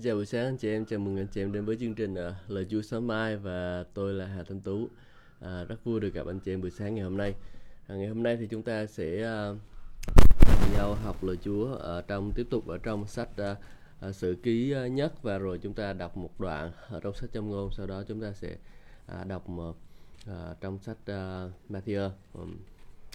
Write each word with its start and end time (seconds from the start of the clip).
Xin 0.00 0.04
chào 0.04 0.16
buổi 0.16 0.26
sáng 0.26 0.44
anh 0.44 0.56
chị 0.56 0.68
em, 0.68 0.84
chào 0.84 0.98
mừng 0.98 1.16
anh 1.16 1.26
chị 1.26 1.42
em 1.42 1.52
đến 1.52 1.64
với 1.64 1.76
chương 1.80 1.94
trình 1.94 2.14
uh, 2.14 2.34
Lời 2.48 2.66
Chúa 2.70 2.82
sáng 2.82 3.06
mai 3.06 3.36
và 3.36 3.84
tôi 3.94 4.14
là 4.14 4.26
Hà 4.26 4.42
Thanh 4.42 4.60
Tú. 4.60 4.88
À, 5.40 5.64
rất 5.64 5.84
vui 5.84 6.00
được 6.00 6.14
gặp 6.14 6.26
anh 6.26 6.40
chị 6.40 6.52
em 6.52 6.60
buổi 6.60 6.70
sáng 6.70 6.94
ngày 6.94 7.04
hôm 7.04 7.16
nay. 7.16 7.34
À, 7.86 7.94
ngày 7.94 8.08
hôm 8.08 8.22
nay 8.22 8.36
thì 8.36 8.46
chúng 8.46 8.62
ta 8.62 8.86
sẽ 8.86 9.32
uh, 9.52 9.56
nhau 10.74 10.94
học 10.94 11.24
lời 11.24 11.36
Chúa 11.44 11.72
ở 11.74 12.02
trong 12.02 12.32
tiếp 12.32 12.46
tục 12.50 12.68
ở 12.68 12.78
trong 12.78 13.06
sách 13.06 13.28
uh, 13.52 13.58
uh, 14.08 14.14
sử 14.14 14.36
ký 14.42 14.74
uh, 14.86 14.92
nhất 14.92 15.22
và 15.22 15.38
rồi 15.38 15.58
chúng 15.58 15.74
ta 15.74 15.92
đọc 15.92 16.16
một 16.16 16.40
đoạn 16.40 16.72
ở 16.88 17.00
trong 17.00 17.14
sách 17.14 17.30
trong 17.32 17.50
ngôn. 17.50 17.70
Sau 17.72 17.86
đó 17.86 18.02
chúng 18.08 18.20
ta 18.20 18.32
sẽ 18.32 18.56
uh, 19.20 19.26
đọc 19.26 19.48
một, 19.48 19.76
uh, 20.30 20.60
trong 20.60 20.78
sách 20.78 20.98
uh, 21.02 21.52
Matthew. 21.70 22.10
Um, 22.34 22.56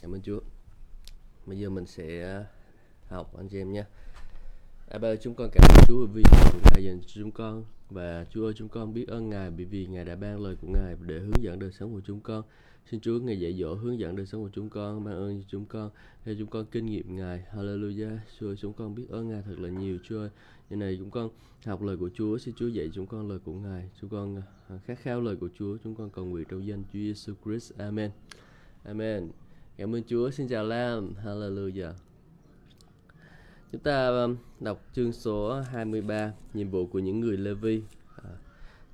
cảm 0.02 0.16
ơn 0.16 0.22
Chúa. 0.22 0.40
Bây 1.46 1.60
giờ 1.60 1.70
mình 1.70 1.86
sẽ 1.86 2.40
uh, 2.40 2.46
học 3.12 3.38
anh 3.38 3.48
chị 3.48 3.58
em 3.58 3.74
nhé. 3.74 3.84
À, 4.90 4.98
ba 5.00 5.16
chúng 5.16 5.36
con 5.36 5.50
cảm 5.52 5.64
ơn 5.70 5.86
Chúa 5.88 6.06
vì 6.06 6.24
Ngài 6.72 6.84
dành 6.84 7.02
cho 7.02 7.08
chúng 7.16 7.32
con 7.32 7.66
và 7.90 8.26
Chúa 8.34 8.46
ơi 8.46 8.54
chúng 8.58 8.70
con 8.70 8.94
biết 8.94 9.08
ơn 9.08 9.30
Ngài 9.30 9.52
bởi 9.52 9.66
vì 9.66 9.88
Ngài 9.88 10.06
đã 10.06 10.16
ban 10.16 10.44
lời 10.44 10.56
của 10.62 10.68
Ngài 10.74 10.96
để 11.02 11.20
hướng 11.20 11.44
dẫn 11.44 11.60
đời 11.60 11.72
sống 11.72 11.94
của 11.94 12.02
chúng 12.06 12.20
con. 12.20 12.44
Xin 12.92 13.00
Chúa 13.00 13.20
Ngài 13.20 13.40
dạy 13.40 13.54
dỗ 13.60 13.76
hướng 13.76 14.00
dẫn 14.00 14.16
đời 14.16 14.26
sống 14.26 14.44
của 14.44 14.50
chúng 14.54 14.70
con, 14.70 15.04
ban 15.04 15.14
ơn 15.16 15.42
cho 15.42 15.48
chúng 15.50 15.66
con 15.66 15.90
để 16.26 16.36
chúng 16.40 16.48
con 16.48 16.66
kinh 16.72 16.86
nghiệm 16.86 17.16
Ngài. 17.16 17.46
Hallelujah. 17.54 18.18
Chúa 18.40 18.48
ơi, 18.48 18.56
chúng 18.60 18.74
con 18.74 18.96
biết 18.96 19.10
ơn 19.10 19.30
Ngài 19.30 19.42
thật 19.42 19.60
là 19.60 19.70
nhiều 19.70 19.98
Chúa 20.04 20.20
ơi. 20.20 20.30
Như 20.70 20.76
này 20.76 20.96
chúng 21.00 21.12
con 21.12 21.30
học 21.66 21.82
lời 21.82 21.98
của 21.98 22.10
Chúa, 22.14 22.38
xin 22.38 22.56
Chúa 22.58 22.68
dạy 22.68 22.90
chúng 22.94 23.08
con 23.08 23.30
lời 23.30 23.40
của 23.46 23.54
Ngài. 23.54 23.90
Chúng 24.02 24.10
con 24.10 24.42
à, 24.70 24.78
khát 24.86 25.00
khao 25.00 25.22
lời 25.22 25.36
của 25.36 25.50
Chúa, 25.60 25.78
chúng 25.84 25.96
con 25.96 26.10
cầu 26.10 26.26
nguyện 26.26 26.46
trong 26.50 26.68
danh 26.68 26.84
Chúa 26.84 27.00
Giêsu 27.00 27.34
Christ. 27.46 27.78
Amen. 27.78 28.12
Amen. 28.84 29.30
Cảm 29.78 29.96
ơn 29.96 30.04
Chúa. 30.08 30.30
Xin 30.32 30.48
chào 30.48 30.64
Lam. 30.64 31.14
Hallelujah. 31.26 31.94
Chúng 33.76 33.84
ta 33.84 34.08
um, 34.08 34.36
đọc 34.60 34.86
chương 34.94 35.14
số 35.14 35.62
23, 35.62 36.32
nhiệm 36.54 36.70
vụ 36.70 36.86
của 36.86 37.00
những 37.00 37.20
người 37.20 37.38
Lê-vi. 37.38 37.82
À, 38.24 38.30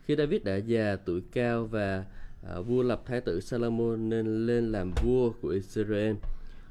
khi 0.06 0.16
David 0.16 0.44
đã 0.44 0.56
già 0.56 0.96
tuổi 1.06 1.22
cao 1.34 1.66
và 1.66 2.06
à, 2.50 2.60
vua 2.60 2.84
lập 2.84 3.02
thái 3.06 3.22
tử 3.22 3.40
Salomon 3.42 4.10
nên 4.10 4.46
lên 4.46 4.72
làm 4.72 4.92
vua 5.04 5.32
của 5.42 5.50
Israel. 5.50 6.16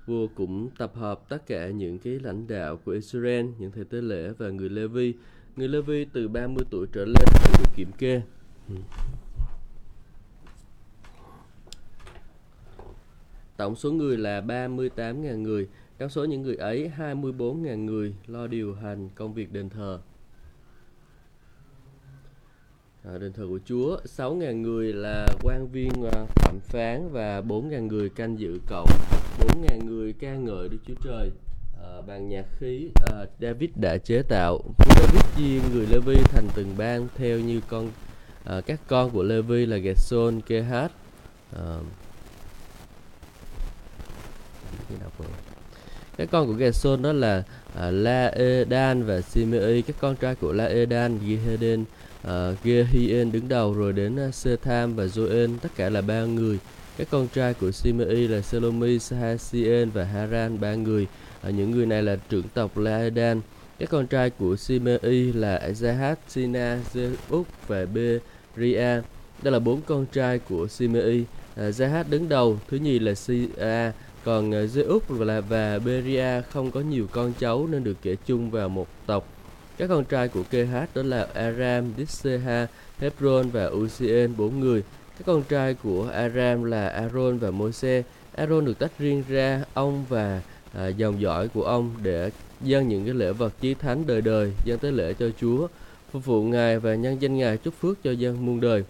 Vua 0.06 0.26
cũng 0.34 0.70
tập 0.78 0.92
hợp 0.94 1.28
tất 1.28 1.46
cả 1.46 1.70
những 1.70 1.98
cái 1.98 2.18
lãnh 2.18 2.46
đạo 2.46 2.76
của 2.84 2.92
Israel, 2.92 3.46
những 3.58 3.70
thầy 3.70 3.84
tế 3.84 4.00
lễ 4.00 4.32
và 4.38 4.48
người 4.48 4.68
Lê-vi. 4.68 5.14
Người 5.56 5.68
Lê-vi 5.68 6.06
từ 6.12 6.28
30 6.28 6.64
tuổi 6.70 6.86
trở 6.92 7.04
lên 7.04 7.24
được 7.58 7.70
kiểm 7.76 7.92
kê. 7.98 8.22
Ừ. 8.68 8.74
Tổng 13.56 13.76
số 13.76 13.92
người 13.92 14.16
là 14.16 14.40
38.000 14.40 15.42
người. 15.42 15.68
Trong 16.00 16.10
số 16.10 16.24
những 16.24 16.42
người 16.42 16.56
ấy, 16.56 16.90
24.000 16.98 17.84
người 17.84 18.14
lo 18.26 18.46
điều 18.46 18.74
hành 18.74 19.08
công 19.14 19.34
việc 19.34 19.52
đền 19.52 19.70
thờ. 19.70 19.98
À, 23.04 23.18
đền 23.18 23.32
thờ 23.32 23.46
của 23.48 23.58
Chúa, 23.64 23.96
6.000 24.04 24.60
người 24.60 24.92
là 24.92 25.26
quan 25.42 25.68
viên 25.72 25.90
à, 26.12 26.24
phạm 26.34 26.60
phán 26.60 27.08
và 27.12 27.40
4.000 27.40 27.86
người 27.86 28.08
canh 28.08 28.38
giữ 28.38 28.58
cổng, 28.68 28.88
4.000 29.38 29.84
người 29.84 30.12
ca 30.12 30.34
ngợi 30.34 30.68
Đức 30.68 30.78
Chúa 30.86 30.94
Trời. 31.04 31.30
À, 31.82 32.00
bằng 32.06 32.28
nhạc 32.28 32.46
khí 32.58 32.90
à, 33.12 33.26
David 33.40 33.70
đã 33.76 33.98
chế 33.98 34.22
tạo. 34.28 34.58
Vua 34.78 34.94
David 34.94 35.22
chia 35.36 35.60
người 35.72 35.86
Lê-vi 35.86 36.22
thành 36.24 36.48
từng 36.54 36.74
bang 36.78 37.08
theo 37.14 37.40
như 37.40 37.60
con 37.68 37.90
à, 38.44 38.60
các 38.60 38.80
con 38.88 39.10
của 39.10 39.22
Lê-vi 39.22 39.66
là 39.66 39.76
Gerson, 39.76 40.40
Kehat. 40.40 40.92
À, 41.52 41.78
đọc 45.00 45.12
rồi 45.18 45.49
các 46.20 46.28
con 46.30 46.46
của 46.46 46.52
Gerson 46.52 47.02
đó 47.02 47.12
là 47.12 47.42
à, 47.74 47.90
La-e-dan 47.90 49.02
và 49.02 49.20
Simei 49.20 49.82
các 49.82 49.96
con 50.00 50.16
trai 50.16 50.34
của 50.34 50.52
La-e-dan 50.52 51.14
uh, 51.14 51.88
à, 52.22 52.52
Gehien 52.64 53.32
đứng 53.32 53.48
đầu 53.48 53.74
rồi 53.74 53.92
đến 53.92 54.16
à, 54.16 54.26
uh, 54.26 54.34
Setham 54.34 54.94
và 54.94 55.04
joen 55.04 55.58
tất 55.62 55.68
cả 55.76 55.88
là 55.88 56.00
ba 56.00 56.25
người. 56.25 56.58
Các 56.98 57.08
con 57.10 57.28
trai 57.34 57.54
của 57.54 57.70
Simei 57.70 58.28
là 58.28 58.41
Selomi, 58.41 58.98
Sahasien 58.98 59.91
và 59.91 60.04
Haran 60.04 60.60
ba 60.60 60.75
người. 60.75 61.06
Uh, 61.48 61.54
những 61.54 61.70
người 61.70 61.86
này 61.86 62.03
là 62.03 62.16
trưởng 62.28 62.48
tộc 62.54 62.78
La-e-dan. 62.78 63.41
Các 63.78 63.91
con 63.91 64.06
trai 64.06 64.31
của 64.31 64.56
Simei 64.56 65.32
là 65.32 65.70
Zahat, 65.81 66.14
Sina, 66.28 66.78
Zeuk 66.94 67.44
và 67.66 67.87
Beria. 67.87 69.00
Đây 69.42 69.52
là 69.52 69.58
bốn 69.58 69.81
con 69.87 70.06
trai 70.12 70.38
của 70.38 70.69
Simei 70.69 71.20
uh, 71.20 71.75
Zahat 71.75 72.04
đứng 72.10 72.28
đầu 72.28 72.58
thứ 72.69 72.76
nhì 72.76 72.98
là 72.98 73.14
Sia 73.14 73.92
còn 74.25 74.50
ờ, 74.53 74.66
Zeus 74.66 75.25
là 75.25 75.41
và 75.41 75.78
Beria 75.78 76.42
không 76.50 76.70
có 76.70 76.81
nhiều 76.81 77.06
con 77.12 77.32
cháu 77.38 77.66
nên 77.66 77.84
được 77.84 77.97
kể 78.03 78.16
chung 78.26 78.50
vào 78.50 78.69
một 78.69 78.86
tộc. 79.06 79.26
Các 79.78 79.86
con 79.88 80.04
trai 80.04 80.28
của 80.28 80.42
Kehat 80.50 80.94
đó 80.94 81.03
là 81.03 81.26
Aram, 81.34 81.92
Disseha, 81.97 82.66
Hebron 82.98 83.50
và 83.50 83.70
Uzien, 83.70 84.36
bốn 84.36 84.60
người. 84.60 84.82
Các 85.19 85.26
con 85.26 85.42
trai 85.48 85.75
của 85.75 86.08
Aram 86.12 86.64
là 86.64 86.88
Aaron 86.88 87.38
và 87.38 87.50
Moses. 87.50 88.04
Aaron 88.34 88.64
được 88.64 88.78
tách 88.78 88.98
riêng 88.98 89.22
ra 89.28 89.64
ông 89.75 90.04
và 90.08 90.42
à, 90.75 90.88
dòng 90.88 91.20
dõi 91.20 91.48
của 91.48 91.62
ông 91.62 91.91
để 92.02 92.31
dâng 92.60 92.88
những 92.88 93.04
cái 93.04 93.14
lễ 93.14 93.32
vật 93.32 93.52
chí 93.60 93.75
thánh 93.75 94.06
đời 94.06 94.20
đời, 94.20 94.52
dâng 94.64 94.78
tới 94.78 94.92
lễ 94.92 95.14
cho 95.14 95.31
Chúa, 95.41 95.66
phục 96.12 96.25
vụ 96.25 96.42
Ngài 96.42 96.78
và 96.78 96.94
nhân 96.94 97.22
danh 97.22 97.37
Ngài 97.37 97.56
chúc 97.56 97.75
phước 97.81 98.02
cho 98.02 98.12
dân 98.12 98.47
muôn 98.47 98.60
đời. 98.60 98.84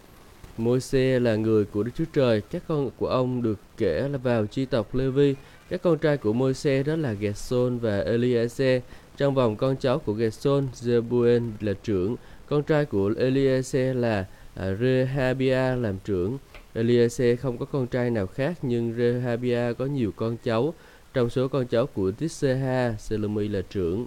Môi-se 0.58 1.20
là 1.20 1.36
người 1.36 1.64
của 1.64 1.82
Đức 1.82 1.91
Chúa 1.94 2.04
Trời, 2.12 2.41
các 2.41 2.62
con 2.68 2.91
của 2.98 3.06
ông 3.06 3.42
được 3.42 3.58
kể 3.80 4.08
là 4.08 4.18
vào 4.18 4.46
chi 4.46 4.64
tộc 4.64 4.94
Levi 4.94 5.34
Các 5.68 5.82
con 5.82 5.98
trai 5.98 6.16
của 6.16 6.32
Môi-se 6.32 6.82
đó 6.82 6.96
là 6.96 7.12
Gerson 7.12 7.78
và 7.78 8.04
Eliezer. 8.04 8.80
Trong 9.16 9.34
vòng 9.34 9.56
con 9.56 9.76
cháu 9.76 9.98
của 9.98 10.12
Gerson, 10.12 10.68
Zebuen 10.74 11.50
là 11.60 11.72
trưởng, 11.82 12.16
con 12.48 12.62
trai 12.62 12.84
của 12.84 13.10
Eliezer 13.10 13.94
là 13.94 14.26
à, 14.54 14.74
Rehabia 14.80 15.76
làm 15.76 15.98
trưởng. 16.04 16.38
Eliezer 16.74 17.36
không 17.36 17.58
có 17.58 17.64
con 17.64 17.86
trai 17.86 18.10
nào 18.10 18.26
khác 18.26 18.58
nhưng 18.62 18.94
Rehabia 18.98 19.72
có 19.72 19.86
nhiều 19.86 20.12
con 20.16 20.36
cháu. 20.44 20.74
Trong 21.14 21.30
số 21.30 21.48
con 21.48 21.66
cháu 21.66 21.86
của 21.86 22.10
Tisseha, 22.10 22.94
Selomi 22.98 23.48
là 23.48 23.62
trưởng, 23.70 24.06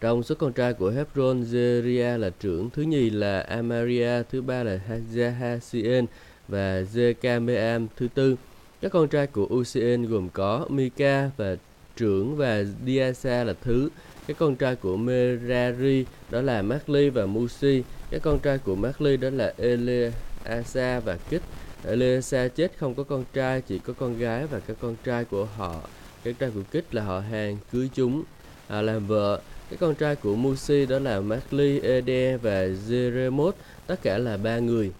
trong 0.00 0.22
số 0.22 0.34
con 0.34 0.52
trai 0.52 0.72
của 0.72 0.90
Hebron, 0.90 1.42
Zeria 1.42 2.18
là 2.18 2.30
trưởng, 2.40 2.70
thứ 2.70 2.82
nhì 2.82 3.10
là 3.10 3.40
Amaria, 3.40 4.22
thứ 4.30 4.42
ba 4.42 4.62
là 4.62 4.80
Jahasien 5.14 6.06
và 6.48 6.82
Zekameam 6.94 7.86
thứ 7.96 8.08
tư. 8.14 8.36
Các 8.80 8.92
con 8.92 9.08
trai 9.08 9.26
của 9.26 9.46
Usien 9.54 10.08
gồm 10.08 10.28
có 10.28 10.66
Mika 10.68 11.30
và 11.36 11.56
trưởng 11.96 12.36
và 12.36 12.64
Diasa 12.86 13.44
là 13.44 13.54
thứ. 13.62 13.88
Các 14.26 14.36
con 14.38 14.56
trai 14.56 14.76
của 14.76 14.96
Merari 14.96 16.04
đó 16.30 16.42
là 16.42 16.62
Makli 16.62 17.10
và 17.10 17.26
Musi. 17.26 17.82
Các 18.10 18.22
con 18.22 18.38
trai 18.38 18.58
của 18.58 18.74
Makli 18.74 19.16
đó 19.16 19.30
là 19.30 19.54
Eleasa 19.56 21.00
và 21.00 21.18
Kích. 21.30 21.42
Eleasa 21.84 22.48
chết 22.48 22.72
không 22.78 22.94
có 22.94 23.02
con 23.02 23.24
trai, 23.32 23.60
chỉ 23.60 23.78
có 23.78 23.92
con 23.92 24.18
gái 24.18 24.46
và 24.46 24.60
các 24.60 24.76
con 24.80 24.96
trai 25.04 25.24
của 25.24 25.44
họ. 25.44 25.80
Các 26.24 26.34
trai 26.38 26.50
của 26.54 26.62
Kích 26.70 26.94
là 26.94 27.02
họ 27.02 27.20
hàng 27.20 27.58
cưới 27.72 27.88
chúng 27.94 28.22
à, 28.68 28.82
làm 28.82 29.06
vợ. 29.06 29.40
Các 29.70 29.80
con 29.80 29.94
trai 29.94 30.16
của 30.16 30.34
Musi 30.34 30.86
đó 30.86 30.98
là 30.98 31.20
Makli, 31.20 31.80
Ede 31.80 32.36
và 32.36 32.66
Jeremoth, 32.88 33.52
tất 33.86 34.02
cả 34.02 34.18
là 34.18 34.36
ba 34.36 34.58
người. 34.58 34.90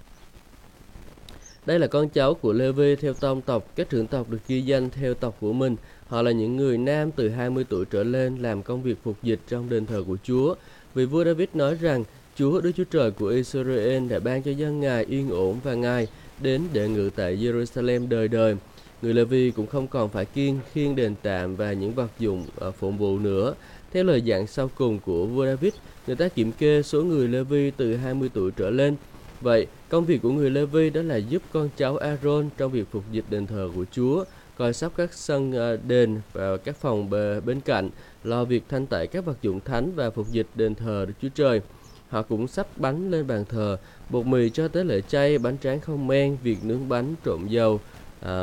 Đây 1.69 1.79
là 1.79 1.87
con 1.87 2.09
cháu 2.09 2.35
của 2.35 2.53
Levi 2.53 2.97
theo 2.97 3.15
tông 3.15 3.41
tộc, 3.41 3.77
các 3.77 3.91
trưởng 3.91 4.07
tộc 4.07 4.31
được 4.31 4.39
ghi 4.49 4.61
danh 4.61 4.91
theo 4.91 5.15
tộc 5.15 5.37
của 5.41 5.53
mình. 5.53 5.77
Họ 6.07 6.23
là 6.23 6.31
những 6.31 6.57
người 6.57 6.79
nam 6.79 7.11
từ 7.11 7.29
20 7.29 7.65
tuổi 7.69 7.85
trở 7.85 8.03
lên 8.03 8.37
làm 8.43 8.63
công 8.63 8.83
việc 8.83 8.95
phục 9.05 9.17
dịch 9.23 9.41
trong 9.49 9.69
đền 9.69 9.87
thờ 9.87 10.03
của 10.07 10.17
Chúa. 10.23 10.55
Vì 10.95 11.05
vua 11.05 11.25
David 11.25 11.49
nói 11.55 11.75
rằng 11.81 12.05
Chúa 12.37 12.61
Đức 12.61 12.73
Chúa 12.77 12.85
Trời 12.85 13.11
của 13.11 13.27
Israel 13.27 14.09
đã 14.09 14.19
ban 14.19 14.43
cho 14.43 14.51
dân 14.51 14.81
Ngài 14.81 15.05
yên 15.05 15.31
ổn 15.31 15.59
và 15.65 15.75
Ngài 15.75 16.07
đến 16.41 16.63
để 16.73 16.89
ngự 16.89 17.11
tại 17.17 17.37
Jerusalem 17.37 18.09
đời 18.09 18.29
đời. 18.29 18.57
Người 19.03 19.15
Levi 19.15 19.51
cũng 19.51 19.67
không 19.67 19.87
còn 19.87 20.09
phải 20.09 20.25
kiên 20.25 20.59
khiên 20.73 20.97
đền 20.97 21.15
tạm 21.23 21.57
và 21.57 21.73
những 21.73 21.93
vật 21.93 22.11
dụng 22.19 22.45
ở 22.57 22.71
phụng 22.71 22.99
vụ 22.99 23.19
nữa. 23.19 23.55
Theo 23.93 24.05
lời 24.05 24.23
dặn 24.23 24.47
sau 24.47 24.71
cùng 24.75 24.99
của 24.99 25.27
vua 25.27 25.47
David, 25.47 25.73
người 26.07 26.17
ta 26.17 26.29
kiểm 26.29 26.53
kê 26.53 26.83
số 26.83 27.03
người 27.03 27.29
Levi 27.29 27.71
từ 27.71 27.97
20 27.97 28.31
tuổi 28.35 28.51
trở 28.57 28.71
lên. 28.71 28.97
Vậy, 29.41 29.67
công 29.89 30.05
việc 30.05 30.23
của 30.23 30.31
người 30.31 30.51
Lê 30.51 30.65
Vi 30.65 30.91
đó 30.91 31.03
là 31.03 31.17
giúp 31.17 31.43
con 31.53 31.69
cháu 31.77 31.97
Aaron 31.97 32.49
trong 32.57 32.73
việc 32.73 32.85
phục 32.91 33.05
dịch 33.13 33.25
đền 33.31 33.47
thờ 33.47 33.71
của 33.75 33.85
Chúa, 33.93 34.25
coi 34.57 34.73
sóc 34.73 34.93
các 34.97 35.15
sân 35.15 35.53
à, 35.53 35.77
đền 35.89 36.21
và 36.33 36.57
các 36.57 36.77
phòng 36.77 37.11
bên 37.45 37.61
cạnh, 37.61 37.91
lo 38.25 38.45
việc 38.45 38.63
thanh 38.69 38.87
tẩy 38.87 39.07
các 39.07 39.25
vật 39.25 39.37
dụng 39.43 39.61
thánh 39.61 39.93
và 39.95 40.11
phục 40.11 40.29
dịch 40.31 40.47
đền 40.55 40.75
thờ 40.75 41.05
Đức 41.09 41.15
Chúa 41.23 41.29
Trời. 41.35 41.61
Họ 42.09 42.23
cũng 42.23 42.49
sắp 42.49 42.67
bánh 42.77 43.11
lên 43.11 43.27
bàn 43.27 43.45
thờ, 43.49 43.77
bột 44.11 44.27
mì 44.27 44.51
cho 44.51 44.69
tới 44.69 44.85
lễ 44.85 45.01
chay, 45.01 45.39
bánh 45.39 45.57
tráng 45.63 45.81
không 45.81 46.07
men, 46.07 46.37
việc 46.43 46.65
nướng 46.65 46.89
bánh 46.89 47.15
trộn 47.25 47.47
dầu, 47.47 47.81
à, 48.21 48.43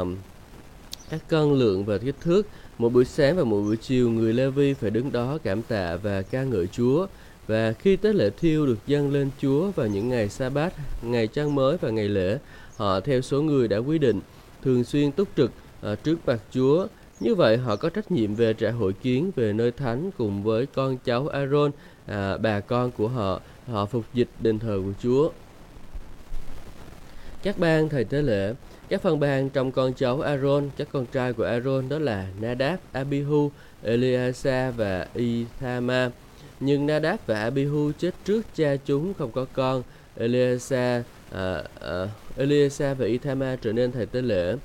các 1.10 1.22
cân 1.30 1.54
lượng 1.54 1.86
và 1.86 1.98
kích 1.98 2.16
thước. 2.22 2.48
Một 2.78 2.94
buổi 2.94 3.06
sáng 3.06 3.38
và 3.38 3.44
một 3.44 3.62
buổi 3.62 3.78
chiều, 3.78 4.10
người 4.10 4.34
Lê 4.34 4.50
Vi 4.50 4.74
phải 4.74 4.90
đứng 4.90 5.12
đó 5.12 5.38
cảm 5.44 5.62
tạ 5.62 5.96
và 5.96 6.22
ca 6.22 6.44
ngợi 6.44 6.68
Chúa. 6.68 7.08
Và 7.48 7.74
khi 7.74 7.96
tế 7.96 8.14
lễ 8.14 8.30
thiêu 8.30 8.66
được 8.66 8.80
dâng 8.88 9.14
lên 9.14 9.30
Chúa 9.42 9.72
vào 9.72 9.88
những 9.88 10.10
ngày 10.10 10.30
sa 10.30 10.50
bát, 10.50 10.74
ngày 11.02 11.28
trăng 11.28 11.56
mới 11.56 11.78
và 11.78 11.90
ngày 11.90 12.10
lễ, 12.10 12.38
họ 12.76 13.00
theo 13.00 13.22
số 13.22 13.42
người 13.42 13.68
đã 13.68 13.78
quy 13.78 13.98
định, 13.98 14.22
thường 14.64 14.84
xuyên 14.84 15.12
túc 15.12 15.28
trực 15.38 15.52
uh, 15.92 16.04
trước 16.04 16.20
mặt 16.26 16.40
Chúa 16.52 16.88
Như 17.20 17.36
vậy 17.36 17.58
họ 17.58 17.76
có 17.76 17.90
trách 17.90 18.12
nhiệm 18.12 18.36
về 18.36 18.54
trại 18.54 18.72
hội 18.72 18.94
kiến 18.94 19.32
về 19.36 19.54
nơi 19.54 19.72
thánh 19.72 20.12
cùng 20.18 20.44
với 20.44 20.66
con 20.66 20.98
cháu 20.98 21.28
Aaron, 21.28 21.72
à, 22.06 22.38
bà 22.38 22.60
con 22.60 22.92
của 22.92 23.08
họ, 23.08 23.42
họ 23.68 23.86
phục 23.86 24.06
dịch 24.14 24.28
đền 24.40 24.60
thờ 24.60 24.80
của 24.86 24.94
Chúa. 25.04 25.30
Các 27.44 27.60
bang 27.60 27.90
thầy 27.90 28.04
tế 28.04 28.22
lễ 28.22 28.54
các 28.90 29.02
phần 29.02 29.20
ban 29.20 29.50
trong 29.50 29.72
con 29.72 29.94
cháu 29.94 30.22
Aaron, 30.22 30.70
các 30.78 30.88
con 30.92 31.06
trai 31.06 31.34
của 31.34 31.44
Aaron 31.44 31.90
đó 31.90 32.00
là 32.00 32.28
Nadab, 32.42 32.80
Abihu, 32.92 33.52
Eleazar 33.84 34.72
và 34.72 35.08
Ithama. 35.14 36.10
Nhưng 36.60 36.86
Nadab 36.86 37.20
và 37.26 37.40
Abihu 37.40 37.92
chết 38.00 38.12
trước 38.26 38.42
cha 38.56 38.76
chúng 38.86 39.14
không 39.14 39.32
có 39.32 39.46
con. 39.54 39.84
Eleazar, 40.20 41.00
uh, 41.00 41.06
à, 41.32 41.60
uh, 41.60 41.82
à, 41.82 42.08
Eleazar 42.38 42.96
và 42.96 43.06
Ithama 43.06 43.56
trở 43.62 43.74
nên 43.74 43.92
thầy 43.92 44.06
tế 44.06 44.22
lễ. 44.22 44.56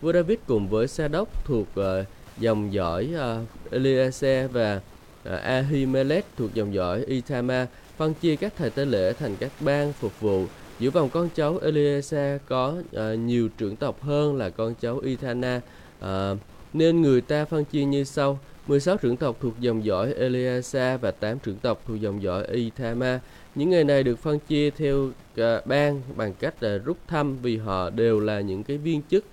Vua 0.00 0.12
David 0.12 0.38
cùng 0.46 0.68
với 0.68 0.88
Sa-đốc 0.88 1.44
thuộc 1.44 1.66
uh, 1.80 2.06
dòng 2.38 2.72
dõi 2.72 3.10
uh, 3.14 3.72
Eleazar 3.72 4.48
và 4.48 4.80
uh, 5.28 5.40
Ahimelech 5.42 6.24
thuộc 6.36 6.54
dòng 6.54 6.74
dõi 6.74 7.04
Ithama 7.04 7.66
phân 7.96 8.14
chia 8.14 8.36
các 8.36 8.52
thầy 8.56 8.70
tế 8.70 8.84
lễ 8.84 9.12
thành 9.12 9.36
các 9.36 9.50
bang 9.60 9.92
phục 9.92 10.20
vụ 10.20 10.46
Giữa 10.78 10.90
vòng 10.90 11.08
con 11.10 11.28
cháu 11.34 11.58
Eliezer 11.62 12.38
có 12.48 12.74
uh, 12.96 13.18
nhiều 13.18 13.48
trưởng 13.58 13.76
tộc 13.76 14.02
hơn 14.02 14.36
là 14.36 14.50
con 14.50 14.74
cháu 14.80 14.98
Ithana, 14.98 15.60
uh, 16.00 16.38
nên 16.78 17.02
người 17.02 17.20
ta 17.20 17.44
phân 17.44 17.64
chia 17.64 17.84
như 17.84 18.04
sau. 18.04 18.38
16 18.66 18.96
trưởng 18.96 19.16
tộc 19.16 19.36
thuộc 19.40 19.60
dòng 19.60 19.84
dõi 19.84 20.14
Eliasa 20.14 20.96
và 20.96 21.10
8 21.10 21.38
trưởng 21.38 21.56
tộc 21.56 21.82
thuộc 21.86 22.00
dòng 22.00 22.22
dõi 22.22 22.46
Ithama. 22.46 23.20
Những 23.54 23.70
người 23.70 23.84
này 23.84 24.02
được 24.02 24.18
phân 24.18 24.38
chia 24.38 24.70
theo 24.70 25.04
uh, 25.40 25.66
bang 25.66 26.02
bằng 26.16 26.34
cách 26.34 26.62
là 26.62 26.78
rút 26.78 26.96
thăm 27.06 27.36
vì 27.42 27.56
họ 27.56 27.90
đều 27.90 28.20
là 28.20 28.40
những 28.40 28.64
cái 28.64 28.78
viên 28.78 29.02
chức 29.10 29.24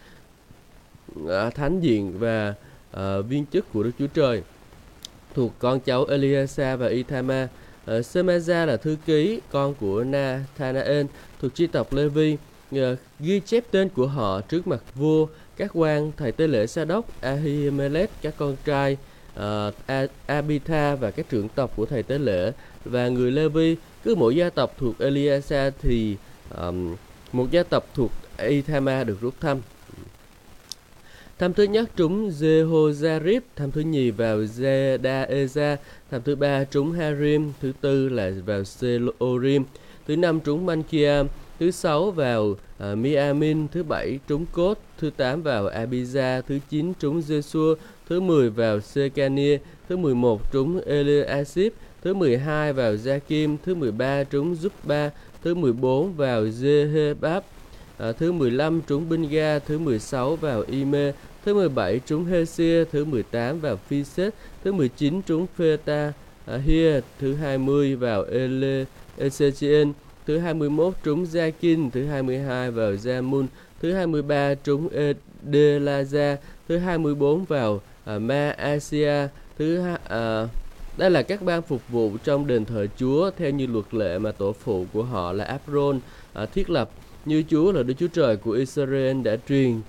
uh, 1.21 1.29
thánh 1.55 1.79
diện 1.79 2.19
và 2.19 2.53
uh, 2.97 3.25
viên 3.29 3.45
chức 3.45 3.73
của 3.73 3.83
Đức 3.83 3.91
Chúa 3.99 4.07
Trời 4.07 4.41
thuộc 5.35 5.51
con 5.59 5.79
cháu 5.79 6.05
Eliasa 6.05 6.75
và 6.75 6.87
Ithama. 6.87 7.47
Uh, 7.91 8.05
Semaza 8.05 8.65
là 8.65 8.77
thư 8.77 8.97
ký 9.05 9.39
con 9.51 9.73
của 9.73 10.03
Nathanael 10.03 11.05
thuộc 11.41 11.55
chi 11.55 11.67
tộc 11.67 11.93
Levi 11.93 12.37
uh, 12.75 12.79
ghi 13.19 13.39
chép 13.39 13.63
tên 13.71 13.89
của 13.89 14.07
họ 14.07 14.41
trước 14.41 14.67
mặt 14.67 14.81
vua 14.95 15.27
các 15.57 15.71
quan 15.73 16.11
thầy 16.17 16.31
tế 16.31 16.47
lễ 16.47 16.67
sa 16.67 16.85
đốc 16.85 17.21
Ahimelech 17.21 18.09
các 18.21 18.33
con 18.37 18.55
trai 18.65 18.97
uh, 19.39 19.73
Abitha 20.25 20.95
và 20.95 21.11
các 21.11 21.29
trưởng 21.29 21.49
tộc 21.49 21.73
của 21.75 21.85
thầy 21.85 22.03
tế 22.03 22.17
lễ 22.17 22.51
và 22.85 23.07
người 23.07 23.31
Levi 23.31 23.75
cứ 24.03 24.15
mỗi 24.15 24.35
gia 24.35 24.49
tộc 24.49 24.75
thuộc 24.77 24.99
Eliasa 24.99 25.69
thì 25.81 26.17
um, 26.57 26.95
một 27.31 27.51
gia 27.51 27.63
tộc 27.63 27.87
thuộc 27.93 28.11
Ithama 28.37 29.03
được 29.03 29.21
rút 29.21 29.33
thăm. 29.39 29.61
Tham 31.39 31.53
thứ 31.53 31.63
nhất 31.63 31.89
trúng 31.95 32.29
Jehozarib, 32.29 33.41
tham 33.55 33.71
thứ 33.71 33.81
nhì 33.81 34.11
vào 34.11 34.37
Zedaeza, 34.37 35.75
tham 36.11 36.21
thứ 36.25 36.35
ba 36.35 36.63
trúng 36.63 36.91
Harim, 36.91 37.53
thứ 37.61 37.71
tư 37.81 38.09
là 38.09 38.31
vào 38.45 38.63
Selorim, 38.63 39.63
thứ 40.07 40.15
năm 40.15 40.39
trúng 40.39 40.65
Mankia, 40.65 41.23
thứ 41.59 41.71
sáu 41.71 42.11
vào 42.11 42.43
uh, 42.43 42.97
Miamin, 42.97 43.67
thứ 43.67 43.83
bảy 43.83 44.19
trúng 44.27 44.45
Cốt, 44.51 44.79
thứ 44.97 45.09
tám 45.09 45.41
vào 45.41 45.69
Abiza, 45.69 46.41
thứ 46.47 46.59
chín 46.69 46.93
trúng 46.99 47.19
Jesua, 47.19 47.75
thứ 48.09 48.19
mười 48.19 48.49
vào 48.49 48.79
Sekania, 48.79 49.57
thứ 49.89 49.97
mười 49.97 50.15
một 50.15 50.51
trúng 50.51 50.81
eliasip 50.85 51.73
thứ 52.03 52.13
mười 52.13 52.37
hai 52.37 52.73
vào 52.73 52.93
Jakim, 52.93 53.57
thứ 53.65 53.75
mười 53.75 53.91
ba 53.91 54.23
trúng 54.23 54.55
Zubba, 54.55 55.09
thứ 55.43 55.55
mười 55.55 55.73
bốn 55.73 56.13
vào 56.13 56.43
Jehebab, 56.43 57.41
À, 57.97 58.11
thứ 58.11 58.31
15 58.31 58.81
trúng 58.87 59.09
Binga, 59.09 59.59
thứ 59.59 59.79
16 59.79 60.35
vào 60.35 60.63
Ime, 60.67 61.11
thứ 61.45 61.53
17 61.53 61.99
trúng 62.05 62.25
Hesia, 62.25 62.85
thứ 62.85 63.05
18 63.05 63.59
vào 63.59 63.77
Phiset, 63.87 64.33
thứ 64.63 64.71
19 64.71 65.21
trúng 65.21 65.47
Pheta 65.57 66.13
à, 66.45 66.57
Hia, 66.57 67.01
thứ 67.19 67.35
20 67.35 67.95
vào 67.95 68.23
Ele 68.23 68.85
Ezechiel, 69.17 69.91
thứ 70.27 70.37
21 70.37 70.93
trúng 71.03 71.23
Jakin, 71.23 71.89
thứ 71.89 72.05
22 72.05 72.71
vào 72.71 72.91
Jamun, 72.91 73.45
thứ 73.81 73.93
23 73.93 74.55
trúng 74.55 74.89
Edelaza, 74.89 76.35
thứ 76.67 76.77
24 76.77 77.45
vào 77.45 77.81
à, 78.05 78.19
ma 78.19 78.49
asia 78.49 79.27
thứ 79.57 79.81
uh, 79.81 80.49
đây 80.97 81.11
là 81.11 81.21
các 81.21 81.41
ban 81.41 81.61
phục 81.61 81.81
vụ 81.89 82.11
trong 82.23 82.47
đền 82.47 82.65
thờ 82.65 82.87
Chúa 82.97 83.31
theo 83.37 83.49
như 83.49 83.67
luật 83.67 83.93
lệ 83.93 84.19
mà 84.19 84.31
tổ 84.31 84.53
phụ 84.53 84.85
của 84.93 85.03
họ 85.03 85.33
là 85.33 85.43
Abron 85.43 85.97
uh, 85.97 86.01
à, 86.33 86.45
thiết 86.45 86.69
lập 86.69 86.89
như 87.25 87.43
Chúa 87.49 87.71
là 87.71 87.83
Đức 87.83 87.93
Chúa 87.99 88.07
Trời 88.07 88.37
của 88.37 88.51
Israel 88.51 89.21
đã 89.21 89.37
truyền 89.49 89.81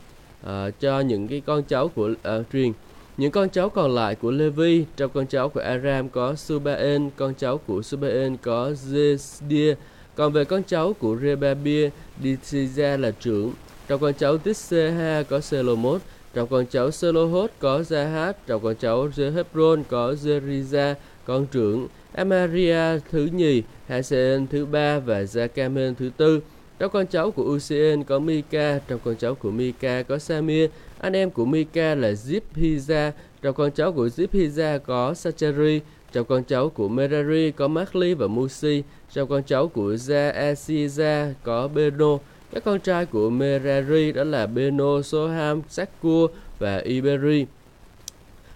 uh, 0.47 0.51
cho 0.81 1.01
những 1.01 1.29
cái 1.29 1.43
con 1.47 1.63
cháu 1.63 1.89
của 1.89 2.11
uh, 2.11 2.45
truyền. 2.53 2.73
Những 3.17 3.31
con 3.31 3.49
cháu 3.49 3.69
còn 3.69 3.95
lại 3.95 4.15
của 4.15 4.31
Levi 4.31 4.85
trong 4.97 5.11
con 5.15 5.27
cháu 5.27 5.49
của 5.49 5.61
Aram 5.61 6.09
có 6.09 6.35
Subaen 6.35 7.11
con 7.17 7.35
cháu 7.39 7.59
của 7.59 7.83
Subaen 7.83 8.37
có 8.37 8.71
Zesdia 8.71 9.75
còn 10.17 10.33
về 10.33 10.45
con 10.45 10.63
cháu 10.63 10.93
của 10.93 11.17
Rebabia 11.23 11.91
Dithiza 12.23 13.01
là 13.01 13.11
trưởng 13.11 13.53
trong 13.89 14.01
con 14.01 14.15
cháu 14.15 14.39
Tisseha 14.39 15.23
có 15.23 15.41
Selomot 15.41 16.03
trong 16.35 16.49
con 16.49 16.67
cháu 16.67 16.91
Selohot 16.91 17.51
có 17.59 17.81
Zahat 17.81 18.33
trong 18.47 18.63
con 18.63 18.75
cháu 18.77 19.09
Jehebron 19.09 19.83
có 19.89 20.13
Zeriza 20.13 20.95
con 21.25 21.47
trưởng 21.47 21.89
Amaria 22.13 22.99
thứ 23.11 23.29
nhì 23.33 23.63
Hasen 23.89 24.47
thứ 24.47 24.67
ba 24.67 24.99
và 24.99 25.23
Zakamen 25.23 25.95
thứ 25.95 26.11
tư. 26.17 26.41
Trong 26.79 26.91
con 26.91 27.07
cháu 27.07 27.31
của 27.31 27.43
Usien 27.43 28.05
có 28.05 28.19
Mika, 28.19 28.81
trong 28.89 29.01
con 29.05 29.17
cháu 29.17 29.35
của 29.35 29.51
Mika 29.51 30.03
có 30.03 30.19
Samir, 30.19 30.71
anh 30.99 31.13
em 31.13 31.31
của 31.31 31.45
Mika 31.45 31.95
là 31.95 32.11
Ziphiza, 32.11 33.11
trong 33.43 33.55
con 33.55 33.71
cháu 33.71 33.93
của 33.93 34.07
Ziphiza 34.07 34.79
có 34.79 35.15
Sachari, 35.15 35.81
trong 36.13 36.25
con 36.25 36.45
cháu 36.45 36.69
của 36.69 36.89
Merari 36.89 37.51
có 37.51 37.69
Makhli 37.69 38.15
và 38.15 38.27
Musi, 38.27 38.83
trong 39.15 39.29
con 39.29 39.43
cháu 39.43 39.69
của 39.69 39.93
Zaasiza 39.93 41.33
có 41.43 41.69
Beno, 41.69 42.19
các 42.53 42.65
con 42.65 42.81
trai 42.81 43.07
của 43.07 43.31
Merari 43.31 44.13
đó 44.13 44.25
là 44.25 44.47
Beno, 44.47 45.03
Soham, 45.03 45.63
Sakur 45.69 46.31
và 46.59 46.79
Iberi. 46.79 47.47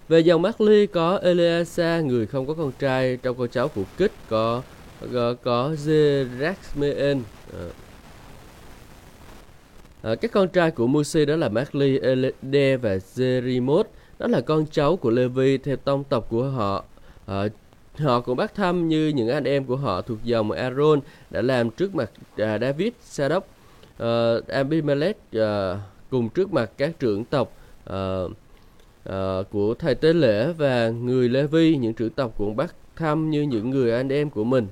Về 0.09 0.21
dòng 0.21 0.43
Makli 0.43 0.87
có 0.87 1.19
Eleasa, 1.23 2.01
người 2.01 2.27
không 2.27 2.47
có 2.47 2.55
con 2.55 2.73
trai, 2.79 3.17
trong 3.17 3.39
con 3.39 3.49
cháu 3.49 3.69
của 3.69 3.85
Kích 3.97 4.13
có 4.29 4.63
có, 5.13 5.35
có 5.43 5.71
Zeraxmeen. 5.87 7.21
À, 10.03 10.15
các 10.15 10.33
con 10.33 10.49
trai 10.49 10.71
của 10.71 10.87
Musi 10.87 11.25
đó 11.25 11.37
là 11.37 11.49
Makli, 11.49 11.99
Elede 11.99 12.77
và 12.77 12.97
Zerimot, 12.97 13.85
đó 14.19 14.27
là 14.27 14.41
con 14.41 14.67
cháu 14.71 14.97
của 14.97 15.11
Levi 15.11 15.59
theo 15.59 15.77
tông 15.77 16.05
tộc 16.05 16.27
của 16.29 16.45
họ. 16.45 16.85
À, 17.27 17.49
họ 17.99 18.21
cũng 18.21 18.37
bắt 18.37 18.55
thăm 18.55 18.89
như 18.89 19.09
những 19.09 19.29
anh 19.29 19.45
em 19.45 19.65
của 19.65 19.77
họ 19.77 20.03
thuộc 20.03 20.19
dòng 20.25 20.51
Aaron 20.51 21.01
đã 21.31 21.43
làm 21.43 21.71
trước 21.71 21.95
mặt 21.95 22.11
à, 22.37 22.59
David, 22.59 22.93
Sadok, 23.03 23.47
à, 23.99 24.35
Abimelech 24.49 25.17
à, 25.33 25.81
cùng 26.11 26.29
trước 26.29 26.53
mặt 26.53 26.71
các 26.77 26.99
trưởng 26.99 27.25
tộc 27.25 27.53
à, 27.85 28.23
à, 29.05 29.39
của 29.51 29.75
thầy 29.75 29.95
tế 29.95 30.13
lễ 30.13 30.53
và 30.53 30.89
người 30.89 31.29
Levi, 31.29 31.77
những 31.77 31.95
trưởng 31.95 32.11
tộc 32.11 32.33
cũng 32.39 32.57
bắt 32.57 32.75
thăm 32.97 33.31
như 33.31 33.43
những 33.43 33.71
người 33.71 33.93
anh 33.93 34.09
em 34.09 34.31
của 34.31 34.45
mình. 34.45 34.67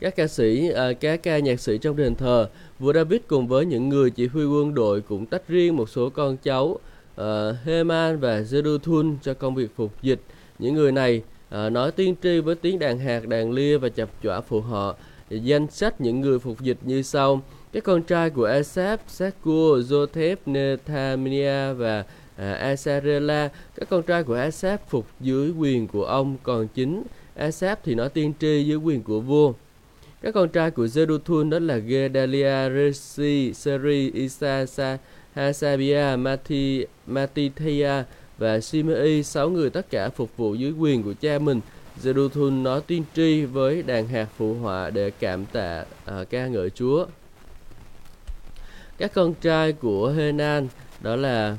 các 0.00 0.16
ca 0.16 0.26
sĩ, 0.26 0.70
à, 0.70 0.92
các 0.92 1.22
ca 1.22 1.38
nhạc 1.38 1.60
sĩ 1.60 1.78
trong 1.78 1.96
đền 1.96 2.14
thờ. 2.14 2.48
Vua 2.78 2.92
David 2.92 3.20
cùng 3.28 3.48
với 3.48 3.66
những 3.66 3.88
người 3.88 4.10
chỉ 4.10 4.26
huy 4.26 4.44
quân 4.44 4.74
đội 4.74 5.00
cũng 5.00 5.26
tách 5.26 5.48
riêng 5.48 5.76
một 5.76 5.88
số 5.88 6.10
con 6.10 6.36
cháu 6.36 6.78
uh, 7.20 7.56
Heman 7.64 8.20
và 8.20 8.40
Jeduthun 8.40 9.16
cho 9.22 9.34
công 9.34 9.54
việc 9.54 9.76
phục 9.76 10.02
dịch. 10.02 10.20
Những 10.58 10.74
người 10.74 10.92
này 10.92 11.22
uh, 11.48 11.72
nói 11.72 11.92
tiên 11.92 12.14
tri 12.22 12.40
với 12.40 12.54
tiếng 12.54 12.78
đàn 12.78 12.98
hạt, 12.98 13.26
đàn 13.28 13.52
lia 13.52 13.78
và 13.78 13.88
chập 13.88 14.08
chọa 14.22 14.40
phụ 14.40 14.60
họ. 14.60 14.96
Danh 15.30 15.66
sách 15.70 16.00
những 16.00 16.20
người 16.20 16.38
phục 16.38 16.60
dịch 16.60 16.78
như 16.82 17.02
sau. 17.02 17.42
Các 17.72 17.84
con 17.84 18.02
trai 18.02 18.30
của 18.30 18.44
Asaph, 18.44 19.02
Sakur, 19.08 19.92
Jothep, 19.92 20.36
Nethamia 20.46 21.72
và 21.72 22.04
à, 22.36 22.52
Asarela. 22.52 23.48
Các 23.74 23.88
con 23.90 24.02
trai 24.02 24.22
của 24.22 24.34
Asaph 24.34 24.88
phục 24.88 25.06
dưới 25.20 25.50
quyền 25.50 25.86
của 25.86 26.04
ông, 26.04 26.36
còn 26.42 26.68
chính 26.74 27.02
Asaph 27.36 27.80
thì 27.84 27.94
nói 27.94 28.08
tiên 28.08 28.32
tri 28.40 28.64
dưới 28.64 28.76
quyền 28.76 29.02
của 29.02 29.20
vua. 29.20 29.52
Các 30.22 30.34
con 30.34 30.48
trai 30.48 30.70
của 30.70 30.86
Jeduthun 30.86 31.50
đó 31.50 31.58
là 31.58 31.76
Gedalia, 31.76 32.70
Resi, 32.70 33.52
Seri, 33.54 34.10
Isa, 34.14 34.66
Sa, 34.66 34.98
Hasabia, 35.34 36.16
Mati, 36.16 36.86
Matithia 37.06 38.04
và 38.38 38.60
Simei, 38.60 39.22
sáu 39.22 39.50
người 39.50 39.70
tất 39.70 39.90
cả 39.90 40.08
phục 40.08 40.36
vụ 40.36 40.54
dưới 40.54 40.72
quyền 40.72 41.02
của 41.02 41.14
cha 41.20 41.38
mình. 41.38 41.60
Jeduthun 42.02 42.62
nói 42.62 42.80
tiên 42.86 43.04
tri 43.16 43.44
với 43.44 43.82
đàn 43.82 44.08
hạt 44.08 44.26
phụ 44.36 44.54
họa 44.54 44.90
để 44.90 45.10
cảm 45.10 45.46
tạ 45.46 45.84
à, 46.04 46.24
ca 46.30 46.46
ngợi 46.46 46.70
Chúa. 46.70 47.06
Các 48.98 49.14
con 49.14 49.34
trai 49.34 49.72
của 49.72 50.08
Henan 50.08 50.68
đó 51.00 51.16
là 51.16 51.56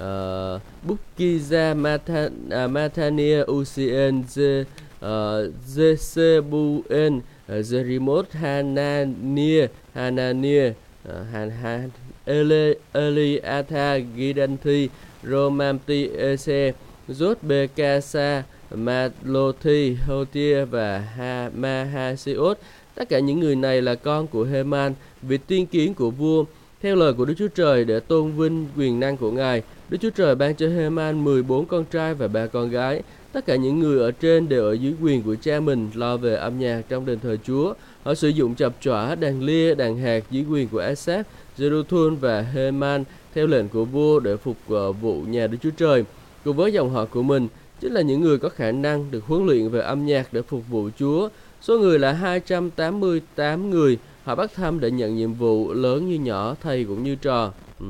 à, 0.00 0.54
uh, 0.54 0.60
Bukiza, 0.86 1.74
Mathan, 1.74 2.46
uh, 2.46 2.52
à, 2.52 2.66
Mathania, 2.66 3.42
Ucien, 3.50 4.18
uh, 4.18 4.66
à, 5.00 5.38
Zesebuen, 5.66 7.16
uh, 7.16 7.64
Jerimot 7.64 8.24
Hanania 8.30 9.66
Hanania 9.94 10.72
Ờ, 11.08 11.20
uh, 11.20 11.26
Han, 11.32 11.50
Han, 11.50 11.90
Eli, 12.24 12.74
Eliatha 12.92 13.98
Gidanthi 14.16 14.88
Romanti 15.22 16.08
Ese 16.08 16.72
Rốt 17.08 17.38
Bekasa 17.42 18.42
Malothi 18.74 19.94
Hotia 20.06 20.64
và 20.64 20.98
ha, 20.98 21.50
Mahasiot. 21.56 22.58
Tất 22.94 23.08
cả 23.08 23.18
những 23.18 23.40
người 23.40 23.56
này 23.56 23.82
là 23.82 23.94
con 23.94 24.26
của 24.26 24.44
Heman 24.44 24.94
vị 25.22 25.38
tiên 25.46 25.66
kiến 25.66 25.94
của 25.94 26.10
vua. 26.10 26.44
Theo 26.82 26.96
lời 26.96 27.12
của 27.12 27.24
Đức 27.24 27.34
Chúa 27.38 27.48
Trời 27.48 27.84
để 27.84 28.00
tôn 28.00 28.32
vinh 28.32 28.66
quyền 28.76 29.00
năng 29.00 29.16
của 29.16 29.30
Ngài 29.30 29.62
Đức 29.88 29.98
Chúa 30.00 30.10
Trời 30.10 30.34
ban 30.34 30.54
cho 30.54 30.68
Heman 30.68 31.24
14 31.24 31.66
con 31.66 31.84
trai 31.84 32.14
và 32.14 32.28
ba 32.28 32.46
con 32.46 32.70
gái. 32.70 33.02
Tất 33.32 33.46
cả 33.46 33.56
những 33.56 33.78
người 33.78 34.00
ở 34.00 34.10
trên 34.10 34.48
đều 34.48 34.64
ở 34.64 34.72
dưới 34.72 34.94
quyền 35.02 35.22
của 35.22 35.36
cha 35.42 35.60
mình 35.60 35.90
lo 35.94 36.16
về 36.16 36.34
âm 36.34 36.58
nhạc 36.58 36.82
trong 36.88 37.06
đền 37.06 37.18
thờ 37.20 37.36
Chúa. 37.46 37.74
Họ 38.04 38.14
sử 38.14 38.28
dụng 38.28 38.54
chập 38.54 38.72
chỏa, 38.80 39.14
đàn 39.14 39.42
lia, 39.42 39.74
đàn 39.74 39.98
hạt 39.98 40.24
dưới 40.30 40.44
quyền 40.50 40.68
của 40.68 40.78
Asaph, 40.78 41.26
Jeruthun 41.58 42.16
và 42.16 42.40
Heman 42.40 43.04
theo 43.34 43.46
lệnh 43.46 43.68
của 43.68 43.84
vua 43.84 44.20
để 44.20 44.36
phục 44.36 44.56
ờ, 44.68 44.92
vụ 44.92 45.20
nhà 45.20 45.46
Đức 45.46 45.58
Chúa 45.62 45.70
Trời. 45.76 46.04
Cùng 46.44 46.56
với 46.56 46.72
dòng 46.72 46.90
họ 46.90 47.04
của 47.04 47.22
mình, 47.22 47.48
chính 47.80 47.92
là 47.92 48.00
những 48.00 48.20
người 48.20 48.38
có 48.38 48.48
khả 48.48 48.72
năng 48.72 49.10
được 49.10 49.24
huấn 49.24 49.46
luyện 49.46 49.68
về 49.68 49.80
âm 49.80 50.06
nhạc 50.06 50.32
để 50.32 50.42
phục 50.42 50.68
vụ 50.68 50.90
Chúa. 50.98 51.28
Số 51.60 51.78
người 51.78 51.98
là 51.98 52.12
288 52.12 53.70
người. 53.70 53.98
Họ 54.24 54.34
bắt 54.34 54.50
thăm 54.54 54.80
để 54.80 54.90
nhận 54.90 55.16
nhiệm 55.16 55.34
vụ 55.34 55.72
lớn 55.72 56.08
như 56.08 56.18
nhỏ, 56.18 56.54
thầy 56.62 56.84
cũng 56.84 57.04
như 57.04 57.16
trò. 57.16 57.52
Ừ. 57.80 57.86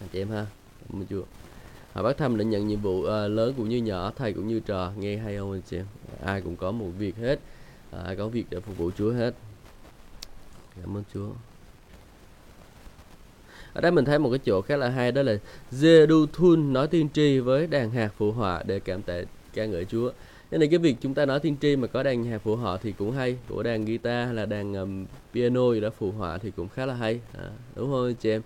Anh 0.00 0.08
chị 0.12 0.20
em 0.20 0.28
ha, 0.30 0.46
chưa 1.10 1.22
họ 1.92 2.02
bắt 2.02 2.16
thăm 2.18 2.36
để 2.36 2.44
nhận 2.44 2.68
nhiệm 2.68 2.80
vụ 2.80 2.98
uh, 2.98 3.06
lớn 3.08 3.54
cũng 3.56 3.68
như 3.68 3.76
nhỏ 3.76 4.12
thầy 4.16 4.32
cũng 4.32 4.48
như 4.48 4.60
trò 4.60 4.92
nghe 4.98 5.16
hay 5.16 5.36
không 5.36 5.52
anh 5.52 5.62
chị 5.70 5.76
em 5.76 5.86
ai 6.24 6.40
cũng 6.40 6.56
có 6.56 6.70
một 6.70 6.86
việc 6.98 7.16
hết 7.16 7.38
ai 7.98 8.16
có 8.16 8.28
việc 8.28 8.44
để 8.50 8.60
phục 8.60 8.78
vụ 8.78 8.90
chúa 8.98 9.12
hết. 9.12 9.34
Cảm 10.80 10.96
ơn 10.96 11.04
chúa. 11.14 11.28
Ở 13.72 13.80
đây 13.80 13.92
mình 13.92 14.04
thấy 14.04 14.18
một 14.18 14.30
cái 14.30 14.38
chỗ 14.38 14.60
khá 14.60 14.76
là 14.76 14.88
hay 14.88 15.12
đó 15.12 15.22
là 15.22 15.36
Jeduthun 15.72 16.72
nói 16.72 16.88
tiên 16.88 17.08
tri 17.12 17.38
với 17.38 17.66
đàn 17.66 17.90
hạt 17.90 18.10
phụ 18.16 18.32
họa 18.32 18.62
để 18.66 18.80
cảm 18.80 19.02
tạ 19.02 19.14
ca 19.54 19.64
ngợi 19.64 19.84
Chúa. 19.84 20.12
Nên 20.50 20.60
là 20.60 20.66
cái 20.70 20.78
việc 20.78 20.96
chúng 21.00 21.14
ta 21.14 21.26
nói 21.26 21.40
tiên 21.40 21.56
tri 21.60 21.76
mà 21.76 21.86
có 21.86 22.02
đàn 22.02 22.24
hạt 22.24 22.38
phụ 22.38 22.56
họa 22.56 22.76
thì 22.76 22.92
cũng 22.92 23.12
hay 23.12 23.36
của 23.48 23.62
đàn 23.62 23.84
guitar 23.84 24.26
hay 24.26 24.34
là 24.34 24.46
đàn 24.46 24.74
um, 24.74 25.06
piano 25.34 25.72
gì 25.72 25.80
đó 25.80 25.88
phụ 25.98 26.12
họa 26.12 26.38
thì 26.38 26.50
cũng 26.56 26.68
khá 26.68 26.86
là 26.86 26.94
hay. 26.94 27.20
À, 27.38 27.50
đúng 27.76 27.90
không 27.90 28.06
anh 28.06 28.14
chị 28.14 28.30
em? 28.30 28.42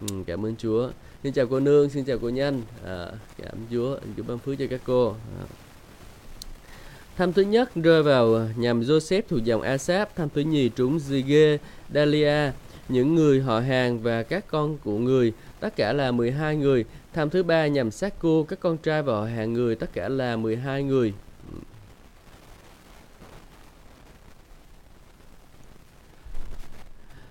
Ừ, 0.00 0.06
cảm 0.26 0.46
ơn 0.46 0.56
Chúa. 0.56 0.90
Xin 1.22 1.32
chào 1.32 1.46
cô 1.46 1.60
nương 1.60 1.90
xin 1.90 2.04
chào 2.04 2.18
cô 2.18 2.28
nhanh. 2.28 2.62
À, 2.84 3.06
cảm 3.38 3.56
chúa. 3.70 3.98
Chúa 4.16 4.22
ban 4.22 4.38
phước 4.38 4.58
cho 4.58 4.66
các 4.70 4.80
cô. 4.84 5.10
À. 5.12 5.44
Tham 7.18 7.32
thứ 7.32 7.42
nhất 7.42 7.74
rơi 7.74 8.02
vào 8.02 8.48
nhằm 8.56 8.80
Joseph 8.80 9.22
thuộc 9.28 9.44
dòng 9.44 9.62
Asap, 9.62 10.16
tham 10.16 10.28
thứ 10.34 10.40
nhì 10.40 10.68
trúng 10.68 10.98
Zige, 10.98 11.58
Dalia, 11.94 12.52
những 12.88 13.14
người 13.14 13.40
họ 13.40 13.60
hàng 13.60 14.02
và 14.02 14.22
các 14.22 14.44
con 14.48 14.78
của 14.84 14.98
người, 14.98 15.32
tất 15.60 15.76
cả 15.76 15.92
là 15.92 16.10
12 16.12 16.56
người. 16.56 16.84
Tham 17.14 17.30
thứ 17.30 17.42
ba 17.42 17.66
nhằm 17.66 17.90
sát 17.90 18.14
cô, 18.18 18.46
các 18.48 18.60
con 18.60 18.76
trai 18.76 19.02
và 19.02 19.12
họ 19.12 19.24
hàng 19.24 19.52
người, 19.52 19.74
tất 19.74 19.92
cả 19.92 20.08
là 20.08 20.36
12 20.36 20.82
người. 20.82 21.12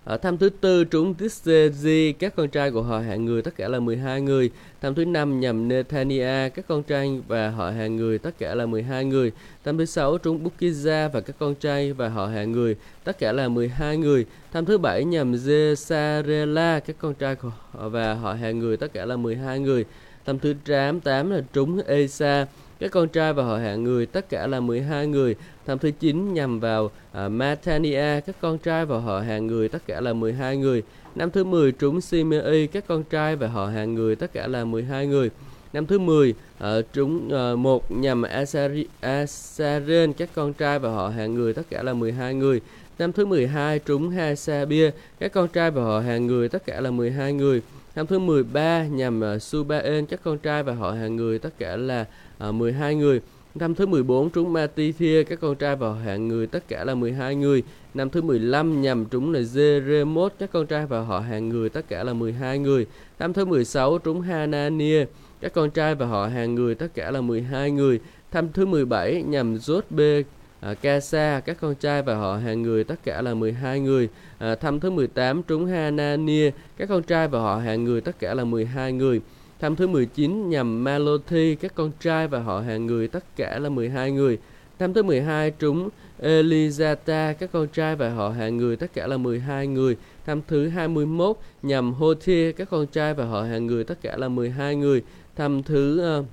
Ở 0.07 0.17
thăm 0.17 0.37
thứ 0.37 0.49
tư 0.49 0.83
trúng 0.83 1.13
Tishezi, 1.13 2.13
các 2.19 2.35
con 2.35 2.49
trai 2.49 2.71
của 2.71 2.81
họ 2.81 2.99
hạng 2.99 3.25
người 3.25 3.41
tất 3.41 3.55
cả 3.57 3.67
là 3.67 3.79
12 3.79 4.21
người. 4.21 4.51
Thăm 4.81 4.95
thứ 4.95 5.05
năm 5.05 5.39
nhằm 5.39 5.67
Netania, 5.67 6.49
các 6.49 6.65
con 6.67 6.83
trai 6.83 7.21
và 7.27 7.49
họ 7.49 7.69
hàng 7.69 7.95
người 7.95 8.17
tất 8.17 8.31
cả 8.39 8.55
là 8.55 8.65
12 8.65 9.05
người. 9.05 9.31
Thăm 9.65 9.77
thứ 9.77 9.85
sáu 9.85 10.17
trúng 10.17 10.43
Bukiza 10.43 11.09
và 11.09 11.21
các 11.21 11.35
con 11.39 11.55
trai 11.55 11.93
và 11.93 12.09
họ 12.09 12.27
hàng 12.27 12.51
người 12.51 12.75
tất 13.03 13.19
cả 13.19 13.31
là 13.31 13.47
12 13.47 13.97
người. 13.97 14.25
Thăm 14.53 14.65
thứ 14.65 14.77
bảy 14.77 15.05
nhằm 15.05 15.33
Jesarela, 15.33 16.79
các 16.79 16.95
con 16.99 17.13
trai 17.13 17.35
và 17.73 18.13
họ 18.13 18.33
hàng 18.33 18.59
người 18.59 18.77
tất 18.77 18.93
cả 18.93 19.05
là 19.05 19.17
12 19.17 19.59
người. 19.59 19.85
Thăm 20.25 20.39
thứ 20.39 20.53
8, 20.65 20.99
8 20.99 21.31
là 21.31 21.41
trúng 21.53 21.81
Esa, 21.87 22.45
các 22.79 22.91
con 22.91 23.09
trai 23.09 23.33
và 23.33 23.43
họ 23.43 23.57
hạng 23.57 23.83
người 23.83 24.05
tất 24.05 24.29
cả 24.29 24.47
là 24.47 24.59
12 24.59 25.07
người. 25.07 25.35
Tham 25.65 25.79
thứ 25.79 25.91
9 25.99 26.33
nhằm 26.33 26.59
vào 26.59 26.85
uh, 26.85 26.91
Matania, 27.31 28.21
các 28.21 28.35
con 28.41 28.57
trai 28.57 28.85
và 28.85 28.99
họ 28.99 29.19
hàng 29.19 29.47
người 29.47 29.69
tất 29.69 29.79
cả 29.87 30.01
là 30.01 30.13
12 30.13 30.57
người. 30.57 30.83
Năm 31.15 31.31
thứ 31.31 31.43
10 31.43 31.71
trúng 31.71 32.01
Simei, 32.01 32.67
các 32.67 32.87
con 32.87 33.03
trai 33.03 33.35
và 33.35 33.47
họ 33.47 33.65
hàng 33.65 33.95
người 33.95 34.15
tất 34.15 34.33
cả 34.33 34.47
là 34.47 34.65
12 34.65 35.07
người. 35.07 35.29
Năm 35.73 35.85
thứ 35.85 35.99
10 35.99 36.29
uh, 36.29 36.35
ờ, 36.59 36.81
trúng 36.93 37.29
uh, 37.51 37.59
một 37.59 37.91
nhằm 37.91 38.21
Asari, 38.21 38.85
Asaren, 38.99 40.13
các 40.13 40.29
con 40.35 40.53
trai 40.53 40.79
và 40.79 40.89
họ 40.89 41.09
hàng 41.09 41.33
người 41.33 41.53
tất 41.53 41.63
cả 41.69 41.83
là 41.83 41.93
12 41.93 42.33
người. 42.33 42.61
Năm 42.99 43.11
thứ 43.11 43.25
12 43.25 43.79
trúng 43.79 44.09
Hasabia, 44.09 44.91
các 45.19 45.31
con 45.31 45.47
trai 45.47 45.71
và 45.71 45.83
họ 45.83 45.99
hàng 45.99 46.27
người 46.27 46.49
tất 46.49 46.65
cả 46.65 46.81
là 46.81 46.91
12 46.91 47.33
người. 47.33 47.61
Năm 47.97 48.07
thứ 48.07 48.19
13 48.19 48.85
nhằm 48.85 49.23
à, 49.23 49.33
uh, 49.33 49.41
Subaen, 49.41 50.03
à, 50.03 50.07
các 50.09 50.19
con 50.23 50.37
trai 50.37 50.63
và 50.63 50.73
họ 50.73 50.91
hàng 50.91 51.15
người 51.15 51.39
tất 51.39 51.59
cả 51.59 51.75
là 51.75 52.05
uh, 52.49 52.55
12 52.55 52.95
người. 52.95 53.21
Năm 53.55 53.75
thứ 53.75 53.85
14 53.85 54.29
trúng 54.29 54.53
Matithia, 54.53 55.23
các 55.23 55.39
con 55.41 55.55
trai 55.55 55.75
vào 55.75 55.93
hạng 55.93 56.27
người 56.27 56.47
tất 56.47 56.67
cả 56.67 56.83
là 56.83 56.95
12 56.95 57.35
người. 57.35 57.63
Năm 57.93 58.09
thứ 58.09 58.21
15 58.21 58.81
nhằm 58.81 59.05
trúng 59.05 59.33
là 59.33 59.39
Jeremot, 59.39 60.29
các 60.39 60.49
con 60.53 60.67
trai 60.67 60.85
và 60.85 61.01
họ 61.01 61.19
hàng 61.19 61.49
người 61.49 61.69
tất 61.69 61.89
cả 61.89 62.03
là 62.03 62.13
12 62.13 62.59
người. 62.59 62.85
Năm 63.19 63.33
thứ 63.33 63.45
16 63.45 63.97
trúng 63.97 64.21
Hanania, 64.21 65.05
các 65.41 65.53
con 65.53 65.69
trai 65.69 65.95
và 65.95 66.05
họ 66.05 66.27
hàng 66.27 66.55
người 66.55 66.75
tất 66.75 66.87
cả 66.93 67.11
là 67.11 67.21
12 67.21 67.71
người. 67.71 67.99
Năm 68.33 68.47
thứ 68.53 68.65
17 68.65 69.23
nhằm 69.23 69.55
Jotbe 69.55 70.23
à, 70.59 70.73
Casa, 70.73 71.39
các 71.39 71.57
con 71.61 71.75
trai 71.75 72.01
và 72.01 72.15
họ 72.15 72.35
hàng 72.37 72.61
người 72.61 72.83
tất 72.83 72.95
cả 73.03 73.21
là 73.21 73.33
12 73.33 73.79
người. 73.79 74.09
À, 74.37 74.55
thăm 74.55 74.79
thứ 74.79 74.89
18 74.89 75.43
trúng 75.43 75.65
Hanania, 75.65 76.51
các 76.77 76.89
con 76.89 77.03
trai 77.03 77.27
và 77.27 77.39
họ 77.39 77.57
hàng 77.57 77.83
người 77.83 78.01
tất 78.01 78.19
cả 78.19 78.33
là 78.33 78.43
12 78.43 78.93
người. 78.93 79.21
Thăm 79.59 79.75
thứ 79.75 79.87
19 79.87 80.49
nhằm 80.49 80.83
Malothi, 80.83 81.55
các 81.55 81.75
con 81.75 81.91
trai 81.99 82.27
và 82.27 82.39
họ 82.39 82.59
hàng 82.59 82.85
người 82.85 83.07
tất 83.07 83.23
cả 83.35 83.59
là 83.59 83.69
12 83.69 84.11
người. 84.11 84.37
Thăm 84.79 84.93
thứ 84.93 85.03
12 85.03 85.51
trúng 85.51 85.89
Elizata, 86.21 87.33
các 87.33 87.49
con 87.51 87.67
trai 87.67 87.95
và 87.95 88.09
họ 88.09 88.29
hàng 88.29 88.57
người 88.57 88.75
tất 88.75 88.93
cả 88.93 89.07
là 89.07 89.17
12 89.17 89.67
người. 89.67 89.97
Thăm 90.25 90.41
thứ 90.47 90.67
21 90.67 91.37
nhằm 91.61 91.93
Hothia, 91.93 92.51
các 92.51 92.69
con 92.69 92.87
trai 92.87 93.13
và 93.13 93.25
họ 93.25 93.43
hàng 93.43 93.67
người 93.67 93.83
tất 93.83 94.01
cả 94.01 94.17
là 94.17 94.27
12 94.27 94.75
người. 94.75 95.03
Thăm 95.35 95.63
thứ 95.63 96.17
uh, 96.19 96.25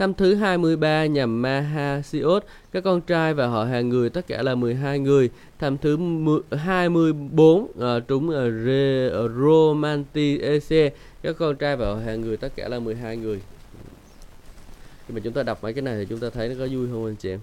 Thăm 0.00 0.14
thứ 0.14 0.34
23 0.34 1.06
nhằm 1.06 1.42
Mahasiot, 1.42 2.44
các 2.72 2.84
con 2.84 3.00
trai 3.00 3.34
và 3.34 3.46
họ 3.46 3.64
hàng 3.64 3.88
người 3.88 4.10
tất 4.10 4.26
cả 4.26 4.42
là 4.42 4.54
12 4.54 4.98
người. 4.98 5.30
Thăm 5.58 5.78
thứ 5.78 5.98
24 6.50 7.62
uh, 7.62 7.76
ờ, 7.78 8.00
trúng 8.00 8.28
uh, 8.28 8.34
Re, 8.64 9.10
uh, 10.86 10.92
các 11.22 11.36
con 11.38 11.56
trai 11.56 11.76
và 11.76 11.86
họ 11.86 11.94
hàng 11.94 12.20
người 12.20 12.36
tất 12.36 12.52
cả 12.56 12.68
là 12.68 12.78
12 12.78 13.16
người. 13.16 13.40
Khi 15.08 15.14
mà 15.14 15.20
chúng 15.24 15.32
ta 15.32 15.42
đọc 15.42 15.62
mấy 15.62 15.72
cái 15.72 15.82
này 15.82 15.96
thì 15.98 16.06
chúng 16.08 16.20
ta 16.20 16.30
thấy 16.30 16.48
nó 16.48 16.54
có 16.58 16.66
vui 16.72 16.88
không 16.92 17.06
anh 17.06 17.16
chị 17.16 17.30
em? 17.30 17.40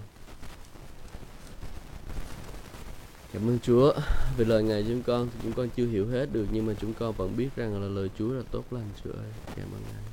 Cảm 3.32 3.48
ơn 3.48 3.58
Chúa 3.62 3.92
vì 4.36 4.44
lời 4.44 4.62
Ngài 4.62 4.84
chúng 4.88 5.02
con 5.02 5.28
chúng 5.42 5.52
con 5.52 5.68
chưa 5.76 5.86
hiểu 5.86 6.06
hết 6.06 6.26
được 6.32 6.46
nhưng 6.52 6.66
mà 6.66 6.74
chúng 6.80 6.92
con 6.94 7.12
vẫn 7.12 7.36
biết 7.36 7.48
rằng 7.56 7.82
là 7.82 7.88
lời 7.88 8.08
Chúa 8.18 8.32
là 8.32 8.42
tốt 8.50 8.64
lành 8.70 8.88
Chúa 9.04 9.10
ơi. 9.10 9.32
Cảm 9.56 9.66
ơn 9.66 9.82
Ngài. 9.92 10.07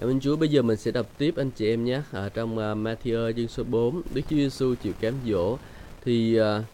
Cảm 0.00 0.08
ơn 0.08 0.20
Chúa. 0.20 0.36
Bây 0.36 0.48
giờ 0.48 0.62
mình 0.62 0.76
sẽ 0.76 0.90
đọc 0.90 1.06
tiếp 1.18 1.34
anh 1.36 1.50
chị 1.50 1.72
em 1.72 1.84
nhé. 1.84 2.02
Ở 2.12 2.28
trong 2.28 2.52
uh, 2.52 2.78
Matthew 2.78 3.32
chương 3.32 3.48
số 3.48 3.64
4, 3.64 4.02
Đức 4.14 4.20
Chúa 4.30 4.36
Giêsu 4.36 4.74
chịu 4.82 4.92
cám 5.00 5.14
dỗ 5.26 5.58
thì 6.04 6.40
uh, 6.40 6.64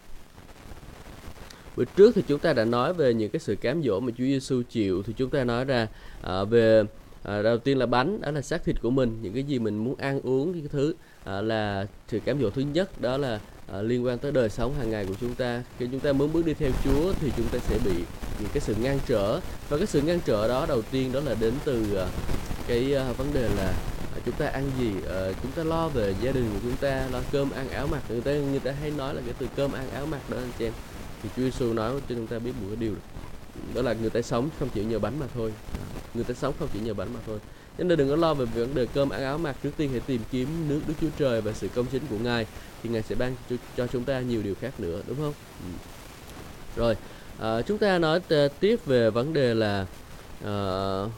bữa 1.75 1.85
trước 1.85 2.15
thì 2.15 2.23
chúng 2.27 2.39
ta 2.39 2.53
đã 2.53 2.65
nói 2.65 2.93
về 2.93 3.13
những 3.13 3.29
cái 3.29 3.39
sự 3.39 3.55
cám 3.55 3.83
dỗ 3.83 3.99
mà 3.99 4.11
Chúa 4.17 4.23
Giêsu 4.23 4.61
chịu 4.69 5.03
thì 5.03 5.13
chúng 5.17 5.29
ta 5.29 5.43
nói 5.43 5.65
ra 5.65 5.87
uh, 6.23 6.49
về 6.49 6.81
uh, 6.81 6.87
đầu 7.23 7.57
tiên 7.57 7.77
là 7.77 7.85
bánh 7.85 8.21
đó 8.21 8.31
là 8.31 8.41
xác 8.41 8.63
thịt 8.63 8.81
của 8.81 8.89
mình 8.89 9.17
những 9.21 9.33
cái 9.33 9.43
gì 9.43 9.59
mình 9.59 9.77
muốn 9.77 9.95
ăn 9.95 10.21
uống 10.21 10.53
cái 10.53 10.63
thứ 10.69 10.89
uh, 10.89 11.43
là 11.43 11.87
sự 12.07 12.19
cám 12.19 12.41
dỗ 12.41 12.49
thứ 12.49 12.61
nhất 12.61 13.01
đó 13.01 13.17
là 13.17 13.39
uh, 13.77 13.85
liên 13.85 14.05
quan 14.05 14.17
tới 14.17 14.31
đời 14.31 14.49
sống 14.49 14.73
hàng 14.79 14.89
ngày 14.89 15.05
của 15.05 15.15
chúng 15.21 15.35
ta 15.35 15.63
khi 15.79 15.87
chúng 15.91 15.99
ta 15.99 16.13
muốn 16.13 16.33
bước 16.33 16.45
đi 16.45 16.53
theo 16.53 16.71
Chúa 16.83 17.13
thì 17.21 17.31
chúng 17.37 17.47
ta 17.47 17.59
sẽ 17.59 17.79
bị 17.85 17.95
những 18.39 18.49
cái 18.53 18.61
sự 18.61 18.75
ngăn 18.81 18.99
trở 19.07 19.39
và 19.69 19.77
cái 19.77 19.87
sự 19.87 20.01
ngăn 20.01 20.19
trở 20.25 20.47
đó 20.47 20.65
đầu 20.69 20.81
tiên 20.81 21.11
đó 21.11 21.19
là 21.25 21.35
đến 21.39 21.53
từ 21.65 21.83
uh, 21.93 22.36
cái 22.67 22.95
uh, 23.09 23.17
vấn 23.17 23.33
đề 23.33 23.49
là 23.49 23.73
uh, 24.17 24.25
chúng 24.25 24.35
ta 24.35 24.47
ăn 24.47 24.71
gì 24.79 24.91
uh, 24.97 25.35
chúng 25.43 25.51
ta 25.51 25.63
lo 25.63 25.87
về 25.87 26.15
gia 26.21 26.31
đình 26.31 26.49
của 26.53 26.59
chúng 26.63 26.75
ta 26.77 27.07
lo 27.11 27.19
cơm 27.31 27.51
ăn 27.51 27.69
áo 27.69 27.87
mặc. 27.87 28.01
Người 28.09 28.21
ta 28.21 28.31
người 28.31 28.59
ta 28.59 28.71
hay 28.71 28.91
nói 28.91 29.13
là 29.13 29.21
cái 29.25 29.33
từ 29.37 29.47
cơm 29.55 29.71
ăn 29.71 29.89
áo 29.89 30.05
mặc 30.05 30.29
đó 30.29 30.37
anh 30.37 30.51
chị 30.59 30.65
em. 30.65 30.73
Thì 31.23 31.29
Chúa 31.35 31.43
Giêsu 31.43 31.73
nói 31.73 31.91
cho 31.93 32.15
chúng 32.15 32.27
ta 32.27 32.39
biết 32.39 32.51
một 32.61 32.67
cái 32.67 32.75
điều 32.75 32.93
đó 33.73 33.81
là 33.81 33.93
người 33.93 34.09
ta 34.09 34.21
sống 34.21 34.49
không 34.59 34.69
chỉ 34.73 34.83
nhờ 34.83 34.99
bánh 34.99 35.19
mà 35.19 35.25
thôi. 35.35 35.53
Người 36.13 36.23
ta 36.23 36.33
sống 36.33 36.53
không 36.59 36.67
chỉ 36.73 36.79
nhờ 36.79 36.93
bánh 36.93 37.13
mà 37.13 37.19
thôi. 37.25 37.39
Cho 37.77 37.83
nên 37.83 37.97
đừng 37.97 38.09
có 38.09 38.15
lo 38.15 38.33
về 38.33 38.45
vấn 38.45 38.75
đề 38.75 38.87
cơm 38.93 39.09
ăn 39.09 39.23
áo 39.23 39.37
mặc. 39.37 39.55
Trước 39.63 39.71
tiên 39.77 39.89
hãy 39.91 39.99
tìm 39.99 40.21
kiếm 40.31 40.47
nước 40.69 40.81
Đức 40.87 40.93
Chúa 41.01 41.09
Trời 41.17 41.41
và 41.41 41.53
sự 41.53 41.67
công 41.67 41.85
chính 41.85 42.01
của 42.09 42.17
Ngài 42.17 42.45
thì 42.83 42.89
Ngài 42.89 43.01
sẽ 43.01 43.15
ban 43.15 43.35
cho, 43.49 43.55
cho 43.77 43.87
chúng 43.87 44.03
ta 44.03 44.19
nhiều 44.19 44.41
điều 44.41 44.55
khác 44.61 44.79
nữa 44.79 45.01
đúng 45.07 45.17
không? 45.17 45.33
Ừ. 45.59 45.69
rồi 46.75 46.95
à, 47.39 47.61
chúng 47.61 47.77
ta 47.77 47.97
nói 47.97 48.19
tiếp 48.59 48.85
về 48.85 49.09
vấn 49.09 49.33
đề 49.33 49.53
là 49.53 49.85
uh, 50.43 51.11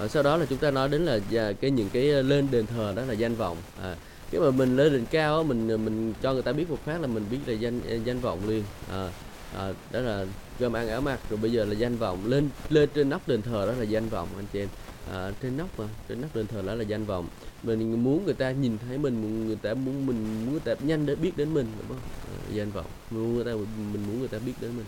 à, 0.00 0.08
sau 0.08 0.22
đó 0.22 0.36
là 0.36 0.46
chúng 0.46 0.58
ta 0.58 0.70
nói 0.70 0.88
đến 0.88 1.04
là 1.04 1.18
à, 1.36 1.52
cái 1.60 1.70
những 1.70 1.88
cái 1.92 2.12
à, 2.12 2.22
lên 2.22 2.48
đền 2.50 2.66
thờ 2.66 2.92
đó 2.96 3.02
là 3.04 3.12
danh 3.12 3.34
vọng. 3.34 3.56
À, 3.82 3.96
cái 4.30 4.40
mà 4.40 4.50
mình 4.50 4.76
lên 4.76 4.92
đỉnh 4.92 5.06
cao 5.06 5.44
mình 5.44 5.70
à, 5.70 5.76
mình 5.76 6.14
cho 6.22 6.32
người 6.32 6.42
ta 6.42 6.52
biết 6.52 6.70
một 6.70 6.78
phát 6.84 7.00
là 7.00 7.06
mình 7.06 7.24
biết 7.30 7.38
là 7.46 7.52
danh 7.54 7.80
danh 8.04 8.20
vọng 8.20 8.48
liền. 8.48 8.64
À, 8.92 9.08
à, 9.56 9.72
đó 9.92 10.00
là 10.00 10.26
cơm 10.58 10.72
ăn 10.72 10.88
áo 10.88 11.00
mặc 11.00 11.20
rồi 11.30 11.38
bây 11.42 11.52
giờ 11.52 11.64
là 11.64 11.74
danh 11.74 11.96
vọng. 11.96 12.26
Lên 12.26 12.48
lên 12.68 12.88
trên 12.94 13.10
nóc 13.10 13.28
đền 13.28 13.42
thờ 13.42 13.66
đó 13.66 13.72
là 13.72 13.84
danh 13.84 14.08
vọng 14.08 14.28
anh 14.36 14.46
chị 14.52 14.60
em. 14.60 14.68
À, 15.12 15.30
trên 15.42 15.56
nóc 15.56 15.78
mà 15.78 15.84
trên 16.08 16.20
nóc 16.20 16.36
đền 16.36 16.46
thờ 16.46 16.62
đó 16.66 16.74
là 16.74 16.82
danh 16.82 17.04
vọng. 17.04 17.28
Mình 17.62 18.04
muốn 18.04 18.24
người 18.24 18.34
ta 18.34 18.50
nhìn 18.50 18.78
thấy 18.78 18.98
mình 18.98 19.46
người 19.46 19.58
ta 19.62 19.74
muốn 19.74 20.06
mình 20.06 20.44
muốn 20.44 20.50
người 20.50 20.60
ta 20.60 20.74
nhanh 20.86 21.06
để 21.06 21.14
biết 21.14 21.36
đến 21.36 21.54
mình 21.54 21.66
đúng 21.78 21.88
không? 21.88 21.98
À, 22.22 22.54
danh 22.54 22.70
vọng. 22.70 22.86
Mình 23.10 23.22
muốn 23.22 23.34
người 23.34 23.44
ta 23.44 23.50
mình 23.92 24.06
muốn 24.06 24.18
người 24.18 24.28
ta 24.28 24.38
biết 24.46 24.54
đến 24.60 24.70
mình. 24.76 24.86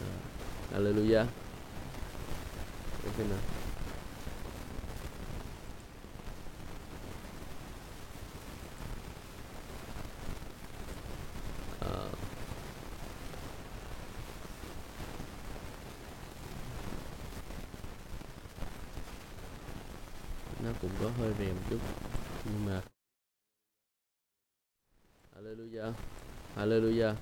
À, 0.00 0.08
Hallelujah. 0.78 1.24
Okay, 3.04 3.26
nào. 3.30 3.59
Nó 20.70 20.76
cũng 20.82 20.90
có 21.00 21.10
hơi 21.18 21.32
rèm 21.38 21.54
chút. 21.70 21.78
Nhưng 22.44 22.66
mà 22.66 22.80
Hallelujah 25.36 25.92
Hallelujah. 26.56 27.14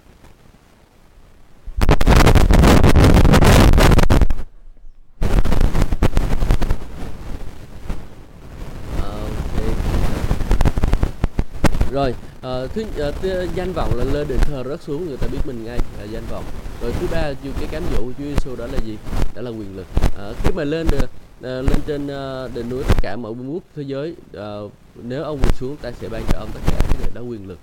Rồi 11.93 12.15
à, 12.43 12.67
thứ 12.75 12.83
uh, 12.83 13.55
danh 13.55 13.73
vọng 13.73 13.95
là 13.97 14.05
lên 14.05 14.29
đền 14.29 14.39
thờ 14.39 14.65
rớt 14.69 14.83
xuống 14.83 15.07
người 15.07 15.17
ta 15.17 15.27
biết 15.27 15.39
mình 15.45 15.65
ngay 15.65 15.79
là 15.99 16.05
danh 16.05 16.25
vọng. 16.31 16.45
Rồi 16.83 16.93
thứ 17.01 17.07
ba 17.13 17.33
cái 17.43 17.69
cám 17.71 17.83
dỗ 17.93 17.99
của 17.99 18.13
Chúa 18.19 18.25
Giêsu 18.25 18.57
đó 18.57 18.67
là 18.67 18.79
gì? 18.87 18.99
Đó 19.35 19.43
là 19.43 19.51
quyền 19.51 19.77
lực. 19.77 19.87
À, 20.19 20.33
khi 20.43 20.51
mà 20.55 20.65
lên 20.65 20.87
được 20.91 21.11
Ờ, 21.43 21.63
lên 21.63 21.81
trên 21.87 22.07
ờ, 22.07 22.51
đỉnh 22.55 22.69
núi 22.69 22.83
tất 22.89 22.95
cả 23.03 23.17
mọi 23.17 23.33
quốc 23.49 23.63
thế 23.77 23.83
giới 23.83 24.15
ờ, 24.33 24.69
nếu 25.03 25.23
ông 25.23 25.39
quỳ 25.43 25.49
xuống 25.55 25.77
ta 25.77 25.93
sẽ 25.93 26.09
ban 26.09 26.23
cho 26.33 26.39
ông 26.39 26.49
tất 26.55 26.61
cả 26.67 26.81
những 26.93 27.01
người 27.01 27.11
đó 27.15 27.21
quyền 27.21 27.49
lực 27.49 27.59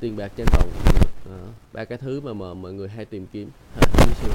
tiền 0.00 0.16
bạc 0.16 0.32
trên 0.36 0.46
vọng 0.52 0.70
ba 1.72 1.84
cái 1.84 1.98
thứ 1.98 2.20
mà, 2.20 2.32
mà 2.32 2.54
mọi 2.54 2.72
người 2.72 2.88
hay 2.88 3.04
tìm 3.04 3.26
kiếm. 3.32 3.48
À, 3.80 3.82
Chúa 3.92 4.06
Giêsu 4.06 4.32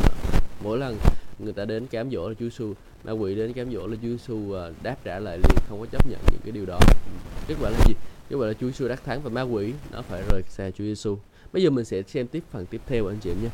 mỗi 0.64 0.78
lần 0.78 0.98
người 1.40 1.54
ta 1.54 1.66
đến 1.66 1.88
cám 1.88 2.12
dỗ 2.12 2.30
là 2.30 2.36
Chúa 2.40 2.46
Giêsu 2.46 2.74
ma 3.04 3.12
quỷ 3.12 3.36
đến 3.36 3.54
cám 3.54 3.72
dỗ 3.74 3.88
là 3.88 3.96
Chúa 4.02 4.08
Giêsu 4.08 4.56
đáp 4.84 4.96
trả 5.04 5.20
lại 5.20 5.38
liền 5.38 5.58
không 5.70 5.80
có 5.80 5.86
chấp 5.92 6.10
nhận 6.10 6.20
những 6.32 6.42
cái 6.44 6.52
điều 6.52 6.66
đó. 6.66 6.80
Kết 7.48 7.56
quả 7.62 7.70
là 7.70 7.78
gì? 7.88 7.94
Kết 8.30 8.36
quả 8.36 8.48
là 8.48 8.54
Chúa 8.54 8.68
Giêsu 8.68 8.88
đắc 8.88 9.04
thắng 9.06 9.22
và 9.22 9.30
ma 9.30 9.42
quỷ 9.42 9.74
nó 9.92 10.02
phải 10.02 10.22
rời 10.32 10.42
xa 10.50 10.72
Chúa 10.72 10.84
Giêsu 10.84 11.18
bây 11.54 11.64
giờ 11.64 11.70
mình 11.70 11.86
sẽ 11.86 12.02
xem 12.08 12.28
tiếp 12.28 12.44
phần 12.52 12.66
tiếp 12.66 12.82
theo 12.86 13.08
anh 13.08 13.18
chị 13.22 13.30
em 13.30 13.38
nhé 13.44 13.50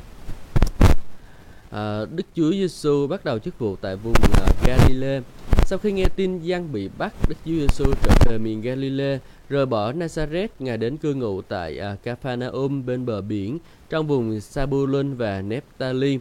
à, 1.69 2.05
Đức 2.15 2.23
Chúa 2.35 2.51
Giêsu 2.51 3.07
bắt 3.07 3.25
đầu 3.25 3.39
chức 3.39 3.59
vụ 3.59 3.75
tại 3.75 3.95
vùng 3.95 4.13
à, 4.33 4.47
Galilee. 4.65 5.21
Sau 5.65 5.79
khi 5.79 5.91
nghe 5.91 6.05
tin 6.15 6.39
Giang 6.49 6.71
bị 6.71 6.89
bắt, 6.97 7.13
Đức 7.29 7.35
Chúa 7.45 7.51
Giêsu 7.51 7.85
trở 8.03 8.11
về 8.25 8.37
miền 8.37 8.61
Galilee, 8.61 9.19
rời 9.49 9.65
bỏ 9.65 9.91
Nazareth, 9.91 10.47
ngài 10.59 10.77
đến 10.77 10.97
cư 10.97 11.13
ngụ 11.13 11.41
tại 11.41 11.79
à, 11.79 11.95
Capernaum 12.03 12.85
bên 12.85 13.05
bờ 13.05 13.21
biển, 13.21 13.59
trong 13.89 14.07
vùng 14.07 14.41
Sabulun 14.41 15.13
và 15.13 15.41
Nephtali. 15.41 16.19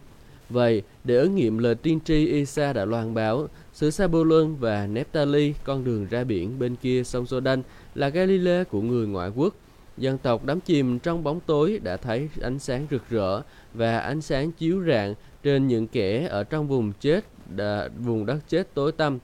Vậy, 0.51 0.83
để 1.05 1.17
ứng 1.17 1.35
nghiệm 1.35 1.59
lời 1.59 1.75
tiên 1.75 1.99
tri 2.05 2.27
Isa 2.27 2.73
đã 2.73 2.85
loan 2.85 3.15
báo, 3.15 3.49
xứ 3.73 3.91
Sabulun 3.91 4.57
và 4.57 4.87
Nephtali, 4.87 5.55
con 5.65 5.85
đường 5.85 6.07
ra 6.11 6.25
biển 6.25 6.59
bên 6.59 6.77
kia 6.77 7.05
sông 7.05 7.25
Jordan, 7.25 7.63
là 7.95 8.09
Galilee 8.09 8.65
của 8.65 8.81
người 8.81 9.07
ngoại 9.07 9.31
quốc. 9.37 9.55
Dân 9.99 10.19
tộc 10.19 10.45
đắm 10.45 10.61
chìm 10.61 10.99
trong 10.99 11.25
bóng 11.25 11.41
tối 11.47 11.81
đã 11.83 11.97
thấy 11.97 12.29
ánh 12.41 12.59
sáng 12.59 12.87
rực 12.91 13.11
rỡ 13.11 13.43
và 13.75 13.99
ánh 13.99 14.23
sáng 14.23 14.53
chiếu 14.53 14.83
rạng 14.87 15.15
trên 15.43 15.69
những 15.69 15.87
kẻ 15.87 16.27
ở 16.31 16.45
trong 16.45 16.69
vùng 16.69 16.93
chết 17.01 17.25
đã, 17.57 17.89
vùng 17.99 18.27
đất 18.27 18.39
chết 18.49 18.75
tối 18.75 18.93
tăm. 18.93 19.19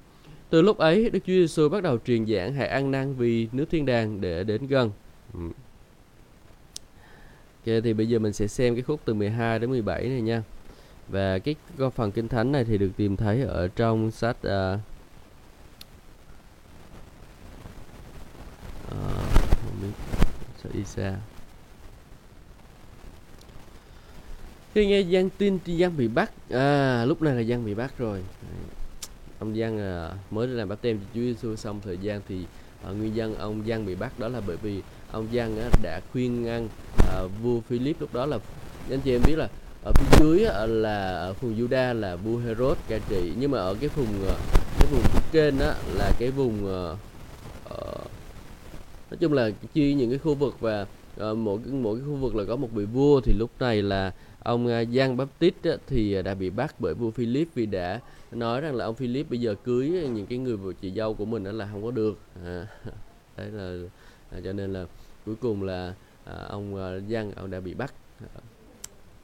Từ 0.50 0.62
lúc 0.62 0.78
ấy, 0.78 1.10
Đức 1.10 1.18
Chúa 1.26 1.32
Giêsu 1.32 1.68
bắt 1.68 1.82
đầu 1.82 1.98
truyền 2.06 2.26
giảng 2.26 2.54
hãy 2.54 2.68
ăn 2.68 2.90
năn 2.90 3.14
vì 3.14 3.48
nước 3.52 3.64
thiên 3.70 3.86
đàng 3.86 4.20
để 4.20 4.44
đến 4.44 4.66
gần. 4.66 4.90
Ừ. 5.34 5.40
Ok, 7.66 7.82
thì 7.84 7.92
bây 7.92 8.08
giờ 8.08 8.18
mình 8.18 8.32
sẽ 8.32 8.46
xem 8.46 8.74
cái 8.74 8.82
khúc 8.82 9.00
từ 9.04 9.14
12 9.14 9.58
đến 9.58 9.70
17 9.70 10.08
này 10.08 10.20
nha. 10.20 10.42
Và 11.08 11.38
cái 11.38 11.54
phần 11.94 12.12
kinh 12.12 12.28
thánh 12.28 12.52
này 12.52 12.64
thì 12.64 12.78
được 12.78 12.90
tìm 12.96 13.16
thấy 13.16 13.42
ở 13.42 13.68
trong 13.68 14.10
sách 14.10 14.36
uh, 14.36 14.78
uh, 18.86 19.00
không 19.62 19.76
biết 19.82 19.88
sách 20.62 20.72
Isa. 20.72 21.16
Khi 24.74 24.86
nghe 24.86 25.02
Giang 25.02 25.30
tin 25.30 25.58
Giang 25.66 25.96
bị 25.96 26.08
bắt. 26.08 26.30
À 26.50 27.04
lúc 27.04 27.22
này 27.22 27.34
là 27.34 27.42
Giang 27.42 27.64
bị 27.64 27.74
bắt 27.74 27.98
rồi. 27.98 28.22
Ông 29.38 29.56
Giang 29.56 29.78
à, 29.78 30.10
mới 30.30 30.48
làm 30.48 30.68
bắt 30.68 30.78
tem 30.82 30.98
cho 30.98 31.04
Chúa 31.14 31.20
Giêsu 31.20 31.56
xong 31.56 31.80
thời 31.84 31.98
gian 31.98 32.20
thì 32.28 32.44
à, 32.84 32.90
nguyên 32.90 33.14
nhân 33.14 33.34
ông 33.34 33.62
Giang 33.68 33.86
bị 33.86 33.94
bắt. 33.94 34.18
Đó 34.18 34.28
là 34.28 34.40
bởi 34.46 34.56
vì 34.56 34.82
ông 35.10 35.26
Giang 35.34 35.58
à, 35.58 35.68
đã 35.82 36.00
khuyên 36.12 36.44
ngăn 36.44 36.68
à, 36.98 37.22
vua 37.42 37.60
Philip 37.60 38.00
lúc 38.00 38.14
đó 38.14 38.26
là 38.26 38.38
anh 38.90 39.00
chị 39.00 39.14
em 39.14 39.20
biết 39.26 39.36
là 39.36 39.48
ở 39.84 39.92
phía 39.92 40.18
dưới 40.20 40.44
á, 40.44 40.66
là 40.66 41.16
ở 41.16 41.32
vùng 41.32 41.58
Juda 41.58 41.94
là 41.94 42.16
vua 42.16 42.38
Herod 42.38 42.78
cai 42.88 43.00
trị. 43.08 43.32
Nhưng 43.38 43.50
mà 43.50 43.58
ở 43.58 43.76
cái 43.80 43.90
vùng 43.96 44.28
à, 44.28 44.34
cái 44.78 44.88
vùng 44.90 45.02
phía 45.02 45.20
trên 45.32 45.58
đó 45.58 45.74
là 45.94 46.12
cái 46.18 46.30
vùng 46.30 46.64
uh, 46.64 46.98
nói 49.10 49.18
chung 49.20 49.32
là 49.32 49.50
chia 49.74 49.94
những 49.94 50.10
cái 50.10 50.18
khu 50.18 50.34
vực 50.34 50.60
và 50.60 50.86
uh, 51.30 51.36
mỗi 51.36 51.58
mỗi 51.58 51.98
cái 51.98 52.06
khu 52.06 52.14
vực 52.14 52.36
là 52.36 52.44
có 52.48 52.56
một 52.56 52.68
vị 52.72 52.84
vua 52.84 53.20
thì 53.20 53.32
lúc 53.38 53.50
này 53.60 53.82
là 53.82 54.12
ông 54.44 54.66
à, 54.66 54.84
Giang 54.84 55.16
Baptist 55.16 55.54
thì 55.86 56.22
đã 56.22 56.34
bị 56.34 56.50
bắt 56.50 56.74
bởi 56.78 56.94
vua 56.94 57.10
Philip 57.10 57.48
vì 57.54 57.66
đã 57.66 58.00
nói 58.32 58.60
rằng 58.60 58.74
là 58.74 58.84
ông 58.84 58.94
Philip 58.94 59.30
bây 59.30 59.40
giờ 59.40 59.54
cưới 59.64 59.88
những 59.88 60.26
cái 60.26 60.38
người 60.38 60.56
chị 60.80 60.90
dâu 60.90 61.14
của 61.14 61.24
mình 61.24 61.44
đó 61.44 61.52
là 61.52 61.68
không 61.72 61.84
có 61.84 61.90
được. 61.90 62.18
À, 62.44 62.66
đấy 63.36 63.50
là 63.50 63.88
à, 64.30 64.38
cho 64.44 64.52
nên 64.52 64.72
là 64.72 64.86
cuối 65.26 65.34
cùng 65.40 65.62
là 65.62 65.94
à, 66.24 66.34
ông 66.48 66.76
à, 66.76 66.98
Giang 67.10 67.32
ông 67.32 67.50
đã 67.50 67.60
bị 67.60 67.74
bắt. 67.74 67.94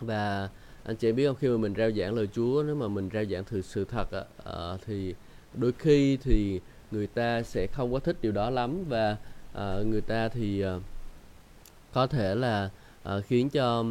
Và 0.01 0.49
anh 0.85 0.97
chị 0.97 1.13
biết 1.13 1.27
không 1.27 1.37
khi 1.41 1.49
mà 1.49 1.57
mình 1.57 1.75
rao 1.75 1.91
giảng 1.91 2.15
lời 2.15 2.29
Chúa 2.33 2.63
nếu 2.67 2.75
mà 2.75 2.89
mình 2.89 3.09
rao 3.13 3.25
giảng 3.25 3.45
từ 3.45 3.63
sự 3.63 3.85
thật 3.85 4.07
à, 4.45 4.77
thì 4.87 5.15
đôi 5.55 5.73
khi 5.73 6.17
thì 6.17 6.61
người 6.91 7.07
ta 7.07 7.43
sẽ 7.43 7.67
không 7.67 7.93
có 7.93 7.99
thích 7.99 8.17
điều 8.23 8.33
đó 8.33 8.51
lắm. 8.51 8.85
Và 8.89 9.17
à, 9.55 9.79
người 9.87 10.01
ta 10.01 10.29
thì 10.29 10.61
à, 10.61 10.79
có 11.93 12.07
thể 12.07 12.35
là 12.35 12.71
à, 13.03 13.21
khiến 13.21 13.51
cho 13.51 13.85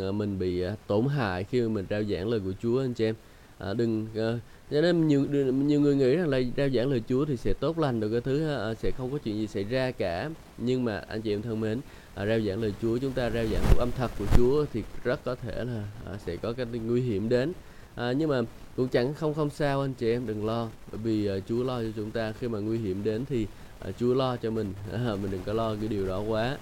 à, 0.00 0.12
mình 0.12 0.38
bị 0.38 0.62
à, 0.62 0.76
tổn 0.86 1.06
hại 1.06 1.44
khi 1.44 1.60
mà 1.60 1.68
mình 1.68 1.86
rao 1.90 2.02
giảng 2.02 2.28
lời 2.28 2.40
của 2.40 2.52
Chúa 2.62 2.80
anh 2.80 2.94
chị 2.94 3.04
em. 3.04 3.14
À, 3.58 3.74
đừng 3.74 4.06
à, 4.16 4.38
cho 4.70 4.80
nên 4.80 5.08
nhiều 5.08 5.26
nhiều 5.52 5.80
người 5.80 5.96
nghĩ 5.96 6.16
rằng 6.16 6.28
là 6.28 6.40
rao 6.56 6.68
giảng 6.68 6.90
lời 6.90 7.02
Chúa 7.08 7.24
thì 7.24 7.36
sẽ 7.36 7.52
tốt 7.60 7.78
lành 7.78 8.00
được 8.00 8.08
cái 8.08 8.20
thứ 8.20 8.56
à, 8.56 8.74
sẽ 8.74 8.90
không 8.96 9.12
có 9.12 9.18
chuyện 9.18 9.36
gì 9.36 9.46
xảy 9.46 9.64
ra 9.64 9.90
cả. 9.90 10.30
Nhưng 10.58 10.84
mà 10.84 11.02
anh 11.08 11.22
chị 11.22 11.34
em 11.34 11.42
thân 11.42 11.60
mến 11.60 11.80
à, 12.14 12.26
rao 12.26 12.40
giảng 12.40 12.62
lời 12.62 12.72
Chúa 12.82 12.98
chúng 12.98 13.12
ta 13.12 13.30
rao 13.30 13.44
giảng 13.46 13.62
của 13.74 13.80
âm 13.80 13.90
thật 13.96 14.10
của 14.18 14.26
Chúa 14.36 14.64
thì 14.72 14.82
rất 15.04 15.24
có 15.24 15.34
thể 15.34 15.64
là 15.64 15.84
à, 16.06 16.12
sẽ 16.26 16.36
có 16.36 16.52
cái 16.52 16.66
nguy 16.66 17.00
hiểm 17.00 17.28
đến. 17.28 17.52
À, 17.94 18.12
nhưng 18.12 18.28
mà 18.28 18.40
cũng 18.76 18.88
chẳng 18.88 19.14
không 19.14 19.34
không 19.34 19.50
sao 19.50 19.80
anh 19.80 19.94
chị 19.94 20.12
em 20.12 20.26
đừng 20.26 20.46
lo. 20.46 20.68
Bởi 20.92 21.00
vì 21.04 21.26
à, 21.26 21.36
Chúa 21.48 21.64
lo 21.64 21.82
cho 21.82 21.88
chúng 21.96 22.10
ta. 22.10 22.32
Khi 22.32 22.48
mà 22.48 22.58
nguy 22.58 22.78
hiểm 22.78 23.04
đến 23.04 23.24
thì 23.24 23.46
à, 23.78 23.90
Chúa 23.98 24.14
lo 24.14 24.36
cho 24.36 24.50
mình. 24.50 24.74
À, 24.92 24.98
mình 25.22 25.30
đừng 25.30 25.42
có 25.46 25.52
lo 25.52 25.74
cái 25.74 25.88
điều 25.88 26.06
đó 26.06 26.20
quá 26.20 26.56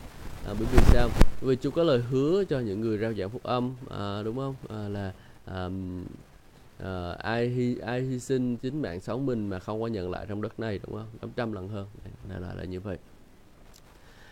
à, 0.48 0.54
bởi 0.58 0.68
vì 0.72 0.78
sao? 0.92 1.10
Vì 1.40 1.56
Chúa 1.56 1.70
có 1.70 1.82
lời 1.82 2.02
hứa 2.10 2.44
cho 2.44 2.60
những 2.60 2.80
người 2.80 2.98
rao 2.98 3.14
giảng 3.14 3.30
phúc 3.30 3.42
âm 3.42 3.74
à, 3.90 4.22
đúng 4.22 4.36
không? 4.36 4.54
À, 4.68 4.88
là 4.88 5.12
à, 5.44 5.68
à, 6.78 7.12
ai 7.12 7.48
hy 7.48 7.76
ai 7.78 8.00
hy 8.00 8.20
sinh 8.20 8.56
chính 8.56 8.82
mạng 8.82 9.00
sống 9.00 9.26
mình 9.26 9.48
mà 9.48 9.58
không 9.58 9.80
có 9.80 9.86
nhận 9.86 10.10
lại 10.10 10.26
trong 10.28 10.42
đất 10.42 10.60
này 10.60 10.80
đúng 10.86 10.96
không? 10.96 11.06
Gấp 11.22 11.28
trăm 11.36 11.52
lần 11.52 11.68
hơn. 11.68 11.86
Này 12.28 12.40
là 12.40 12.54
là 12.54 12.64
như 12.64 12.80
vậy. 12.80 12.96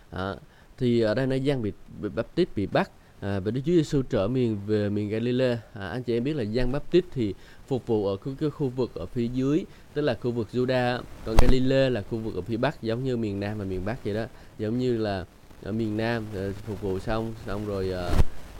À, 0.09 0.35
thì 0.77 1.01
ở 1.01 1.13
đây 1.13 1.27
nói 1.27 1.41
Giang 1.47 1.61
bị, 1.61 1.71
bị 2.01 2.09
Baptist 2.09 2.49
bị 2.55 2.65
bắt 2.65 2.91
à, 3.19 3.39
và 3.39 3.51
Đức 3.51 3.61
Chúa 3.65 3.71
Giêsu 3.71 4.01
trở 4.01 4.27
miền 4.27 4.57
về 4.67 4.89
miền 4.89 5.09
Galilee. 5.09 5.57
À, 5.73 5.89
anh 5.89 6.03
chị 6.03 6.17
em 6.17 6.23
biết 6.23 6.35
là 6.35 6.43
Giang 6.45 6.71
Baptist 6.71 7.05
thì 7.13 7.33
phục 7.67 7.87
vụ 7.87 8.07
ở 8.07 8.17
cái, 8.17 8.33
cái 8.39 8.49
khu 8.49 8.69
vực 8.69 8.95
ở 8.95 9.05
phía 9.05 9.27
dưới 9.33 9.65
tức 9.93 10.01
là 10.01 10.13
khu 10.13 10.31
vực 10.31 10.47
Juda 10.53 11.01
còn 11.25 11.35
Galilee 11.41 11.89
là 11.89 12.01
khu 12.01 12.17
vực 12.17 12.35
ở 12.35 12.41
phía 12.41 12.57
bắc 12.57 12.81
giống 12.81 13.03
như 13.03 13.17
miền 13.17 13.39
Nam 13.39 13.57
và 13.57 13.65
miền 13.65 13.85
Bắc 13.85 14.03
vậy 14.03 14.13
đó. 14.13 14.25
Giống 14.57 14.79
như 14.79 14.97
là 14.97 15.25
ở 15.63 15.71
miền 15.71 15.97
Nam 15.97 16.25
ờ, 16.35 16.51
phục 16.67 16.81
vụ 16.81 16.99
xong 16.99 17.33
xong 17.45 17.67
rồi 17.67 17.93
uh, 17.93 18.13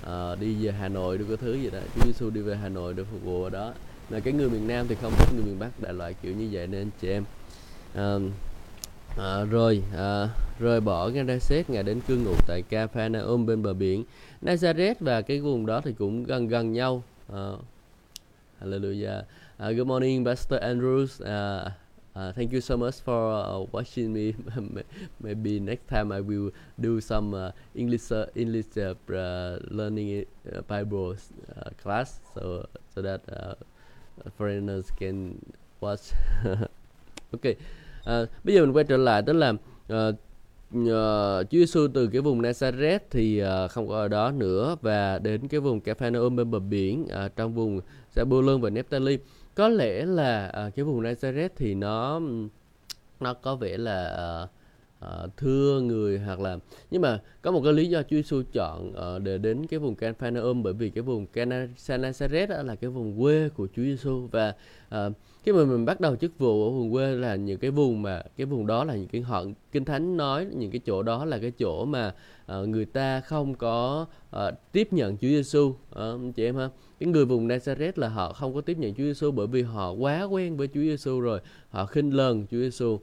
uh, 0.03 0.39
đi 0.39 0.65
về 0.65 0.71
Hà 0.71 0.87
Nội 0.87 1.17
được 1.17 1.25
cái 1.27 1.37
thứ 1.37 1.53
gì 1.53 1.69
đó. 1.69 1.79
Chúa 1.95 2.05
Giêsu 2.05 2.29
đi 2.29 2.41
về 2.41 2.55
Hà 2.55 2.69
Nội 2.69 2.93
để 2.93 3.03
phục 3.11 3.23
vụ 3.23 3.43
ở 3.43 3.49
đó. 3.49 3.73
Là 4.09 4.19
cái 4.19 4.33
người 4.33 4.49
miền 4.49 4.67
Nam 4.67 4.87
thì 4.87 4.95
không 5.01 5.13
thích 5.17 5.29
người 5.35 5.45
miền 5.45 5.59
Bắc 5.59 5.69
đại 5.81 5.93
loại 5.93 6.13
kiểu 6.21 6.33
như 6.33 6.49
vậy 6.51 6.67
nên 6.67 6.89
chị 7.01 7.09
em 7.09 7.23
uh, 7.93 8.21
uh, 9.11 9.49
rồi 9.49 9.83
uh, 9.93 10.29
rời 10.59 10.81
bỏ 10.81 11.09
Gennesaret 11.09 11.69
ngài 11.69 11.83
đến 11.83 12.01
cư 12.07 12.17
ngụ 12.17 12.33
tại 12.47 12.61
Capernaum 12.61 13.45
bên 13.45 13.63
bờ 13.63 13.73
biển. 13.73 14.03
Nazareth 14.41 14.95
và 14.99 15.21
cái 15.21 15.39
vùng 15.39 15.65
đó 15.65 15.81
thì 15.81 15.93
cũng 15.93 16.23
gần 16.23 16.47
gần 16.47 16.73
nhau. 16.73 17.03
Uh, 17.33 17.59
Hallelujah. 18.61 19.19
Uh, 19.19 19.77
Good 19.77 19.87
morning 19.87 20.25
Pastor 20.25 20.61
Andrews. 20.61 21.23
Uh, 21.23 21.71
Uh, 22.17 22.33
thank 22.33 22.51
you 22.51 22.59
so 22.59 22.75
much 22.75 22.95
for 23.05 23.13
uh, 23.13 23.59
watching 23.71 24.11
me. 24.11 24.33
Maybe 25.21 25.59
next 25.59 25.87
time 25.87 26.11
I 26.11 26.19
will 26.19 26.49
do 26.81 26.99
some 26.99 27.35
uh, 27.35 27.51
English 27.75 28.09
uh, 28.11 28.25
English 28.33 28.73
uh, 28.73 28.97
uh, 29.13 29.59
learning 29.69 30.25
uh, 30.49 30.65
Bible 30.65 31.13
uh, 31.13 31.69
class 31.77 32.19
so 32.33 32.65
so 32.95 33.05
that 33.05 33.21
uh, 33.29 33.53
foreigners 34.33 34.89
can 34.97 35.37
watch. 35.79 36.09
ok. 37.37 37.45
Uh, 38.07 38.25
bây 38.43 38.55
giờ 38.55 38.65
mình 38.65 38.73
quay 38.73 38.83
trở 38.83 38.97
lại 38.97 39.21
đó 39.21 39.33
là 39.33 39.49
uh, 39.49 40.15
uh, 40.73 41.45
Chúa 41.49 41.57
Giêsu 41.59 41.87
từ 41.93 42.07
cái 42.07 42.21
vùng 42.21 42.41
Nazareth 42.41 42.99
thì 43.11 43.43
uh, 43.43 43.71
không 43.71 43.87
có 43.87 43.95
ở 43.95 44.07
đó 44.07 44.31
nữa 44.31 44.77
và 44.81 45.19
đến 45.19 45.47
cái 45.47 45.59
vùng 45.59 45.81
Capernaum 45.81 46.35
bên 46.35 46.51
bờ 46.51 46.59
biển 46.59 47.03
uh, 47.25 47.35
trong 47.35 47.53
vùng 47.53 47.81
Zebulun 48.15 48.59
và 48.59 48.69
Nephtali 48.69 49.17
có 49.57 49.69
lẽ 49.69 50.05
là 50.05 50.51
uh, 50.67 50.75
cái 50.75 50.85
vùng 50.85 51.01
Nazareth 51.01 51.49
thì 51.55 51.75
nó 51.75 52.21
nó 53.19 53.33
có 53.33 53.55
vẻ 53.55 53.77
là 53.77 54.43
uh, 54.43 54.49
uh, 55.05 55.37
thưa 55.37 55.81
người 55.81 56.19
hoặc 56.19 56.39
là 56.39 56.57
nhưng 56.91 57.01
mà 57.01 57.19
có 57.41 57.51
một 57.51 57.61
cái 57.63 57.73
lý 57.73 57.89
do 57.89 58.03
Chúa 58.03 58.15
Giêsu 58.15 58.43
chọn 58.53 58.89
uh, 58.89 59.21
để 59.21 59.37
đến 59.37 59.67
cái 59.67 59.79
vùng 59.79 59.95
Capernaum 59.95 60.63
bởi 60.63 60.73
vì 60.73 60.89
cái 60.89 61.01
vùng 61.01 61.27
Cana 61.27 61.67
Nazareth 61.87 62.63
là 62.63 62.75
cái 62.75 62.89
vùng 62.89 63.21
quê 63.21 63.49
của 63.49 63.67
Chúa 63.75 63.83
Giêsu 63.83 64.27
và 64.31 64.53
uh, 64.87 65.13
khi 65.47 65.53
mà 65.53 65.65
mình 65.65 65.85
bắt 65.85 66.01
đầu 66.01 66.15
chức 66.15 66.39
vụ 66.39 66.63
ở 66.63 66.69
vùng 66.69 66.91
quê 66.91 67.15
là 67.15 67.35
những 67.35 67.59
cái 67.59 67.71
vùng 67.71 68.01
mà 68.01 68.23
cái 68.37 68.45
vùng 68.45 68.67
đó 68.67 68.83
là 68.83 68.95
những 68.95 69.07
cái 69.07 69.21
họ 69.21 69.43
kinh 69.71 69.85
thánh 69.85 70.17
nói 70.17 70.47
những 70.55 70.71
cái 70.71 70.79
chỗ 70.85 71.03
đó 71.03 71.25
là 71.25 71.39
cái 71.39 71.51
chỗ 71.51 71.85
mà 71.85 72.15
uh, 72.61 72.69
người 72.69 72.85
ta 72.85 73.21
không 73.21 73.55
có 73.55 74.05
uh, 74.35 74.53
tiếp 74.71 74.93
nhận 74.93 75.17
Chúa 75.17 75.27
Giêsu 75.27 75.65
uh, 75.67 75.75
ờ, 75.89 76.19
chị 76.35 76.45
em 76.45 76.55
ha 76.55 76.69
cái 76.99 77.09
người 77.09 77.25
vùng 77.25 77.47
Nazareth 77.47 77.91
là 77.95 78.09
họ 78.09 78.33
không 78.33 78.53
có 78.53 78.61
tiếp 78.61 78.77
nhận 78.77 78.93
Chúa 78.93 79.03
Giêsu 79.03 79.31
bởi 79.31 79.47
vì 79.47 79.61
họ 79.61 79.91
quá 79.91 80.23
quen 80.23 80.57
với 80.57 80.67
Chúa 80.67 80.81
Giêsu 80.81 81.19
rồi 81.19 81.39
họ 81.69 81.85
khinh 81.85 82.11
lờn 82.15 82.45
Chúa 82.51 82.57
Giêsu 82.57 82.99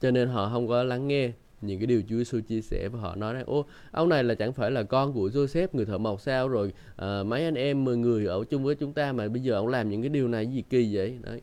cho 0.00 0.10
nên 0.10 0.28
họ 0.28 0.48
không 0.52 0.68
có 0.68 0.82
lắng 0.82 1.08
nghe 1.08 1.32
những 1.66 1.78
cái 1.78 1.86
điều 1.86 2.02
Chúa 2.08 2.16
Giêsu 2.16 2.40
chia 2.40 2.60
sẻ 2.60 2.88
và 2.88 3.00
họ 3.00 3.14
nói 3.14 3.34
rằng 3.34 3.44
ô 3.46 3.64
ông 3.90 4.08
này 4.08 4.24
là 4.24 4.34
chẳng 4.34 4.52
phải 4.52 4.70
là 4.70 4.82
con 4.82 5.12
của 5.12 5.28
Joseph 5.28 5.68
người 5.72 5.86
thợ 5.86 5.98
mộc 5.98 6.20
sao 6.20 6.48
rồi. 6.48 6.72
À, 6.96 7.22
mấy 7.22 7.44
anh 7.44 7.54
em 7.54 7.84
10 7.84 7.96
người 7.96 8.26
ở 8.26 8.44
chung 8.44 8.64
với 8.64 8.74
chúng 8.74 8.92
ta 8.92 9.12
mà 9.12 9.28
bây 9.28 9.42
giờ 9.42 9.54
ông 9.54 9.68
làm 9.68 9.90
những 9.90 10.02
cái 10.02 10.08
điều 10.08 10.28
này 10.28 10.46
gì 10.46 10.62
kỳ 10.70 10.96
vậy? 10.96 11.18
Đấy 11.22 11.40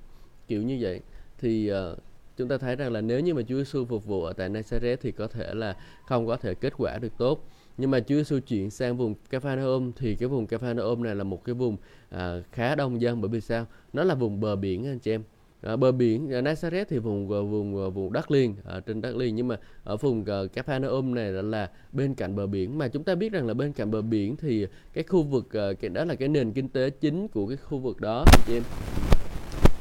kiểu 0.47 0.61
như 0.61 0.77
vậy. 0.81 0.99
Thì 1.39 1.71
uh, 1.71 1.97
chúng 2.37 2.47
ta 2.47 2.57
thấy 2.57 2.75
rằng 2.75 2.91
là 2.91 3.01
nếu 3.01 3.19
như 3.19 3.33
mà 3.33 3.41
Chúa 3.41 3.57
Giêsu 3.57 3.85
phục 3.85 4.05
vụ 4.05 4.23
ở 4.23 4.33
tại 4.33 4.49
Nazareth 4.49 4.97
thì 5.01 5.11
có 5.11 5.27
thể 5.27 5.53
là 5.53 5.75
không 6.05 6.27
có 6.27 6.37
thể 6.37 6.53
kết 6.53 6.73
quả 6.77 6.97
được 6.97 7.17
tốt. 7.17 7.47
Nhưng 7.77 7.91
mà 7.91 7.99
Chúa 7.99 8.15
Giêsu 8.15 8.39
chuyển 8.39 8.69
sang 8.69 8.97
vùng 8.97 9.15
Capernaum 9.29 9.91
thì 9.95 10.15
cái 10.15 10.29
vùng 10.29 10.47
Capernaum 10.47 11.03
này 11.03 11.15
là 11.15 11.23
một 11.23 11.43
cái 11.43 11.55
vùng 11.55 11.77
à, 12.09 12.41
khá 12.51 12.75
đông 12.75 13.01
dân. 13.01 13.21
Bởi 13.21 13.29
vì 13.29 13.41
sao? 13.41 13.65
Nó 13.93 14.03
là 14.03 14.15
vùng 14.15 14.39
bờ 14.39 14.55
biển 14.55 14.85
anh 14.85 14.99
chị 14.99 15.11
em 15.11 15.23
à, 15.61 15.75
bờ 15.75 15.91
biển 15.91 16.33
à, 16.33 16.41
Nazareth 16.41 16.85
thì 16.89 16.97
vùng 16.97 17.31
à, 17.31 17.39
vùng 17.41 17.85
à, 17.85 17.89
vùng 17.89 18.13
đất 18.13 18.31
liền 18.31 18.55
à, 18.65 18.79
trên 18.79 19.01
đất 19.01 19.15
liền 19.15 19.35
nhưng 19.35 19.47
mà 19.47 19.57
ở 19.83 19.97
vùng 19.97 20.25
à, 20.25 20.39
Capernaum 20.53 21.15
này 21.15 21.31
là, 21.31 21.41
là 21.41 21.69
bên 21.91 22.15
cạnh 22.15 22.35
bờ 22.35 22.47
biển. 22.47 22.77
Mà 22.77 22.87
chúng 22.87 23.03
ta 23.03 23.15
biết 23.15 23.31
rằng 23.31 23.47
là 23.47 23.53
bên 23.53 23.73
cạnh 23.73 23.91
bờ 23.91 24.01
biển 24.01 24.35
thì 24.37 24.67
cái 24.93 25.03
khu 25.03 25.23
vực 25.23 25.53
à, 25.53 25.73
cái 25.81 25.89
đó 25.89 26.05
là 26.05 26.15
cái 26.15 26.27
nền 26.27 26.53
kinh 26.53 26.69
tế 26.69 26.89
chính 26.89 27.27
của 27.27 27.47
cái 27.47 27.57
khu 27.57 27.79
vực 27.79 28.01
đó. 28.01 28.25
Chị 28.47 28.53
em 28.53 28.63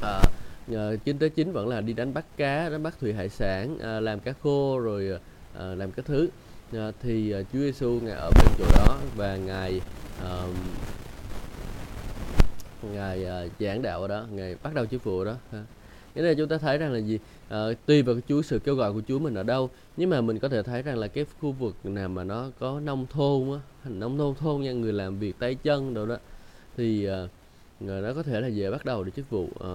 à, 0.01 0.21
à, 0.75 0.91
kinh 1.05 1.19
tế 1.19 1.29
chính 1.29 1.51
vẫn 1.51 1.67
là 1.67 1.81
đi 1.81 1.93
đánh 1.93 2.13
bắt 2.13 2.25
cá 2.37 2.69
đánh 2.69 2.83
bắt 2.83 2.99
thủy 2.99 3.13
hải 3.13 3.29
sản 3.29 3.77
à, 3.79 3.99
làm 3.99 4.19
cá 4.19 4.33
khô 4.33 4.79
rồi 4.79 5.19
à, 5.57 5.65
làm 5.75 5.91
các 5.91 6.05
thứ. 6.05 6.29
À, 6.73 6.91
thì 7.01 7.31
à, 7.31 7.41
Chúa 7.53 7.59
Giêsu 7.59 7.99
ngài 8.03 8.15
ở 8.15 8.31
bên 8.35 8.47
chỗ 8.57 8.65
đó 8.75 8.97
và 9.15 9.35
ngài 9.35 9.81
à, 10.23 10.43
ngài 12.83 13.21
uh, 13.21 13.27
à, 13.27 13.45
giảng 13.59 13.81
đạo 13.81 14.01
ở 14.01 14.07
đó 14.07 14.25
ngài 14.31 14.55
bắt 14.63 14.73
đầu 14.73 14.85
chức 14.85 15.03
vụ 15.03 15.23
đó 15.23 15.35
ha. 15.51 15.63
này 16.15 16.35
chúng 16.35 16.47
ta 16.47 16.57
thấy 16.57 16.77
rằng 16.77 16.91
là 16.91 16.99
gì? 16.99 17.19
À, 17.49 17.59
tùy 17.85 18.01
vào 18.01 18.15
cái 18.15 18.21
Chúa 18.29 18.41
sự 18.41 18.59
kêu 18.59 18.75
gọi 18.75 18.93
của 18.93 19.01
Chúa 19.07 19.19
mình 19.19 19.35
ở 19.35 19.43
đâu. 19.43 19.69
Nhưng 19.97 20.09
mà 20.09 20.21
mình 20.21 20.39
có 20.39 20.49
thể 20.49 20.63
thấy 20.63 20.81
rằng 20.81 20.97
là 20.97 21.07
cái 21.07 21.25
khu 21.41 21.51
vực 21.51 21.75
nào 21.83 22.09
mà 22.09 22.23
nó 22.23 22.49
có 22.59 22.79
nông 22.79 23.05
thôn 23.09 23.51
á 23.51 23.59
nông 23.89 24.17
thôn 24.17 24.35
thôn 24.35 24.61
nha 24.61 24.71
người 24.71 24.93
làm 24.93 25.19
việc 25.19 25.39
tay 25.39 25.55
chân 25.55 25.93
đâu 25.93 26.05
đó 26.05 26.17
thì 26.77 27.05
à, 27.05 27.27
nó 27.79 28.13
có 28.15 28.23
thể 28.23 28.41
là 28.41 28.47
dễ 28.47 28.71
bắt 28.71 28.85
đầu 28.85 29.03
được 29.03 29.11
chức 29.15 29.29
vụ. 29.29 29.49
À, 29.59 29.73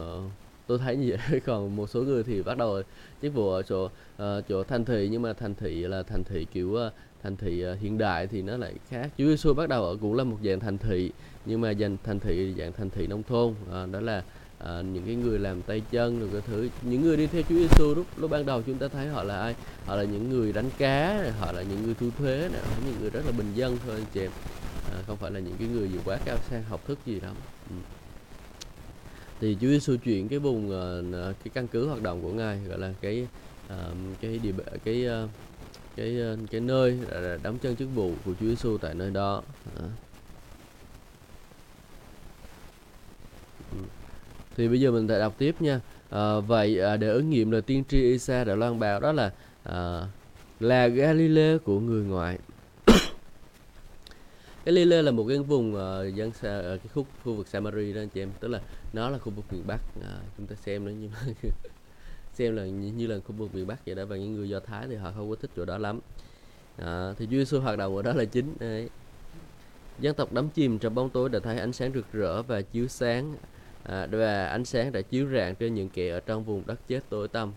tôi 0.66 0.79
thấy 0.79 0.97
như 0.97 1.16
vậy. 1.31 1.40
Còn 1.47 1.77
một 1.77 1.90
số 1.90 2.03
người 2.03 2.23
thì 2.23 2.42
bắt 2.42 2.59
đầu 2.59 2.83
chức 3.23 3.35
vụ 3.35 3.51
ở 3.51 3.62
chỗ 3.62 3.85
uh, 3.85 4.49
chỗ 4.49 4.64
thành 4.64 4.85
thị 4.85 5.09
nhưng 5.11 5.23
mà 5.23 5.33
thành 5.33 5.55
thị 5.55 5.75
là 5.75 6.03
thành 6.03 6.25
thị 6.25 6.47
kiểu 6.53 6.69
uh, 6.87 6.92
thành 7.27 7.37
thị 7.37 7.61
ờ, 7.61 7.77
hiện 7.81 7.99
đại 7.99 8.27
thì 8.27 8.43
nó 8.43 8.57
lại 8.57 8.75
khác. 8.89 9.11
Chúa 9.19 9.25
Giêsu 9.25 9.55
bắt 9.55 9.69
đầu 9.69 9.85
ở 9.85 9.97
cũng 10.01 10.15
là 10.15 10.25
một 10.25 10.37
dạng 10.45 10.61
thành 10.61 10.79
thị 10.79 11.11
nhưng 11.47 11.61
mà 11.61 11.71
dành 11.71 11.97
thành 12.05 12.21
thị 12.21 12.55
dạng 12.59 12.73
thành 12.73 12.91
thị 12.91 13.07
nông 13.07 13.23
thôn 13.23 13.55
à, 13.73 13.87
đó 13.87 14.01
là 14.01 14.23
à, 14.59 14.81
những 14.81 15.05
cái 15.07 15.15
người 15.15 15.39
làm 15.39 15.62
tay 15.62 15.83
chân 15.91 16.21
rồi 16.21 16.29
cái 16.33 16.41
thứ. 16.47 16.69
Những 16.83 17.03
người 17.03 17.17
đi 17.17 17.27
theo 17.27 17.43
Chúa 17.43 17.55
Giêsu 17.55 17.95
lúc 17.95 18.07
lúc 18.17 18.31
ban 18.31 18.47
đầu 18.47 18.62
chúng 18.62 18.79
ta 18.79 18.89
thấy 18.89 19.07
họ 19.07 19.23
là 19.23 19.39
ai? 19.39 19.55
Họ 19.87 19.97
là 19.97 20.05
những 20.05 20.31
người 20.31 20.53
đánh 20.53 20.71
cá 20.79 21.31
họ 21.39 21.53
là 21.53 21.62
những 21.62 21.83
người 21.83 21.95
thu 21.95 22.11
thuế 22.19 22.49
này, 22.53 22.61
họ 22.65 22.77
những 22.87 23.01
người 23.01 23.11
rất 23.11 23.27
là 23.27 23.33
bình 23.33 23.55
dân 23.55 23.79
thôi 23.87 23.95
anh 23.95 24.07
chị 24.12 24.21
em. 24.21 24.31
À, 24.93 25.03
không 25.07 25.17
phải 25.17 25.31
là 25.31 25.41
những 25.41 25.57
cái 25.59 25.69
người 25.69 25.89
gì 25.89 25.99
quá 26.05 26.19
cao 26.25 26.37
sang 26.51 26.62
học 26.62 26.81
thức 26.87 26.99
gì 27.07 27.21
đó 27.21 27.31
ừ. 27.71 27.77
Thì 29.41 29.57
Chúa 29.61 29.69
Giêsu 29.69 29.97
chuyển 29.97 30.29
cái 30.29 30.39
vùng 30.39 30.71
cái 31.15 31.51
căn 31.55 31.69
cứ 31.69 31.87
hoạt 31.87 32.03
động 32.03 32.23
của 32.23 32.33
ngài 32.33 32.59
gọi 32.69 32.79
là 32.79 32.93
cái 33.01 33.27
uh, 33.67 33.73
cái 34.21 34.39
địa 34.43 34.53
cái 34.85 35.07
uh, 35.25 35.31
cái 35.96 36.20
ờ, 36.20 36.37
cái 36.50 36.61
nơi 36.61 36.98
đóng 37.42 37.59
chân 37.59 37.76
chức 37.76 37.88
vụ 37.94 38.12
của 38.24 38.32
Chúa 38.40 38.46
Giêsu 38.46 38.78
tại 38.78 38.94
nơi 38.94 39.11
đó. 39.11 39.42
Thì 44.56 44.68
bây 44.68 44.80
giờ 44.80 44.90
mình 44.90 45.09
sẽ 45.09 45.18
đọc 45.18 45.35
tiếp 45.38 45.62
nha. 45.62 45.80
À, 46.11 46.40
vậy 46.40 46.80
à, 46.80 46.96
để 46.96 47.09
ứng 47.09 47.30
nghiệm 47.30 47.50
lời 47.50 47.62
tiên 47.62 47.85
tri 47.88 48.02
Isa 48.02 48.44
đã 48.44 48.54
loan 48.54 48.78
báo 48.78 49.00
đó 49.00 49.12
là 49.12 49.32
à, 49.62 50.06
là 50.61 50.87
Galilee 50.87 51.59
của 51.59 51.80
người 51.80 52.04
ngoại. 52.04 52.38
Galilee 54.64 55.02
là 55.02 55.11
một 55.11 55.24
cái 55.28 55.38
vùng 55.38 55.74
uh, 55.74 56.14
dân 56.14 56.32
xa, 56.32 56.48
ở 56.48 56.76
cái 56.76 56.88
khúc 56.94 57.06
khu 57.24 57.35
vực 57.35 57.48
Samari 57.48 57.92
đó 57.92 58.00
anh 58.00 58.09
chị 58.09 58.22
em. 58.22 58.30
Tức 58.40 58.48
là 58.48 58.61
nó 58.92 59.11
là 59.11 59.18
khu 59.18 59.32
vực 59.37 59.44
miền 59.50 59.62
Bắc. 59.66 59.80
Uh, 59.98 60.04
chúng 60.37 60.46
ta 60.46 60.54
xem 60.54 60.85
nó 60.85 60.90
như 60.90 61.09
xem 62.37 62.57
là 62.57 62.64
như, 62.64 62.92
như 62.96 63.07
là 63.07 63.18
khu 63.27 63.33
vực 63.33 63.55
miền 63.55 63.66
Bắc 63.66 63.87
vậy 63.87 63.94
đó 63.94 64.05
và 64.05 64.16
những 64.16 64.35
người 64.35 64.49
Do 64.49 64.61
Thái 64.61 64.87
thì 64.88 64.94
họ 64.94 65.12
không 65.16 65.31
có 65.31 65.37
thích 65.37 65.51
chỗ 65.57 65.64
đó 65.64 65.79
lắm. 65.79 66.01
À, 66.77 67.12
thì 67.18 67.27
Chúa 67.27 67.37
Giêsu 67.37 67.61
hoạt 67.61 67.79
động 67.79 67.96
ở 67.96 68.03
đó 68.03 68.12
là 68.12 68.25
chính 68.25 68.55
đấy. 68.61 68.88
dân 69.99 70.14
tộc 70.14 70.33
đắm 70.33 70.49
chìm 70.49 70.79
trong 70.79 70.94
bóng 70.94 71.11
tối 71.11 71.29
đã 71.29 71.38
thấy 71.38 71.59
ánh 71.59 71.72
sáng 71.72 71.92
rực 71.92 72.12
rỡ 72.12 72.42
và 72.42 72.62
chiếu 72.62 72.88
sáng 72.88 73.35
à, 73.83 74.07
và 74.07 74.46
ánh 74.46 74.64
sáng 74.64 74.92
đã 74.92 75.03
chiếu 75.03 75.29
rạng 75.33 75.55
trên 75.55 75.75
những 75.75 75.88
kẻ 75.88 76.11
ở 76.11 76.20
trong 76.20 76.44
vùng 76.44 76.62
đất 76.66 76.81
chết 76.88 77.01
tối 77.09 77.29
tăm. 77.29 77.53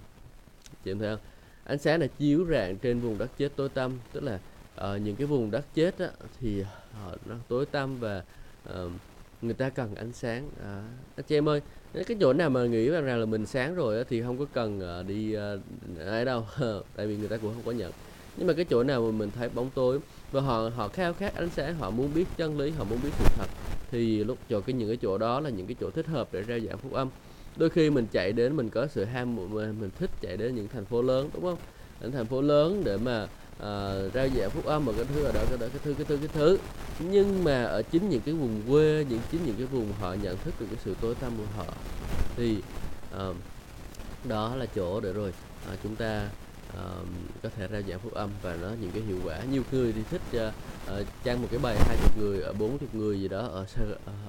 Chị 0.83 0.91
em 0.91 0.99
thấy 0.99 1.15
không? 1.15 1.25
Ánh 1.63 1.77
sáng 1.77 1.99
đã 1.99 2.07
chiếu 2.07 2.45
rạng 2.49 2.77
trên 2.77 2.99
vùng 2.99 3.17
đất 3.17 3.29
chết 3.37 3.51
tối 3.55 3.69
tăm 3.69 3.99
tức 4.13 4.23
là 4.23 4.39
uh, 4.75 5.01
những 5.01 5.15
cái 5.15 5.27
vùng 5.27 5.51
đất 5.51 5.65
chết 5.73 5.99
á, 5.99 6.09
thì 6.39 6.61
họ 6.93 7.15
nó 7.25 7.35
tối 7.47 7.65
tăm 7.65 7.99
và 7.99 8.23
uh, 8.69 8.91
người 9.41 9.53
ta 9.53 9.69
cần 9.69 9.95
ánh 9.95 10.13
sáng 10.13 10.49
à, 10.63 10.83
anh 11.15 11.25
chị 11.27 11.37
em 11.37 11.49
ơi 11.49 11.61
cái 11.93 12.17
chỗ 12.19 12.33
nào 12.33 12.49
mà 12.49 12.65
nghĩ 12.65 12.89
rằng 12.89 13.19
là 13.19 13.25
mình 13.25 13.45
sáng 13.45 13.75
rồi 13.75 14.03
thì 14.09 14.21
không 14.21 14.37
có 14.37 14.45
cần 14.53 14.79
ờ, 14.79 15.03
đi 15.03 15.33
ờ, 15.33 15.59
ai 16.07 16.25
đâu. 16.25 16.45
Tại 16.95 17.07
vì 17.07 17.17
người 17.17 17.27
ta 17.27 17.37
cũng 17.37 17.53
không 17.53 17.63
có 17.65 17.71
nhận. 17.71 17.91
Nhưng 18.37 18.47
mà 18.47 18.53
cái 18.53 18.65
chỗ 18.65 18.83
nào 18.83 19.01
mà 19.01 19.11
mình 19.11 19.29
thấy 19.35 19.49
bóng 19.49 19.69
tối 19.75 19.99
và 20.31 20.41
họ 20.41 20.69
họ 20.75 20.87
khao 20.87 21.13
khát 21.13 21.35
ánh 21.35 21.49
sáng 21.49 21.75
họ 21.75 21.89
muốn 21.89 22.13
biết 22.13 22.25
chân 22.37 22.59
lý 22.59 22.69
họ 22.69 22.83
muốn 22.83 22.99
biết 23.03 23.09
sự 23.19 23.25
thật 23.35 23.47
thì 23.91 24.23
lúc 24.23 24.37
cho 24.49 24.61
cái 24.61 24.73
những 24.73 24.87
cái 24.87 24.97
chỗ 25.01 25.17
đó 25.17 25.39
là 25.39 25.49
những 25.49 25.67
cái 25.67 25.75
chỗ 25.79 25.89
thích 25.89 26.07
hợp 26.07 26.29
để 26.31 26.41
ra 26.41 26.59
giảng 26.59 26.77
phúc 26.77 26.93
âm. 26.93 27.09
Đôi 27.57 27.69
khi 27.69 27.89
mình 27.89 28.07
chạy 28.11 28.31
đến 28.31 28.55
mình 28.55 28.69
có 28.69 28.87
sự 28.87 29.05
ham 29.05 29.35
mình, 29.35 29.79
mình 29.79 29.89
thích 29.99 30.09
chạy 30.21 30.37
đến 30.37 30.55
những 30.55 30.67
thành 30.67 30.85
phố 30.85 31.01
lớn 31.01 31.29
đúng 31.33 31.43
không? 31.43 31.57
Những 32.01 32.11
thành 32.11 32.25
phố 32.25 32.41
lớn 32.41 32.81
để 32.85 32.97
mà 32.97 33.27
Ờ, 33.59 34.05
uh, 34.07 34.13
rao 34.13 34.49
phúc 34.49 34.65
âm 34.65 34.85
và 34.85 34.93
cái 34.93 35.05
thứ 35.13 35.23
ở 35.23 35.31
đó 35.31 35.41
cái 35.49 35.57
đó 35.57 35.67
cái 35.73 35.79
thứ 35.83 35.93
cái 35.93 36.05
thứ 36.05 36.17
cái 36.17 36.29
thứ. 36.33 36.57
Nhưng 36.99 37.43
mà 37.43 37.63
ở 37.63 37.81
chính 37.81 38.09
những 38.09 38.21
cái 38.21 38.33
vùng 38.33 38.61
quê 38.69 39.05
những 39.09 39.19
chính 39.31 39.45
những 39.45 39.55
cái 39.55 39.65
vùng 39.65 39.91
họ 39.99 40.13
nhận 40.13 40.37
thức 40.37 40.53
được 40.59 40.65
cái 40.69 40.79
sự 40.85 40.95
tối 41.01 41.15
tăm 41.15 41.31
của 41.37 41.43
họ 41.55 41.73
thì 42.35 42.57
uh, 43.15 43.35
đó 44.27 44.55
là 44.55 44.65
chỗ 44.65 44.99
để 44.99 45.13
rồi 45.13 45.33
uh, 45.73 45.79
chúng 45.83 45.95
ta 45.95 46.29
uh, 46.69 47.07
có 47.43 47.49
thể 47.49 47.67
ra 47.67 47.81
giảng 47.89 47.99
phúc 47.99 48.13
âm 48.13 48.29
và 48.41 48.57
nó 48.61 48.69
những 48.81 48.91
cái 48.91 49.01
hiệu 49.01 49.17
quả. 49.25 49.39
Nhiều 49.51 49.63
người 49.71 49.91
thì 49.91 50.01
thích 50.09 50.47
uh, 50.47 50.53
uh, 50.99 51.07
trang 51.23 51.41
một 51.41 51.47
cái 51.51 51.59
bài 51.63 51.75
hai 51.79 51.97
chục 52.03 52.17
người 52.17 52.41
ở 52.41 52.53
bốn 52.53 52.77
chục 52.77 52.95
người 52.95 53.21
gì 53.21 53.27
đó 53.27 53.39
ở 53.39 53.65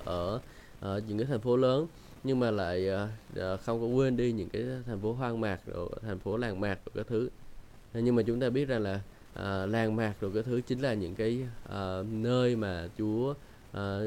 ở 0.04 0.40
ở 0.80 1.00
những 1.08 1.18
cái 1.18 1.26
thành 1.26 1.40
phố 1.40 1.56
lớn 1.56 1.86
nhưng 2.24 2.40
mà 2.40 2.50
lại 2.50 2.88
uh, 3.34 3.60
không 3.60 3.80
có 3.80 3.86
quên 3.86 4.16
đi 4.16 4.32
những 4.32 4.48
cái 4.48 4.62
thành 4.86 5.00
phố 5.00 5.12
hoang 5.12 5.40
mạc 5.40 5.60
rồi 5.66 5.88
thành 6.02 6.18
phố 6.18 6.36
làng 6.36 6.60
mạc 6.60 6.78
rồi 6.84 6.92
các 6.94 7.06
thứ. 7.08 7.28
Nhưng 7.94 8.14
mà 8.14 8.22
chúng 8.22 8.40
ta 8.40 8.50
biết 8.50 8.68
rằng 8.68 8.82
là 8.82 9.00
Ờ, 9.34 9.62
à, 9.62 9.66
làng 9.66 9.96
mạc 9.96 10.14
rồi 10.20 10.30
cái 10.34 10.42
thứ 10.42 10.60
chính 10.66 10.80
là 10.80 10.94
những 10.94 11.14
cái 11.14 11.46
à, 11.68 12.02
nơi 12.10 12.56
mà 12.56 12.88
Chúa 12.98 13.34
à, 13.72 13.98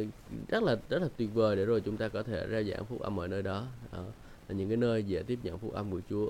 rất 0.48 0.64
là 0.64 0.76
rất 0.90 1.02
là 1.02 1.08
tuyệt 1.18 1.30
vời 1.34 1.56
để 1.56 1.66
rồi 1.66 1.82
chúng 1.82 1.98
ta 1.98 2.08
có 2.08 2.24
thể 2.24 2.48
ra 2.48 2.64
giảng 2.64 2.86
phúc 2.86 3.02
âm 3.02 3.20
ở 3.20 3.28
nơi 3.28 3.42
đó, 3.44 3.66
à, 3.92 4.00
là 4.48 4.56
những 4.56 4.70
cái 4.70 4.78
nơi 4.78 5.04
dễ 5.04 5.24
tiếp 5.24 5.40
nhận 5.44 5.58
phúc 5.58 5.74
âm 5.74 5.92
của 5.92 6.02
Chúa. 6.10 6.30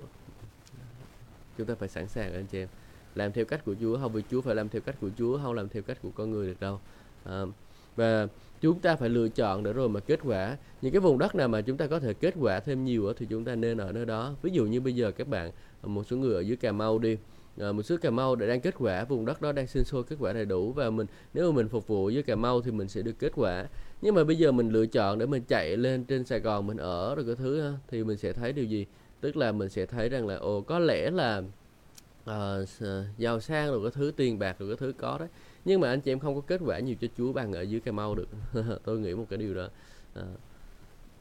Chúng 1.58 1.68
ta 1.68 1.76
phải 1.76 1.90
sẵn 1.90 2.08
sàng 2.08 2.34
anh 2.34 2.46
chị 2.46 2.60
em. 2.60 2.68
Làm 3.16 3.32
theo 3.32 3.46
cách 3.46 3.66
của 3.66 3.76
Chúa 3.82 3.98
không 3.98 4.14
vì 4.14 4.24
Chúa 4.32 4.42
phải 4.42 4.56
làm 4.56 4.70
theo 4.70 4.82
cách 4.82 4.96
của 5.02 5.10
Chúa 5.18 5.40
không 5.44 5.54
làm 5.54 5.70
theo 5.70 5.84
cách 5.84 5.98
của 6.02 6.10
con 6.16 6.32
người 6.32 6.48
được 6.48 6.60
đâu. 6.60 6.80
À, 7.24 7.42
và 7.96 8.28
chúng 8.62 8.80
ta 8.80 8.96
phải 8.96 9.10
lựa 9.10 9.30
chọn 9.30 9.64
để 9.64 9.74
rồi 9.74 9.90
mà 9.90 10.00
kết 10.00 10.20
quả. 10.24 10.58
Những 10.82 10.94
cái 10.94 11.00
vùng 11.00 11.18
đất 11.18 11.36
nào 11.36 11.48
mà 11.48 11.62
chúng 11.62 11.78
ta 11.78 11.88
có 11.88 12.00
thể 12.00 12.14
kết 12.14 12.34
quả 12.40 12.60
thêm 12.60 12.86
nhiều 12.86 13.14
thì 13.14 13.26
chúng 13.30 13.46
ta 13.46 13.56
nên 13.56 13.78
ở 13.78 13.92
nơi 13.92 14.06
đó. 14.06 14.36
Ví 14.42 14.52
dụ 14.52 14.66
như 14.66 14.82
bây 14.82 14.96
giờ 14.96 15.12
các 15.12 15.28
bạn 15.28 15.52
một 15.84 16.04
số 16.04 16.18
người 16.18 16.34
ở 16.34 16.40
dưới 16.40 16.58
cà 16.58 16.72
mau 16.72 17.00
đi 17.00 17.18
à, 17.60 17.72
một 17.72 17.84
số 17.84 17.98
cà 18.02 18.10
mau 18.10 18.36
đã 18.36 18.48
đang 18.48 18.62
kết 18.62 18.76
quả 18.78 19.04
vùng 19.04 19.26
đất 19.26 19.42
đó 19.42 19.52
đang 19.52 19.68
sinh 19.68 19.84
sôi 19.84 20.04
kết 20.04 20.16
quả 20.20 20.34
đầy 20.34 20.46
đủ 20.46 20.72
và 20.72 20.90
mình 20.90 21.08
nếu 21.34 21.52
mà 21.52 21.56
mình 21.56 21.70
phục 21.70 21.88
vụ 21.88 22.12
với 22.14 22.24
cà 22.24 22.36
mau 22.36 22.62
thì 22.62 22.72
mình 22.72 22.88
sẽ 22.88 23.02
được 23.02 23.20
kết 23.20 23.32
quả. 23.36 23.66
Nhưng 24.02 24.16
mà 24.16 24.24
bây 24.24 24.36
giờ 24.36 24.52
mình 24.52 24.70
lựa 24.70 24.86
chọn 24.86 25.20
để 25.20 25.26
mình 25.26 25.44
chạy 25.48 25.78
lên 25.78 26.04
trên 26.04 26.26
sài 26.26 26.40
gòn 26.40 26.68
mình 26.68 26.78
ở 26.78 27.16
rồi 27.16 27.26
cái 27.26 27.36
thứ 27.36 27.60
ờ, 27.60 27.74
thì 27.88 28.04
mình 28.04 28.18
sẽ 28.18 28.34
thấy 28.34 28.54
điều 28.54 28.66
gì? 28.66 28.86
Tức 29.22 29.38
là 29.38 29.52
mình 29.52 29.70
sẽ 29.70 29.86
thấy 29.86 30.10
rằng 30.10 30.28
là 30.28 30.36
ồ 30.36 30.62
có 30.62 30.80
lẽ 30.80 31.12
là 31.12 31.42
uh, 32.30 32.70
giàu 33.18 33.40
sang 33.40 33.72
rồi 33.72 33.82
cái 33.84 33.92
thứ 33.92 34.12
tiền 34.18 34.40
bạc 34.40 34.56
rồi 34.60 34.70
cái 34.70 34.78
thứ 34.80 34.94
có 34.98 35.18
đấy. 35.18 35.28
Nhưng 35.66 35.82
mà 35.82 35.90
anh 35.90 36.02
chị 36.02 36.12
em 36.12 36.20
không 36.20 36.36
có 36.36 36.42
kết 36.42 36.62
quả 36.66 36.80
nhiều 36.80 36.96
cho 37.02 37.08
Chúa 37.18 37.34
bằng 37.34 37.54
ở 37.54 37.62
dưới 37.62 37.82
Cà 37.82 37.92
Mau 37.92 38.16
được. 38.16 38.28
Tôi 38.84 39.00
nghĩ 39.00 39.14
một 39.14 39.26
cái 39.30 39.38
điều 39.38 39.54
đó. 39.54 39.68
À. 40.16 40.24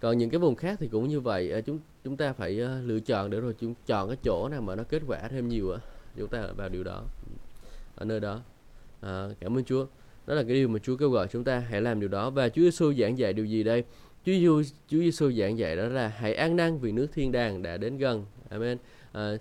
còn 0.01 0.19
những 0.19 0.31
cái 0.31 0.39
vùng 0.39 0.55
khác 0.55 0.77
thì 0.81 0.89
cũng 0.89 1.09
như 1.09 1.21
vậy. 1.21 1.53
À, 1.53 1.61
chúng 1.61 1.79
chúng 2.05 2.17
ta 2.17 2.33
phải 2.33 2.61
uh, 2.63 2.89
lựa 2.89 3.01
chọn 3.01 3.31
để 3.31 3.41
rồi 3.41 3.55
chúng 3.61 3.75
chọn 3.87 4.09
cái 4.09 4.17
chỗ 4.23 4.49
nào 4.49 4.61
mà 4.61 4.75
nó 4.75 4.83
kết 4.89 5.03
quả 5.07 5.29
thêm 5.29 5.49
nhiều 5.49 5.73
á 5.73 5.79
chúng 6.17 6.29
ta 6.29 6.47
vào 6.57 6.69
điều 6.69 6.85
đó 6.85 7.05
ở 7.95 8.05
nơi 8.05 8.21
đó. 8.21 8.41
À, 9.01 9.29
cảm 9.41 9.59
ơn 9.59 9.65
Chúa. 9.65 9.87
Đó 10.27 10.35
là 10.35 10.43
cái 10.43 10.55
điều 10.55 10.69
mà 10.69 10.79
Chúa 10.79 10.97
kêu 10.97 11.11
gọi 11.11 11.29
chúng 11.29 11.45
ta 11.45 11.59
hãy 11.59 11.81
làm 11.81 12.01
điều 12.01 12.09
đó. 12.09 12.31
Và 12.31 12.49
Chúa 12.49 12.63
Giêsu 12.63 12.93
giảng 12.95 13.19
dạy 13.19 13.33
điều 13.33 13.45
gì 13.45 13.63
đây? 13.63 13.85
Chúa 14.27 14.33
Giêsu 14.33 14.63
Chúa 14.89 14.99
Giêsu 14.99 15.33
giảng 15.33 15.59
dạy 15.59 15.77
đó 15.77 15.89
là 15.89 16.09
hãy 16.09 16.35
ăn 16.35 16.57
năn 16.57 16.79
vì 16.79 16.93
nước 16.93 17.07
thiên 17.13 17.33
đàng 17.33 17.63
đã 17.63 17.77
đến 17.77 17.99
gần. 17.99 18.27
Amen. 18.49 18.79
À, 19.13 19.37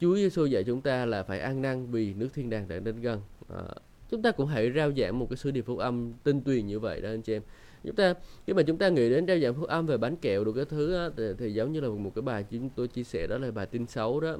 Chúa 0.00 0.16
Giêsu 0.16 0.46
dạy 0.46 0.64
chúng 0.64 0.80
ta 0.80 1.06
là 1.06 1.22
phải 1.22 1.40
ăn 1.40 1.62
năn 1.62 1.86
vì 1.90 2.14
nước 2.14 2.28
thiên 2.34 2.50
đàng 2.50 2.68
đã 2.68 2.78
đến 2.78 3.00
gần. 3.00 3.20
À, 3.48 3.62
chúng 4.10 4.22
ta 4.22 4.30
cũng 4.30 4.46
hãy 4.46 4.72
rao 4.76 4.92
giảng 4.92 5.18
một 5.18 5.26
cái 5.30 5.36
sứ 5.36 5.50
điệp 5.50 5.62
phúc 5.62 5.78
âm 5.78 6.12
tinh 6.24 6.40
tuyền 6.40 6.66
như 6.66 6.80
vậy 6.80 7.00
đó 7.00 7.08
anh 7.08 7.22
chị 7.22 7.32
em. 7.32 7.42
Chúng 7.84 7.96
ta 7.96 8.14
khi 8.46 8.52
mà 8.52 8.62
chúng 8.62 8.78
ta 8.78 8.88
nghĩ 8.88 9.10
đến 9.10 9.26
rao 9.26 9.38
giảng 9.38 9.54
phúc 9.54 9.68
âm 9.68 9.86
về 9.86 9.96
bánh 9.96 10.16
kẹo 10.16 10.44
được 10.44 10.52
cái 10.52 10.64
thứ 10.64 10.92
đó, 10.92 11.08
thì, 11.16 11.24
thì 11.38 11.52
giống 11.52 11.72
như 11.72 11.80
là 11.80 11.88
một 11.88 12.12
cái 12.14 12.22
bài 12.22 12.44
chúng 12.50 12.70
tôi 12.70 12.88
chia 12.88 13.04
sẻ 13.04 13.26
đó 13.26 13.38
là 13.38 13.50
bài 13.50 13.66
tin 13.66 13.86
xấu 13.86 14.20
đó 14.20 14.36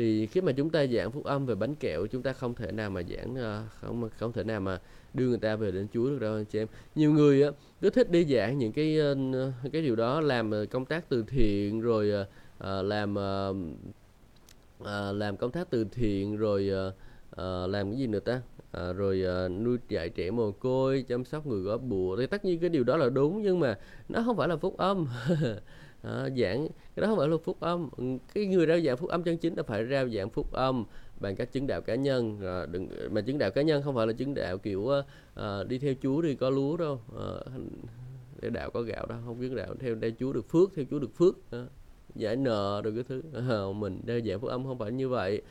thì 0.00 0.26
khi 0.26 0.40
mà 0.40 0.52
chúng 0.52 0.70
ta 0.70 0.86
giảng 0.86 1.12
phúc 1.12 1.24
âm 1.24 1.46
về 1.46 1.54
bánh 1.54 1.74
kẹo 1.74 2.06
chúng 2.06 2.22
ta 2.22 2.32
không 2.32 2.54
thể 2.54 2.72
nào 2.72 2.90
mà 2.90 3.02
giảng 3.02 3.34
ờ, 3.34 3.64
không 3.80 4.08
không 4.18 4.32
thể 4.32 4.44
nào 4.44 4.60
mà 4.60 4.80
đưa 5.14 5.28
người 5.28 5.38
ta 5.38 5.56
về 5.56 5.70
đến 5.70 5.86
Chúa 5.94 6.10
được 6.10 6.18
đâu 6.18 6.34
anh 6.34 6.44
chị 6.44 6.58
em. 6.58 6.68
Nhiều 6.94 7.12
người 7.12 7.42
á 7.42 7.50
cứ 7.80 7.90
thích 7.90 8.10
đi 8.10 8.24
giảng 8.24 8.58
những 8.58 8.72
cái 8.72 8.98
ờ, 8.98 9.16
cái 9.72 9.82
điều 9.82 9.96
đó 9.96 10.14
ờ, 10.14 10.20
làm 10.20 10.50
công 10.70 10.84
tác 10.84 11.08
từ 11.08 11.24
thiện 11.28 11.80
rồi 11.80 12.26
làm 12.82 13.14
làm 15.18 15.36
công 15.36 15.50
tác 15.50 15.70
từ 15.70 15.84
thiện 15.92 16.36
rồi 16.36 16.70
làm 17.68 17.90
cái 17.90 17.98
gì 17.98 18.06
nữa 18.06 18.20
ta? 18.20 18.40
À, 18.72 18.92
rồi 18.92 19.24
à, 19.26 19.48
nuôi 19.48 19.78
dạy 19.88 20.08
trẻ 20.08 20.30
mồ 20.30 20.50
côi 20.50 21.04
chăm 21.08 21.24
sóc 21.24 21.46
người 21.46 21.60
góp 21.60 21.82
bùa. 21.82 22.16
Thì 22.16 22.26
tất 22.26 22.44
nhiên 22.44 22.60
cái 22.60 22.70
điều 22.70 22.84
đó 22.84 22.96
là 22.96 23.08
đúng 23.08 23.42
nhưng 23.42 23.60
mà 23.60 23.78
nó 24.08 24.22
không 24.24 24.36
phải 24.36 24.48
là 24.48 24.56
phúc 24.56 24.76
âm. 24.76 25.06
à, 26.02 26.28
giảng 26.36 26.68
cái 26.96 27.02
đó 27.02 27.06
không 27.06 27.18
phải 27.18 27.28
là 27.28 27.36
phúc 27.44 27.56
âm. 27.60 27.88
Ừ, 27.96 28.04
cái 28.34 28.46
người 28.46 28.66
rao 28.66 28.80
giảng 28.80 28.96
phúc 28.96 29.10
âm 29.10 29.22
chân 29.22 29.36
chính 29.38 29.54
là 29.54 29.62
phải 29.62 29.86
rao 29.86 30.08
giảng 30.08 30.30
phúc 30.30 30.52
âm 30.52 30.84
bằng 31.20 31.36
cách 31.36 31.52
chứng 31.52 31.66
đạo 31.66 31.80
cá 31.80 31.94
nhân. 31.94 32.40
À, 32.40 32.66
đừng 32.66 32.88
mà 33.10 33.20
chứng 33.20 33.38
đạo 33.38 33.50
cá 33.50 33.62
nhân 33.62 33.82
không 33.82 33.94
phải 33.94 34.06
là 34.06 34.12
chứng 34.12 34.34
đạo 34.34 34.58
kiểu 34.58 34.90
à, 35.34 35.64
đi 35.68 35.78
theo 35.78 35.94
chúa 36.02 36.22
thì 36.22 36.34
có 36.34 36.50
lúa 36.50 36.76
đâu. 36.76 37.00
À, 37.18 37.30
để 38.40 38.50
đạo 38.50 38.70
có 38.70 38.82
gạo 38.82 39.06
đâu 39.06 39.18
không 39.26 39.40
chứng 39.40 39.56
đạo 39.56 39.74
theo 39.80 39.94
đây 39.94 40.14
chúa 40.18 40.32
được 40.32 40.48
phước 40.48 40.70
theo 40.76 40.84
chúa 40.90 40.98
được 40.98 41.14
phước. 41.16 41.50
À, 41.50 41.66
giải 42.14 42.36
nợ 42.36 42.82
rồi 42.84 42.94
cái 42.94 43.04
thứ. 43.08 43.22
À, 43.34 43.58
mình 43.74 44.00
rao 44.06 44.20
giảng 44.20 44.40
phúc 44.40 44.50
âm 44.50 44.64
không 44.64 44.78
phải 44.78 44.92
như 44.92 45.08
vậy. 45.08 45.42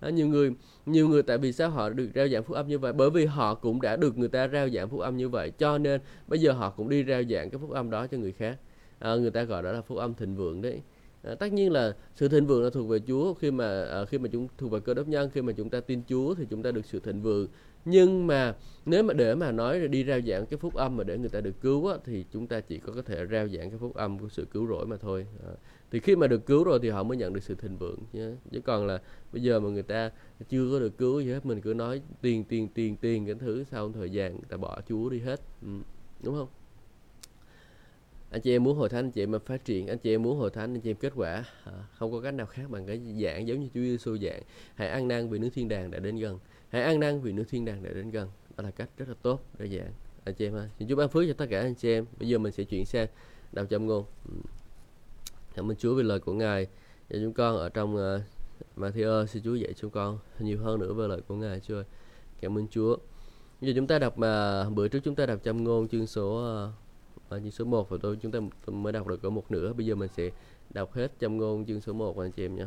À, 0.00 0.10
nhiều 0.10 0.26
người 0.26 0.50
nhiều 0.86 1.08
người 1.08 1.22
tại 1.22 1.38
vì 1.38 1.52
sao 1.52 1.70
họ 1.70 1.88
được 1.88 2.08
rao 2.14 2.28
giảng 2.28 2.42
phúc 2.42 2.56
âm 2.56 2.68
như 2.68 2.78
vậy? 2.78 2.92
Bởi 2.92 3.10
vì 3.10 3.24
họ 3.24 3.54
cũng 3.54 3.80
đã 3.80 3.96
được 3.96 4.18
người 4.18 4.28
ta 4.28 4.48
rao 4.48 4.68
giảng 4.68 4.88
phúc 4.88 5.00
âm 5.00 5.16
như 5.16 5.28
vậy. 5.28 5.50
Cho 5.50 5.78
nên 5.78 6.00
bây 6.26 6.38
giờ 6.38 6.52
họ 6.52 6.70
cũng 6.70 6.88
đi 6.88 7.04
rao 7.04 7.22
giảng 7.22 7.50
cái 7.50 7.58
phúc 7.58 7.70
âm 7.70 7.90
đó 7.90 8.06
cho 8.06 8.18
người 8.18 8.32
khác 8.32 8.56
à, 9.04 9.16
người 9.16 9.30
ta 9.30 9.42
gọi 9.42 9.62
đó 9.62 9.72
là 9.72 9.82
phúc 9.82 9.98
âm 9.98 10.14
thịnh 10.14 10.36
vượng 10.36 10.62
đấy. 10.62 10.82
À, 11.22 11.34
tất 11.34 11.52
nhiên 11.52 11.72
là 11.72 11.96
sự 12.14 12.28
thịnh 12.28 12.46
vượng 12.46 12.64
là 12.64 12.70
thuộc 12.70 12.88
về 12.88 12.98
Chúa. 13.06 13.34
Khi 13.34 13.50
mà 13.50 13.84
à, 13.84 14.04
khi 14.04 14.18
mà 14.18 14.28
chúng 14.32 14.48
thuộc 14.58 14.70
về 14.70 14.80
cơ 14.80 14.94
đốc 14.94 15.08
nhân 15.08 15.30
khi 15.30 15.42
mà 15.42 15.52
chúng 15.52 15.70
ta 15.70 15.80
tin 15.80 16.02
Chúa 16.08 16.34
thì 16.34 16.46
chúng 16.50 16.62
ta 16.62 16.72
được 16.72 16.84
sự 16.84 17.00
thịnh 17.00 17.22
vượng. 17.22 17.48
Nhưng 17.84 18.26
mà 18.26 18.54
nếu 18.86 19.02
mà 19.02 19.14
để 19.14 19.34
mà 19.34 19.52
nói 19.52 19.88
đi 19.88 20.04
rao 20.04 20.20
giảng 20.20 20.46
cái 20.46 20.58
phúc 20.58 20.74
âm 20.74 20.96
mà 20.96 21.04
để 21.04 21.18
người 21.18 21.28
ta 21.28 21.40
được 21.40 21.60
cứu 21.60 21.86
á, 21.86 21.96
thì 22.04 22.24
chúng 22.32 22.46
ta 22.46 22.60
chỉ 22.60 22.78
có 22.78 22.92
có 22.92 23.02
thể 23.02 23.26
rao 23.30 23.48
giảng 23.48 23.70
cái 23.70 23.78
phúc 23.78 23.94
âm 23.94 24.18
của 24.18 24.28
sự 24.28 24.46
cứu 24.50 24.66
rỗi 24.66 24.86
mà 24.86 24.96
thôi. 24.96 25.26
À, 25.46 25.52
thì 25.90 26.00
khi 26.00 26.16
mà 26.16 26.26
được 26.26 26.46
cứu 26.46 26.64
rồi 26.64 26.78
thì 26.82 26.88
họ 26.88 27.02
mới 27.02 27.16
nhận 27.16 27.32
được 27.32 27.42
sự 27.42 27.54
thịnh 27.54 27.76
vượng 27.78 27.98
nhé. 28.12 28.28
Chứ 28.52 28.60
còn 28.60 28.86
là 28.86 29.00
bây 29.32 29.42
giờ 29.42 29.60
mà 29.60 29.68
người 29.68 29.82
ta 29.82 30.10
chưa 30.48 30.70
có 30.72 30.78
được 30.78 30.98
cứu 30.98 31.20
gì 31.20 31.32
hết 31.32 31.46
mình 31.46 31.60
cứ 31.60 31.74
nói 31.74 32.02
tiền 32.20 32.44
tiền 32.44 32.68
tiền 32.74 32.96
tiền 32.96 33.26
cái 33.26 33.34
thứ 33.34 33.64
sau 33.70 33.92
thời 33.92 34.10
gian 34.10 34.32
người 34.32 34.48
ta 34.48 34.56
bỏ 34.56 34.80
chúa 34.88 35.08
đi 35.08 35.18
hết. 35.20 35.40
Ừ. 35.62 35.68
đúng 36.22 36.34
không? 36.34 36.48
Anh 38.34 38.40
chị 38.40 38.52
em 38.52 38.64
muốn 38.64 38.76
hội 38.76 38.88
thánh 38.88 39.04
anh 39.04 39.10
chị 39.10 39.22
em 39.22 39.30
mà 39.30 39.38
phát 39.38 39.64
triển 39.64 39.86
anh 39.86 39.98
chị 39.98 40.14
em 40.14 40.22
muốn 40.22 40.38
hội 40.38 40.50
thánh 40.50 40.74
anh 40.74 40.80
chị 40.80 40.90
em 40.90 40.96
kết 40.96 41.12
quả 41.16 41.44
à, 41.64 41.72
không 41.98 42.12
có 42.12 42.20
cách 42.20 42.34
nào 42.34 42.46
khác 42.46 42.62
bằng 42.68 42.86
cái 42.86 43.00
dạng 43.22 43.46
giống 43.46 43.60
như 43.60 43.68
Chúa 43.74 43.80
Giêsu 43.80 44.16
dạng. 44.18 44.42
Hãy 44.74 44.88
ăn 44.88 45.08
năn 45.08 45.30
vì 45.30 45.38
nước 45.38 45.48
thiên 45.54 45.68
đàng 45.68 45.90
đã 45.90 45.98
đến 45.98 46.16
gần. 46.16 46.38
Hãy 46.68 46.82
ăn 46.82 47.00
năn 47.00 47.20
vì 47.20 47.32
nước 47.32 47.44
thiên 47.50 47.64
đàng 47.64 47.82
đã 47.82 47.90
đến 47.90 48.10
gần. 48.10 48.28
Đó 48.56 48.64
là 48.64 48.70
cách 48.70 48.90
rất 48.96 49.08
là 49.08 49.14
tốt 49.22 49.40
để 49.58 49.68
dạng. 49.78 49.92
Anh 50.24 50.34
chị 50.34 50.46
em 50.46 50.54
ha 50.54 50.68
xin 50.78 50.88
Chúa 50.88 50.96
ban 50.96 51.08
phước 51.08 51.24
cho 51.28 51.32
tất 51.32 51.46
cả 51.50 51.60
anh 51.60 51.74
chị 51.74 51.88
em. 51.88 52.06
Bây 52.18 52.28
giờ 52.28 52.38
mình 52.38 52.52
sẽ 52.52 52.64
chuyển 52.64 52.84
sang 52.84 53.06
đọc 53.52 53.66
châm 53.70 53.86
ngôn. 53.86 54.04
Cảm 55.54 55.70
ơn 55.70 55.76
Chúa 55.76 55.94
vì 55.94 56.02
lời 56.02 56.20
của 56.20 56.32
Ngài 56.32 56.66
cho 57.10 57.18
chúng 57.22 57.32
con 57.32 57.56
ở 57.56 57.68
trong 57.68 57.96
uh, 57.96 58.20
Matthew. 58.76 59.26
Xin 59.26 59.42
Chúa 59.42 59.54
dạy 59.54 59.72
chúng 59.72 59.90
con 59.90 60.18
nhiều 60.38 60.58
hơn 60.58 60.80
nữa 60.80 60.92
về 60.92 61.08
lời 61.08 61.20
của 61.28 61.34
Ngài 61.34 61.60
Chúa 61.60 61.82
Cảm 62.40 62.58
ơn 62.58 62.68
Chúa. 62.68 62.96
Bây 63.60 63.70
giờ 63.70 63.76
chúng 63.76 63.86
ta 63.86 63.98
đọc 63.98 64.18
mà 64.18 64.64
bữa 64.70 64.88
trước 64.88 65.00
chúng 65.04 65.14
ta 65.14 65.26
đọc 65.26 65.38
châm 65.44 65.64
ngôn 65.64 65.88
chương 65.88 66.06
số 66.06 66.64
uh, 66.68 66.83
và 67.28 67.38
chương 67.38 67.50
số 67.50 67.64
1 67.64 67.90
và 67.90 67.96
tôi, 68.02 68.18
chúng 68.22 68.32
ta 68.32 68.40
mới 68.66 68.92
đọc 68.92 69.06
được 69.06 69.22
có 69.22 69.30
một 69.30 69.50
nửa. 69.50 69.72
Bây 69.72 69.86
giờ 69.86 69.94
mình 69.94 70.08
sẽ 70.16 70.30
đọc 70.70 70.92
hết 70.92 71.12
châm 71.20 71.36
ngôn 71.36 71.66
chương 71.66 71.80
số 71.80 71.92
1 71.92 72.18
anh 72.18 72.32
chị 72.32 72.44
em 72.44 72.56
nhé. 72.56 72.66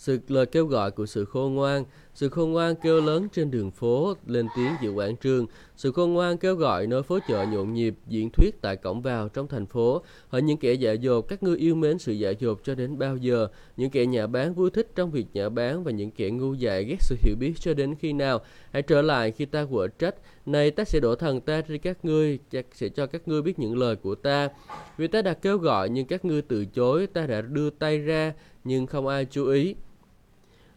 Sự 0.00 0.18
lời 0.28 0.46
kêu 0.46 0.66
gọi 0.66 0.90
của 0.90 1.06
sự 1.06 1.24
khôn 1.24 1.54
ngoan. 1.54 1.84
Sự 2.14 2.28
khôn 2.28 2.52
ngoan 2.52 2.74
kêu 2.82 3.00
lớn 3.00 3.28
trên 3.32 3.50
đường 3.50 3.70
phố, 3.70 4.14
lên 4.26 4.46
tiếng 4.56 4.72
giữa 4.82 4.90
quảng 4.90 5.16
trường. 5.16 5.46
Sự 5.76 5.92
khôn 5.92 6.12
ngoan 6.12 6.38
kêu 6.38 6.54
gọi 6.54 6.86
nơi 6.86 7.02
phố 7.02 7.18
chợ 7.28 7.46
nhộn 7.52 7.74
nhịp, 7.74 7.94
diễn 8.08 8.30
thuyết 8.30 8.60
tại 8.60 8.76
cổng 8.76 9.02
vào 9.02 9.28
trong 9.28 9.48
thành 9.48 9.66
phố. 9.66 10.02
Hỡi 10.28 10.42
những 10.42 10.58
kẻ 10.58 10.72
dại 10.72 10.98
dột, 10.98 11.28
các 11.28 11.42
ngươi 11.42 11.56
yêu 11.56 11.74
mến 11.74 11.98
sự 11.98 12.12
dại 12.12 12.36
dột 12.38 12.60
cho 12.64 12.74
đến 12.74 12.98
bao 12.98 13.16
giờ? 13.16 13.48
Những 13.76 13.90
kẻ 13.90 14.06
nhà 14.06 14.26
bán 14.26 14.54
vui 14.54 14.70
thích 14.70 14.90
trong 14.94 15.10
việc 15.10 15.26
nhà 15.32 15.48
bán 15.48 15.84
và 15.84 15.90
những 15.90 16.10
kẻ 16.10 16.30
ngu 16.30 16.54
dại 16.54 16.84
ghét 16.84 16.98
sự 17.00 17.16
hiểu 17.22 17.36
biết 17.40 17.52
cho 17.60 17.74
đến 17.74 17.94
khi 17.94 18.12
nào? 18.12 18.40
Hãy 18.72 18.82
trở 18.82 19.02
lại 19.02 19.30
khi 19.30 19.44
ta 19.44 19.64
quở 19.70 19.88
trách. 19.88 20.14
Này 20.46 20.70
ta 20.70 20.84
sẽ 20.84 21.00
đổ 21.00 21.14
thần 21.14 21.40
ta 21.40 21.60
trên 21.60 21.78
các 21.78 22.04
ngươi, 22.04 22.38
chắc 22.50 22.66
sẽ 22.72 22.88
cho 22.88 23.06
các 23.06 23.28
ngươi 23.28 23.42
biết 23.42 23.58
những 23.58 23.78
lời 23.78 23.96
của 23.96 24.14
ta. 24.14 24.48
Vì 24.96 25.06
ta 25.08 25.22
đã 25.22 25.34
kêu 25.34 25.58
gọi, 25.58 25.88
nhưng 25.88 26.06
các 26.06 26.24
ngươi 26.24 26.42
từ 26.42 26.64
chối, 26.64 27.06
ta 27.06 27.26
đã 27.26 27.40
đưa 27.40 27.70
tay 27.70 27.98
ra, 27.98 28.32
nhưng 28.64 28.86
không 28.86 29.06
ai 29.06 29.24
chú 29.24 29.46
ý 29.46 29.74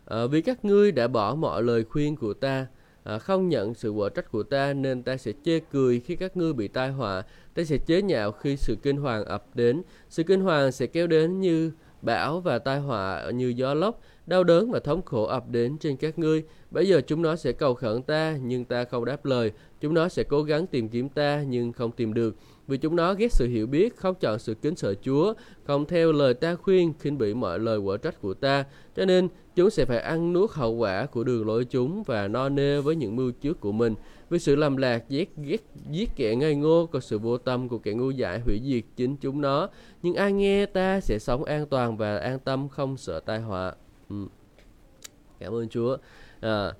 à, 0.05 0.25
vì 0.25 0.41
các 0.41 0.65
ngươi 0.65 0.91
đã 0.91 1.07
bỏ 1.07 1.35
mọi 1.35 1.63
lời 1.63 1.83
khuyên 1.83 2.15
của 2.15 2.33
ta 2.33 2.67
à, 3.03 3.19
không 3.19 3.49
nhận 3.49 3.73
sự 3.73 3.89
quả 3.89 4.09
trách 4.09 4.31
của 4.31 4.43
ta 4.43 4.73
nên 4.73 5.03
ta 5.03 5.17
sẽ 5.17 5.31
chê 5.45 5.59
cười 5.59 5.99
khi 5.99 6.15
các 6.15 6.37
ngươi 6.37 6.53
bị 6.53 6.67
tai 6.67 6.89
họa. 6.89 7.23
Ta 7.53 7.63
sẽ 7.63 7.77
chế 7.77 8.01
nhạo 8.01 8.31
khi 8.31 8.57
sự 8.57 8.75
kinh 8.83 8.97
hoàng 8.97 9.25
ập 9.25 9.45
đến. 9.53 9.81
Sự 10.09 10.23
kinh 10.23 10.41
hoàng 10.41 10.71
sẽ 10.71 10.87
kéo 10.87 11.07
đến 11.07 11.39
như 11.39 11.71
bão 12.01 12.39
và 12.39 12.59
tai 12.59 12.79
họa 12.79 13.31
như 13.31 13.53
gió 13.55 13.73
lốc 13.73 14.01
đau 14.27 14.43
đớn 14.43 14.71
và 14.71 14.79
thống 14.79 15.01
khổ 15.01 15.23
ập 15.23 15.49
đến 15.49 15.77
trên 15.77 15.97
các 15.97 16.19
ngươi. 16.19 16.43
Bây 16.71 16.87
giờ 16.87 17.01
chúng 17.07 17.21
nó 17.21 17.35
sẽ 17.35 17.51
cầu 17.51 17.73
khẩn 17.73 18.01
ta 18.01 18.37
nhưng 18.43 18.65
ta 18.65 18.83
không 18.83 19.05
đáp 19.05 19.25
lời. 19.25 19.51
Chúng 19.81 19.93
nó 19.93 20.09
sẽ 20.09 20.23
cố 20.23 20.43
gắng 20.43 20.67
tìm 20.67 20.89
kiếm 20.89 21.09
ta 21.09 21.43
nhưng 21.47 21.73
không 21.73 21.91
tìm 21.91 22.13
được 22.13 22.35
vì 22.67 22.77
chúng 22.77 22.95
nó 22.95 23.13
ghét 23.13 23.31
sự 23.31 23.47
hiểu 23.47 23.67
biết, 23.67 23.97
không 23.97 24.15
chọn 24.15 24.39
sự 24.39 24.53
kính 24.53 24.75
sợ 24.75 24.93
Chúa, 25.01 25.33
không 25.63 25.85
theo 25.85 26.11
lời 26.11 26.33
ta 26.33 26.55
khuyên, 26.55 26.93
khinh 26.99 27.17
bỉ 27.17 27.33
mọi 27.33 27.59
lời 27.59 27.77
quả 27.77 27.97
trách 27.97 28.21
của 28.21 28.33
ta. 28.33 28.65
Cho 28.95 29.05
nên 29.05 29.27
chúng 29.55 29.69
sẽ 29.69 29.85
phải 29.85 29.99
ăn 29.99 30.33
nuốt 30.33 30.51
hậu 30.51 30.73
quả 30.73 31.05
của 31.05 31.23
đường 31.23 31.47
lối 31.47 31.65
chúng 31.65 32.03
và 32.03 32.27
no 32.27 32.49
nê 32.49 32.81
với 32.81 32.95
những 32.95 33.15
mưu 33.15 33.31
trước 33.31 33.59
của 33.59 33.71
mình. 33.71 33.95
Vì 34.29 34.39
sự 34.39 34.55
làm 34.55 34.77
lạc, 34.77 35.03
ghét, 35.09 35.29
ghét, 35.37 35.61
giết 35.91 36.09
kẻ 36.15 36.35
ngây 36.35 36.55
ngô, 36.55 36.85
còn 36.91 37.01
sự 37.01 37.19
vô 37.19 37.37
tâm 37.37 37.69
của 37.69 37.77
kẻ 37.77 37.93
ngu 37.93 38.09
dại 38.09 38.39
hủy 38.39 38.61
diệt 38.63 38.83
chính 38.95 39.15
chúng 39.17 39.41
nó. 39.41 39.69
Nhưng 40.01 40.15
ai 40.15 40.33
nghe 40.33 40.65
ta 40.65 40.99
sẽ 40.99 41.19
sống 41.19 41.43
an 41.43 41.65
toàn 41.65 41.97
và 41.97 42.17
an 42.17 42.39
tâm, 42.39 42.69
không 42.69 42.97
sợ 42.97 43.19
tai 43.19 43.39
họa. 43.39 43.75
Ừ. 44.09 44.15
Cảm 45.39 45.53
ơn 45.53 45.69
Chúa. 45.69 45.97
À, 46.41 46.73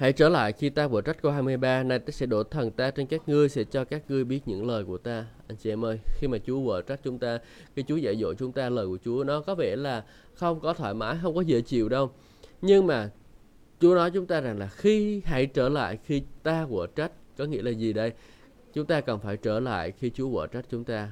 Hãy 0.00 0.12
trở 0.12 0.28
lại 0.28 0.52
khi 0.52 0.70
ta 0.70 0.86
vừa 0.86 1.00
trách 1.00 1.22
câu 1.22 1.32
23, 1.32 1.82
nay 1.82 1.98
ta 1.98 2.10
sẽ 2.10 2.26
đổ 2.26 2.42
thần 2.42 2.70
ta 2.70 2.90
trên 2.90 3.06
các 3.06 3.28
ngươi, 3.28 3.48
sẽ 3.48 3.64
cho 3.64 3.84
các 3.84 4.02
ngươi 4.08 4.24
biết 4.24 4.40
những 4.46 4.66
lời 4.66 4.84
của 4.84 4.98
ta. 4.98 5.26
Anh 5.48 5.56
chị 5.56 5.70
em 5.70 5.84
ơi, 5.84 5.98
khi 6.14 6.28
mà 6.28 6.38
Chúa 6.46 6.60
vừa 6.60 6.82
trách 6.82 7.00
chúng 7.04 7.18
ta, 7.18 7.38
khi 7.76 7.84
Chúa 7.88 7.96
dạy 7.96 8.16
dỗ 8.16 8.34
chúng 8.34 8.52
ta 8.52 8.70
lời 8.70 8.86
của 8.86 8.98
Chúa, 9.04 9.24
nó 9.24 9.40
có 9.40 9.54
vẻ 9.54 9.76
là 9.76 10.04
không 10.34 10.60
có 10.60 10.72
thoải 10.72 10.94
mái, 10.94 11.16
không 11.22 11.34
có 11.34 11.40
dễ 11.40 11.60
chịu 11.60 11.88
đâu. 11.88 12.10
Nhưng 12.62 12.86
mà 12.86 13.10
Chúa 13.80 13.94
nói 13.94 14.10
chúng 14.10 14.26
ta 14.26 14.40
rằng 14.40 14.58
là 14.58 14.66
khi 14.66 15.22
hãy 15.24 15.46
trở 15.46 15.68
lại 15.68 15.98
khi 16.04 16.22
ta 16.42 16.64
vừa 16.64 16.86
trách, 16.86 17.12
có 17.38 17.44
nghĩa 17.44 17.62
là 17.62 17.70
gì 17.70 17.92
đây? 17.92 18.12
Chúng 18.74 18.86
ta 18.86 19.00
cần 19.00 19.20
phải 19.20 19.36
trở 19.36 19.60
lại 19.60 19.92
khi 19.92 20.10
Chúa 20.14 20.28
vừa 20.28 20.46
trách 20.46 20.64
chúng 20.70 20.84
ta 20.84 21.10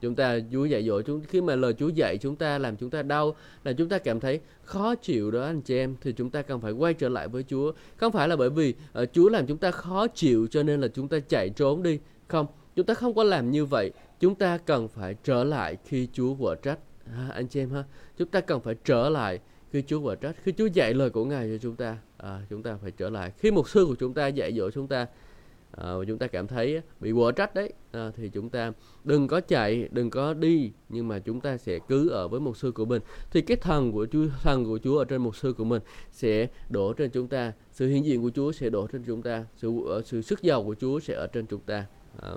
chúng 0.00 0.14
ta 0.14 0.38
Chúa 0.52 0.64
dạy 0.64 0.84
dỗ 0.86 1.02
chúng 1.02 1.20
khi 1.28 1.40
mà 1.40 1.56
lời 1.56 1.74
Chúa 1.78 1.88
dạy 1.88 2.18
chúng 2.18 2.36
ta 2.36 2.58
làm 2.58 2.76
chúng 2.76 2.90
ta 2.90 3.02
đau 3.02 3.34
là 3.64 3.72
chúng 3.72 3.88
ta 3.88 3.98
cảm 3.98 4.20
thấy 4.20 4.40
khó 4.62 4.94
chịu 4.94 5.30
đó 5.30 5.42
anh 5.42 5.60
chị 5.60 5.76
em 5.76 5.96
thì 6.00 6.12
chúng 6.12 6.30
ta 6.30 6.42
cần 6.42 6.60
phải 6.60 6.72
quay 6.72 6.94
trở 6.94 7.08
lại 7.08 7.28
với 7.28 7.44
Chúa. 7.48 7.72
Không 7.96 8.12
phải 8.12 8.28
là 8.28 8.36
bởi 8.36 8.50
vì 8.50 8.74
uh, 9.02 9.08
Chúa 9.12 9.28
làm 9.28 9.46
chúng 9.46 9.58
ta 9.58 9.70
khó 9.70 10.06
chịu 10.06 10.46
cho 10.50 10.62
nên 10.62 10.80
là 10.80 10.88
chúng 10.88 11.08
ta 11.08 11.18
chạy 11.28 11.50
trốn 11.50 11.82
đi. 11.82 11.98
Không 12.28 12.46
chúng 12.76 12.86
ta 12.86 12.94
không 12.94 13.14
có 13.14 13.24
làm 13.24 13.50
như 13.50 13.64
vậy. 13.64 13.90
Chúng 14.20 14.34
ta 14.34 14.58
cần 14.58 14.88
phải 14.88 15.14
trở 15.24 15.44
lại 15.44 15.76
khi 15.84 16.08
Chúa 16.12 16.34
vợ 16.34 16.54
trách. 16.54 16.78
Ha, 17.06 17.28
anh 17.34 17.46
chị 17.46 17.60
em 17.60 17.70
ha. 17.70 17.84
Chúng 18.18 18.28
ta 18.28 18.40
cần 18.40 18.60
phải 18.60 18.74
trở 18.84 19.08
lại 19.08 19.40
khi 19.70 19.82
Chúa 19.86 20.00
vợ 20.00 20.14
trách. 20.14 20.36
Khi 20.42 20.52
Chúa 20.58 20.66
dạy 20.66 20.94
lời 20.94 21.10
của 21.10 21.24
Ngài 21.24 21.48
cho 21.52 21.58
chúng 21.58 21.76
ta 21.76 21.98
à, 22.16 22.40
chúng 22.50 22.62
ta 22.62 22.76
phải 22.82 22.90
trở 22.90 23.10
lại. 23.10 23.32
Khi 23.38 23.50
mục 23.50 23.68
sư 23.68 23.84
của 23.88 23.94
chúng 23.94 24.14
ta 24.14 24.26
dạy 24.26 24.52
dỗ 24.52 24.70
chúng 24.70 24.88
ta 24.88 25.06
à, 25.76 25.96
và 25.96 26.04
chúng 26.04 26.18
ta 26.18 26.26
cảm 26.26 26.46
thấy 26.46 26.80
bị 27.00 27.12
quở 27.12 27.32
trách 27.32 27.54
đấy. 27.54 27.72
À, 27.92 28.10
thì 28.16 28.28
chúng 28.28 28.50
ta 28.50 28.72
đừng 29.04 29.28
có 29.28 29.40
chạy 29.40 29.88
đừng 29.90 30.10
có 30.10 30.34
đi 30.34 30.72
nhưng 30.88 31.08
mà 31.08 31.18
chúng 31.18 31.40
ta 31.40 31.56
sẽ 31.56 31.78
cứ 31.88 32.08
ở 32.08 32.28
với 32.28 32.40
một 32.40 32.56
sư 32.56 32.72
của 32.72 32.84
mình. 32.84 33.02
Thì 33.30 33.40
cái 33.40 33.56
thần 33.56 33.92
của 33.92 34.06
Chúa 34.12 34.26
thần 34.42 34.64
của 34.64 34.78
Chúa 34.78 34.98
ở 34.98 35.04
trên 35.04 35.22
một 35.22 35.36
sư 35.36 35.52
của 35.52 35.64
mình 35.64 35.82
sẽ 36.12 36.48
đổ 36.68 36.92
trên 36.92 37.10
chúng 37.10 37.28
ta 37.28 37.52
sự 37.72 37.88
hiện 37.88 38.04
diện 38.04 38.22
của 38.22 38.30
Chúa 38.34 38.52
sẽ 38.52 38.70
đổ 38.70 38.86
trên 38.86 39.02
chúng 39.04 39.22
ta 39.22 39.44
sự 39.56 39.72
ờ, 39.86 40.02
sự 40.02 40.22
sức 40.22 40.42
giàu 40.42 40.64
của 40.64 40.74
Chúa 40.74 41.00
sẽ 41.00 41.14
ở 41.14 41.26
trên 41.26 41.46
chúng 41.46 41.60
ta. 41.60 41.86
À, 42.20 42.30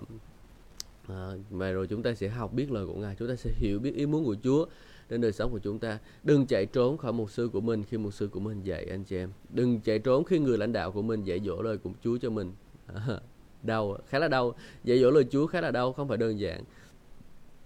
à, 1.08 1.32
và 1.50 1.72
rồi 1.72 1.88
chúng 1.88 2.04
ta 2.04 2.14
sẽ 2.14 2.28
học 2.28 2.54
biết 2.54 2.72
lời 2.72 2.86
của 2.86 2.96
Ngài 2.96 3.16
chúng 3.20 3.28
ta 3.28 3.36
sẽ 3.36 3.52
hiểu 3.56 3.80
biết 3.80 3.96
ý 3.96 4.06
muốn 4.06 4.26
của 4.26 4.36
Chúa 4.44 4.66
trên 5.10 5.22
đời 5.22 5.32
sống 5.32 5.52
của 5.52 5.60
chúng 5.60 5.80
ta. 5.80 6.00
Đừng 6.24 6.46
chạy 6.46 6.66
trốn 6.66 6.98
khỏi 6.98 7.14
mục 7.14 7.32
sư 7.32 7.50
của 7.54 7.62
mình 7.62 7.84
khi 7.84 7.98
mục 7.98 8.14
sư 8.14 8.28
của 8.32 8.40
mình 8.40 8.64
dạy 8.64 8.86
anh 8.86 9.04
chị 9.04 9.18
em. 9.18 9.30
Đừng 9.50 9.80
chạy 9.80 10.00
trốn 10.00 10.24
khi 10.24 10.40
người 10.40 10.58
lãnh 10.58 10.74
đạo 10.74 10.92
của 10.92 11.02
mình 11.02 11.24
dạy 11.24 11.40
dỗ 11.46 11.62
lời 11.62 11.78
của 11.78 11.90
Chúa 12.04 12.18
cho 12.18 12.30
mình. 12.30 12.52
đau 13.64 13.98
khá 14.08 14.20
là 14.20 14.28
đau. 14.28 14.56
Dạy 14.84 15.00
dỗ 15.00 15.12
lời 15.12 15.26
Chúa 15.32 15.48
khá 15.48 15.62
là 15.62 15.72
đau 15.72 15.94
không 15.94 16.08
phải 16.08 16.18
đơn 16.18 16.40
giản. 16.40 16.64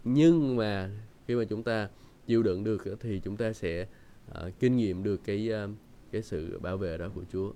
Nhưng 0.03 0.55
mà 0.55 0.89
khi 1.27 1.35
mà 1.35 1.43
chúng 1.43 1.63
ta 1.63 1.89
chịu 2.27 2.43
đựng 2.43 2.63
được 2.63 2.83
thì 2.99 3.19
chúng 3.19 3.37
ta 3.37 3.53
sẽ 3.53 3.87
uh, 4.31 4.53
kinh 4.59 4.77
nghiệm 4.77 5.03
được 5.03 5.21
cái 5.23 5.51
uh, 5.65 5.69
cái 6.11 6.21
sự 6.21 6.59
bảo 6.59 6.77
vệ 6.77 6.97
đó 6.97 7.09
của 7.15 7.23
Chúa. 7.31 7.51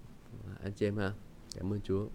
Anh 0.63 0.73
chị 0.73 0.88
em 0.88 0.97
ha 0.97 1.12
cảm 1.56 1.73
ơn 1.73 1.82
Chúa. 1.82 2.08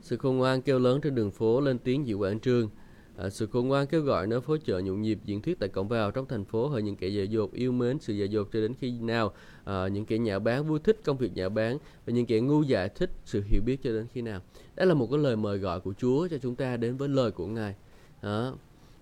Sự 0.00 0.16
khôn 0.16 0.36
ngoan 0.36 0.62
kêu 0.62 0.78
lớn 0.78 1.00
trên 1.00 1.14
đường 1.14 1.30
phố 1.30 1.60
lên 1.60 1.78
tiếng 1.78 2.06
dịu 2.06 2.18
quảng 2.18 2.40
trương. 2.40 2.68
À, 3.16 3.30
sự 3.30 3.46
khôn 3.46 3.68
ngoan 3.68 3.86
kêu 3.86 4.02
gọi 4.02 4.26
nơi 4.26 4.40
phố 4.40 4.56
chợ 4.64 4.78
nhộn 4.78 5.02
nhịp 5.02 5.18
diễn 5.24 5.42
thuyết 5.42 5.58
tại 5.58 5.68
cổng 5.68 5.88
vào 5.88 6.10
trong 6.10 6.26
thành 6.26 6.44
phố 6.44 6.68
hỡi 6.68 6.82
những 6.82 6.96
kẻ 6.96 7.08
dạy 7.08 7.28
dột 7.28 7.52
yêu 7.52 7.72
mến 7.72 7.98
sự 7.98 8.14
dạy 8.14 8.28
dột 8.28 8.48
cho 8.52 8.60
đến 8.60 8.74
khi 8.74 8.90
nào 8.90 9.32
à, 9.64 9.88
những 9.88 10.06
kẻ 10.06 10.18
nhạo 10.18 10.40
bán 10.40 10.66
vui 10.66 10.78
thích 10.78 11.00
công 11.04 11.16
việc 11.16 11.36
nhạo 11.36 11.48
bán 11.48 11.78
và 12.06 12.12
những 12.12 12.26
kẻ 12.26 12.40
ngu 12.40 12.62
dại 12.62 12.88
thích 12.88 13.10
sự 13.24 13.42
hiểu 13.46 13.62
biết 13.66 13.76
cho 13.82 13.90
đến 13.90 14.06
khi 14.12 14.22
nào. 14.22 14.40
Đó 14.76 14.84
là 14.84 14.94
một 14.94 15.08
cái 15.10 15.18
lời 15.18 15.36
mời 15.36 15.58
gọi 15.58 15.80
của 15.80 15.92
Chúa 15.98 16.28
cho 16.28 16.38
chúng 16.38 16.56
ta 16.56 16.76
đến 16.76 16.96
với 16.96 17.08
lời 17.08 17.30
của 17.30 17.46
Ngài. 17.46 17.74
À, 18.20 18.50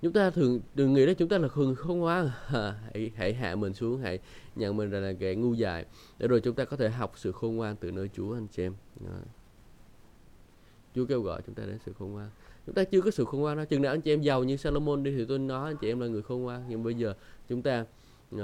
chúng 0.02 0.12
ta 0.12 0.30
thường 0.30 0.60
đừng 0.74 0.94
nghĩ 0.94 1.06
đó 1.06 1.12
chúng 1.18 1.28
ta 1.28 1.38
là 1.38 1.48
khôn 1.48 1.74
khôn 1.74 1.98
ngoan. 1.98 2.30
À, 2.52 2.74
hãy 2.94 3.10
hãy 3.16 3.34
hạ 3.34 3.54
mình 3.54 3.74
xuống 3.74 4.00
hãy 4.00 4.18
nhận 4.56 4.76
mình 4.76 4.90
là, 4.90 5.00
là 5.00 5.12
kẻ 5.12 5.34
ngu 5.34 5.54
dại 5.54 5.84
để 6.18 6.28
rồi 6.28 6.40
chúng 6.40 6.54
ta 6.54 6.64
có 6.64 6.76
thể 6.76 6.88
học 6.88 7.12
sự 7.16 7.32
khôn 7.32 7.56
ngoan 7.56 7.76
từ 7.76 7.90
nơi 7.90 8.10
Chúa 8.16 8.34
anh 8.34 8.46
chị 8.52 8.62
em. 8.62 8.74
À. 9.06 9.20
Chúa 10.94 11.06
kêu 11.06 11.22
gọi 11.22 11.42
chúng 11.46 11.54
ta 11.54 11.62
đến 11.66 11.78
sự 11.86 11.92
khôn 11.98 12.12
ngoan 12.12 12.30
chúng 12.66 12.74
ta 12.74 12.84
chưa 12.84 13.00
có 13.00 13.10
sự 13.10 13.24
khôn 13.24 13.40
ngoan 13.40 13.56
đó 13.56 13.64
chừng 13.64 13.82
nào 13.82 13.92
anh 13.92 14.00
chị 14.00 14.12
em 14.12 14.20
giàu 14.20 14.44
như 14.44 14.56
Salomon 14.56 15.02
đi 15.02 15.16
thì 15.16 15.24
tôi 15.24 15.38
nói 15.38 15.70
anh 15.70 15.76
chị 15.76 15.88
em 15.88 16.00
là 16.00 16.06
người 16.06 16.22
khôn 16.22 16.42
ngoan. 16.42 16.64
Nhưng 16.68 16.82
bây 16.82 16.94
giờ 16.94 17.14
chúng 17.48 17.62
ta 17.62 17.80
uh, 18.34 18.40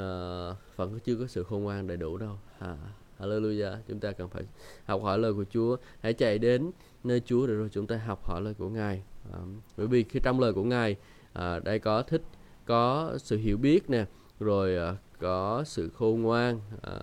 vẫn 0.76 0.98
chưa 1.04 1.16
có 1.16 1.26
sự 1.26 1.42
khôn 1.42 1.62
ngoan 1.62 1.86
đầy 1.86 1.96
đủ 1.96 2.16
đâu. 2.16 2.38
À, 2.58 2.76
Hallelujah. 3.18 3.76
Chúng 3.88 4.00
ta 4.00 4.12
cần 4.12 4.28
phải 4.28 4.42
học 4.84 5.02
hỏi 5.02 5.18
lời 5.18 5.34
của 5.34 5.44
Chúa. 5.50 5.76
Hãy 6.00 6.12
chạy 6.12 6.38
đến 6.38 6.70
nơi 7.04 7.22
Chúa 7.24 7.46
để 7.46 7.54
rồi 7.54 7.68
chúng 7.72 7.86
ta 7.86 7.96
học 7.96 8.24
hỏi 8.24 8.42
lời 8.42 8.54
của 8.54 8.68
Ngài. 8.68 9.02
À, 9.32 9.38
bởi 9.76 9.86
vì 9.86 10.04
khi 10.04 10.20
trong 10.22 10.40
lời 10.40 10.52
của 10.52 10.64
Ngài 10.64 10.96
à, 11.32 11.58
đây 11.58 11.78
có 11.78 12.02
thích 12.02 12.22
có 12.66 13.12
sự 13.18 13.36
hiểu 13.36 13.56
biết 13.56 13.90
nè 13.90 14.04
rồi 14.40 14.76
à, 14.76 14.96
có 15.18 15.64
sự 15.66 15.90
khôn 15.94 16.22
ngoan 16.22 16.60
à, 16.82 17.00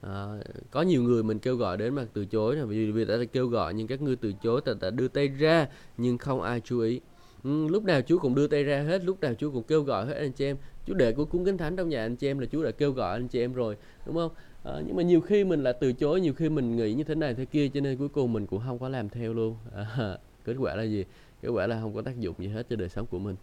à, 0.00 0.26
có 0.70 0.82
nhiều 0.82 1.02
người 1.02 1.22
mình 1.22 1.38
kêu 1.38 1.56
gọi 1.56 1.76
đến 1.76 1.94
mà 1.94 2.06
từ 2.12 2.24
chối 2.24 2.56
là 2.56 2.64
vì 2.64 2.92
vì 2.92 3.04
đã 3.04 3.16
kêu 3.32 3.46
gọi 3.46 3.74
nhưng 3.74 3.86
các 3.86 4.02
ngươi 4.02 4.16
từ 4.16 4.32
chối 4.42 4.60
ta 4.60 4.72
đã 4.80 4.90
đưa 4.90 5.08
tay 5.08 5.28
ra 5.28 5.68
nhưng 5.96 6.18
không 6.18 6.42
ai 6.42 6.60
chú 6.60 6.80
ý. 6.80 7.00
Ừ, 7.44 7.68
lúc 7.68 7.84
nào 7.84 8.00
Chúa 8.02 8.18
cũng 8.18 8.34
đưa 8.34 8.46
tay 8.46 8.64
ra 8.64 8.82
hết 8.82 9.04
lúc 9.04 9.20
nào 9.20 9.34
Chúa 9.34 9.50
cũng 9.50 9.62
kêu 9.62 9.82
gọi 9.82 10.06
hết 10.06 10.14
anh 10.14 10.32
chị 10.32 10.44
em. 10.44 10.56
Chúa 10.86 10.94
để 10.94 11.12
của 11.12 11.24
cuốn 11.24 11.44
kinh 11.44 11.58
thánh 11.58 11.76
trong 11.76 11.88
nhà 11.88 12.04
anh 12.04 12.16
chị 12.16 12.26
em 12.26 12.38
là 12.38 12.46
Chúa 12.52 12.64
đã 12.64 12.70
kêu 12.70 12.92
gọi 12.92 13.12
anh 13.12 13.28
chị 13.28 13.40
em 13.40 13.52
rồi 13.52 13.76
đúng 14.06 14.14
không? 14.16 14.30
À, 14.64 14.72
nhưng 14.86 14.96
mà 14.96 15.02
nhiều 15.02 15.20
khi 15.20 15.44
mình 15.44 15.62
là 15.62 15.72
từ 15.72 15.92
chối 15.92 16.20
nhiều 16.20 16.34
khi 16.34 16.48
mình 16.48 16.76
nghĩ 16.76 16.94
như 16.94 17.04
thế 17.04 17.14
này 17.14 17.34
thế 17.34 17.44
kia 17.44 17.68
cho 17.68 17.80
nên 17.80 17.98
cuối 17.98 18.08
cùng 18.08 18.32
mình 18.32 18.46
cũng 18.46 18.60
không 18.66 18.78
có 18.78 18.88
làm 18.88 19.08
theo 19.08 19.34
luôn. 19.34 19.56
À, 19.74 20.18
kết 20.44 20.54
quả 20.58 20.74
là 20.74 20.82
gì? 20.82 21.04
Kết 21.42 21.48
quả 21.48 21.66
là 21.66 21.80
không 21.80 21.94
có 21.94 22.02
tác 22.02 22.20
dụng 22.20 22.34
gì 22.38 22.48
hết 22.48 22.66
cho 22.70 22.76
đời 22.76 22.88
sống 22.88 23.06
của 23.06 23.18
mình 23.18 23.36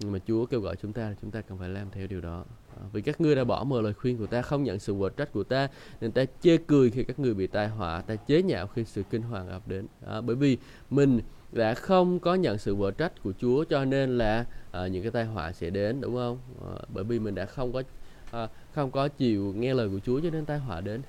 nhưng 0.00 0.12
mà 0.12 0.18
Chúa 0.26 0.46
kêu 0.46 0.60
gọi 0.60 0.76
chúng 0.76 0.92
ta 0.92 1.02
là 1.02 1.14
chúng 1.22 1.30
ta 1.30 1.40
cần 1.40 1.58
phải 1.58 1.68
làm 1.68 1.90
theo 1.90 2.06
điều 2.06 2.20
đó. 2.20 2.44
À, 2.76 2.82
vì 2.92 3.02
các 3.02 3.20
ngươi 3.20 3.34
đã 3.34 3.44
bỏ 3.44 3.64
mờ 3.64 3.80
lời 3.80 3.94
khuyên 3.94 4.18
của 4.18 4.26
ta 4.26 4.42
không 4.42 4.64
nhận 4.64 4.78
sự 4.78 4.94
quở 4.98 5.08
trách 5.08 5.32
của 5.32 5.44
ta 5.44 5.68
nên 6.00 6.12
ta 6.12 6.24
chê 6.40 6.56
cười 6.56 6.90
khi 6.90 7.04
các 7.04 7.18
ngươi 7.18 7.34
bị 7.34 7.46
tai 7.46 7.68
họa 7.68 8.00
ta 8.00 8.16
chế 8.16 8.42
nhạo 8.42 8.66
khi 8.66 8.84
sự 8.84 9.02
kinh 9.10 9.22
hoàng 9.22 9.48
ập 9.48 9.68
đến. 9.68 9.86
À, 10.06 10.20
bởi 10.20 10.36
vì 10.36 10.58
mình 10.90 11.20
đã 11.52 11.74
không 11.74 12.20
có 12.20 12.34
nhận 12.34 12.58
sự 12.58 12.74
quở 12.78 12.90
trách 12.90 13.22
của 13.22 13.32
Chúa 13.40 13.64
cho 13.64 13.84
nên 13.84 14.18
là 14.18 14.44
à, 14.70 14.86
những 14.86 15.02
cái 15.02 15.12
tai 15.12 15.24
họa 15.24 15.52
sẽ 15.52 15.70
đến 15.70 16.00
đúng 16.00 16.14
không? 16.14 16.38
À, 16.60 16.82
bởi 16.94 17.04
vì 17.04 17.18
mình 17.18 17.34
đã 17.34 17.46
không 17.46 17.72
có 17.72 17.82
à, 18.30 18.48
không 18.74 18.90
có 18.90 19.08
chịu 19.08 19.52
nghe 19.56 19.74
lời 19.74 19.88
của 19.88 19.98
Chúa 19.98 20.20
cho 20.20 20.30
nên 20.30 20.44
tai 20.44 20.58
họa 20.58 20.80
đến. 20.80 21.02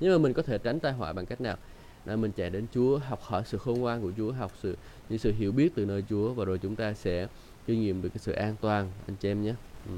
Nhưng 0.00 0.12
mà 0.12 0.18
mình 0.18 0.32
có 0.32 0.42
thể 0.42 0.58
tránh 0.58 0.80
tai 0.80 0.92
họa 0.92 1.12
bằng 1.12 1.26
cách 1.26 1.40
nào? 1.40 1.56
Là 2.04 2.16
mình 2.16 2.32
chạy 2.36 2.50
đến 2.50 2.66
Chúa 2.74 2.98
học 2.98 3.20
hỏi 3.22 3.42
sự 3.46 3.58
khôn 3.58 3.80
ngoan 3.80 4.02
của 4.02 4.12
Chúa 4.16 4.32
học 4.32 4.52
sự 4.62 4.76
những 5.08 5.18
sự 5.18 5.32
hiểu 5.32 5.52
biết 5.52 5.74
từ 5.74 5.86
nơi 5.86 6.04
Chúa 6.10 6.32
và 6.32 6.44
rồi 6.44 6.58
chúng 6.58 6.76
ta 6.76 6.94
sẽ 6.94 7.26
kinh 7.66 7.80
nghiệm 7.80 8.02
được 8.02 8.08
cái 8.08 8.18
sự 8.18 8.32
an 8.32 8.56
toàn 8.60 8.90
anh 9.06 9.16
chị 9.16 9.28
em 9.28 9.42
nhé. 9.42 9.54
Ừ. 9.86 9.92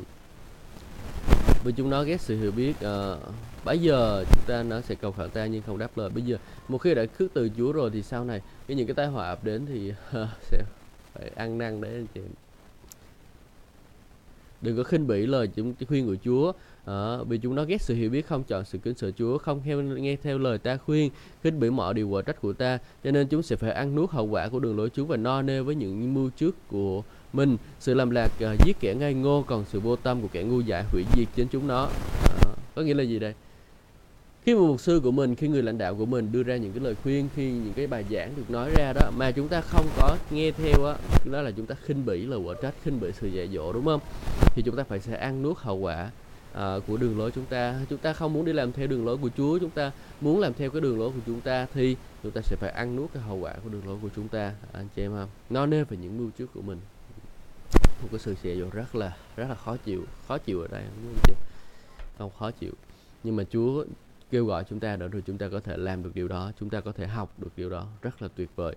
vì 1.65 1.73
chúng 1.73 1.91
nó 1.91 2.03
ghét 2.03 2.21
sự 2.21 2.41
hiểu 2.41 2.53
biết 2.53 2.75
ờ, 2.81 3.19
uh, 3.29 3.35
bây 3.65 3.79
giờ 3.79 4.25
chúng 4.33 4.45
ta 4.47 4.63
nó 4.63 4.81
sẽ 4.81 4.95
cầu 4.95 5.13
khẩn 5.13 5.31
ta 5.31 5.47
nhưng 5.47 5.63
không 5.63 5.79
đáp 5.79 5.99
lời. 5.99 6.11
Bây 6.11 6.23
giờ 6.23 6.37
một 6.69 6.79
khi 6.79 6.95
đã 6.95 7.07
khước 7.19 7.35
từ 7.35 7.51
Chúa 7.57 7.73
rồi 7.73 7.91
thì 7.91 8.03
sau 8.03 8.25
này 8.25 8.41
cái 8.67 8.77
những 8.77 8.87
cái 8.87 8.95
tai 8.95 9.07
họa 9.07 9.29
ập 9.29 9.45
đến 9.45 9.67
thì 9.67 9.91
uh, 10.23 10.29
sẽ 10.43 10.63
phải 11.13 11.31
ăn 11.37 11.59
năn 11.59 11.81
đấy 11.81 11.93
anh 11.95 12.07
chị 12.15 12.21
em. 12.21 12.31
Đừng 14.63 14.77
có 14.77 14.83
khinh 14.83 15.07
bỉ 15.07 15.27
lời 15.27 15.49
chúng 15.57 15.75
khuyên 15.89 16.07
của 16.07 16.17
Chúa. 16.25 16.53
À, 16.85 17.17
vì 17.29 17.39
chúng 17.39 17.55
nó 17.55 17.65
ghét 17.65 17.83
sự 17.83 17.95
hiểu 17.95 18.11
biết 18.11 18.27
không 18.27 18.45
chọn 18.45 18.65
sự 18.65 18.79
kính 18.79 18.95
sợ 18.95 19.11
Chúa 19.11 19.39
không 19.39 19.63
theo 19.65 19.83
nghe 19.83 20.17
theo 20.23 20.39
lời 20.39 20.59
ta 20.59 20.77
khuyên 20.77 21.11
khinh 21.43 21.61
bỉ 21.61 21.71
mọi 21.71 21.95
điều 21.95 22.09
quả 22.09 22.23
trách 22.23 22.41
của 22.41 22.53
ta. 22.53 22.79
Cho 23.05 23.11
nên 23.11 23.29
chúng 23.29 23.43
sẽ 23.43 23.57
phải 23.57 23.73
ăn 23.73 23.95
nuốt 23.95 24.11
hậu 24.11 24.27
quả 24.27 24.49
của 24.49 24.59
đường 24.59 24.77
lối 24.77 24.91
Chúa 24.91 25.05
và 25.05 25.17
no 25.17 25.43
nê 25.43 25.61
với 25.61 25.75
những 25.75 26.15
mưu 26.15 26.31
trước 26.31 26.69
của 26.69 27.03
mình 27.37 27.57
sự 27.81 27.95
làm 27.95 28.11
lạc 28.11 28.29
uh, 28.45 28.67
giết 28.67 28.77
kẻ 28.81 28.95
ngây 28.95 29.15
ngô 29.15 29.45
còn 29.47 29.65
sự 29.73 29.81
vô 29.81 29.97
tâm 29.97 30.21
của 30.23 30.29
kẻ 30.33 30.43
ngu 30.43 30.61
dại 30.61 30.85
hủy 30.93 31.05
diệt 31.17 31.29
chính 31.35 31.49
chúng 31.49 31.67
nó. 31.67 31.89
À, 32.25 32.55
có 32.75 32.83
nghĩa 32.83 32.95
là 32.95 33.03
gì 33.03 33.19
đây? 33.19 33.35
Khi 34.43 34.55
mà 34.55 34.61
mục 34.61 34.81
sư 34.81 35.01
của 35.05 35.11
mình 35.11 35.35
khi 35.35 35.49
người 35.49 35.63
lãnh 35.63 35.79
đạo 35.79 35.95
của 35.95 36.07
mình 36.07 36.33
đưa 36.33 36.43
ra 36.43 36.57
những 36.57 36.73
cái 36.73 36.85
lời 36.85 36.95
khuyên 37.03 37.29
khi 37.37 37.51
những 37.51 37.73
cái 37.77 37.87
bài 37.87 38.05
giảng 38.11 38.33
được 38.37 38.51
nói 38.51 38.71
ra 38.77 38.93
đó 38.93 39.11
mà 39.17 39.31
chúng 39.31 39.49
ta 39.49 39.61
không 39.61 39.87
có 39.97 40.17
nghe 40.31 40.51
theo 40.51 40.85
á 40.85 40.95
đó 41.25 41.43
là 41.43 41.51
chúng 41.51 41.67
ta 41.67 41.75
khinh 41.83 42.07
bỉ 42.07 42.27
lời 42.27 42.39
quả 42.39 42.55
trách 42.63 42.75
khinh 42.85 43.01
bỉ 43.01 43.09
sự 43.21 43.29
dạy 43.29 43.49
dỗ 43.55 43.73
đúng 43.73 43.85
không? 43.85 44.01
Thì 44.55 44.63
chúng 44.63 44.77
ta 44.77 44.85
phải 44.85 45.01
sẽ 45.01 45.17
ăn 45.17 45.43
nuốt 45.43 45.59
hậu 45.59 45.77
quả 45.77 46.11
à, 46.53 46.75
của 46.87 46.97
đường 46.97 47.19
lối 47.19 47.31
chúng 47.31 47.45
ta. 47.45 47.81
Chúng 47.91 47.99
ta 47.99 48.13
không 48.13 48.33
muốn 48.33 48.45
đi 48.45 48.53
làm 48.53 48.73
theo 48.73 48.87
đường 48.87 49.07
lối 49.07 49.17
của 49.17 49.31
Chúa 49.37 49.59
chúng 49.59 49.71
ta 49.71 49.93
muốn 50.21 50.41
làm 50.41 50.55
theo 50.55 50.71
cái 50.71 50.81
đường 50.81 50.99
lối 50.99 51.11
của 51.11 51.21
chúng 51.27 51.41
ta 51.41 51.67
thì 51.75 51.97
chúng 52.23 52.33
ta 52.33 52.41
sẽ 52.45 52.57
phải 52.61 52.71
ăn 52.71 52.97
nuốt 52.97 53.13
cái 53.15 53.23
hậu 53.23 53.37
quả 53.37 53.55
của 53.65 53.69
đường 53.69 53.87
lối 53.87 53.97
của 54.03 54.09
chúng 54.17 54.29
ta. 54.29 54.53
Anh 54.73 54.89
chị 54.97 55.03
em 55.03 55.13
không 55.13 55.29
nó 55.51 55.67
nên 55.67 55.85
về 55.85 55.97
những 55.97 56.19
mưu 56.19 56.31
trước 56.39 56.47
của 56.55 56.63
mình 56.63 56.79
một 58.03 58.09
cái 58.11 58.19
sự 58.19 58.35
dạy 58.43 58.61
dỗ 58.61 58.67
rất 58.73 58.95
là 58.95 59.17
rất 59.37 59.47
là 59.49 59.55
khó 59.55 59.77
chịu 59.77 60.05
khó 60.29 60.39
chịu 60.39 60.61
ở 60.61 60.69
đây, 60.69 60.83
đúng 60.83 61.13
không 61.13 61.23
chị? 61.27 61.35
Không, 62.19 62.31
khó 62.39 62.51
chịu. 62.51 62.73
Nhưng 63.25 63.37
mà 63.37 63.45
Chúa 63.51 63.85
kêu 64.31 64.47
gọi 64.47 64.65
chúng 64.69 64.81
ta 64.81 64.97
để 64.97 65.09
rồi 65.09 65.23
chúng 65.27 65.39
ta 65.39 65.49
có 65.49 65.61
thể 65.61 65.77
làm 65.77 66.03
được 66.03 66.11
điều 66.15 66.29
đó, 66.29 66.53
chúng 66.61 66.71
ta 66.71 66.81
có 66.81 66.93
thể 66.93 67.07
học 67.07 67.33
được 67.39 67.51
điều 67.57 67.71
đó. 67.71 67.87
Rất 68.03 68.23
là 68.23 68.29
tuyệt 68.37 68.51
vời. 68.57 68.77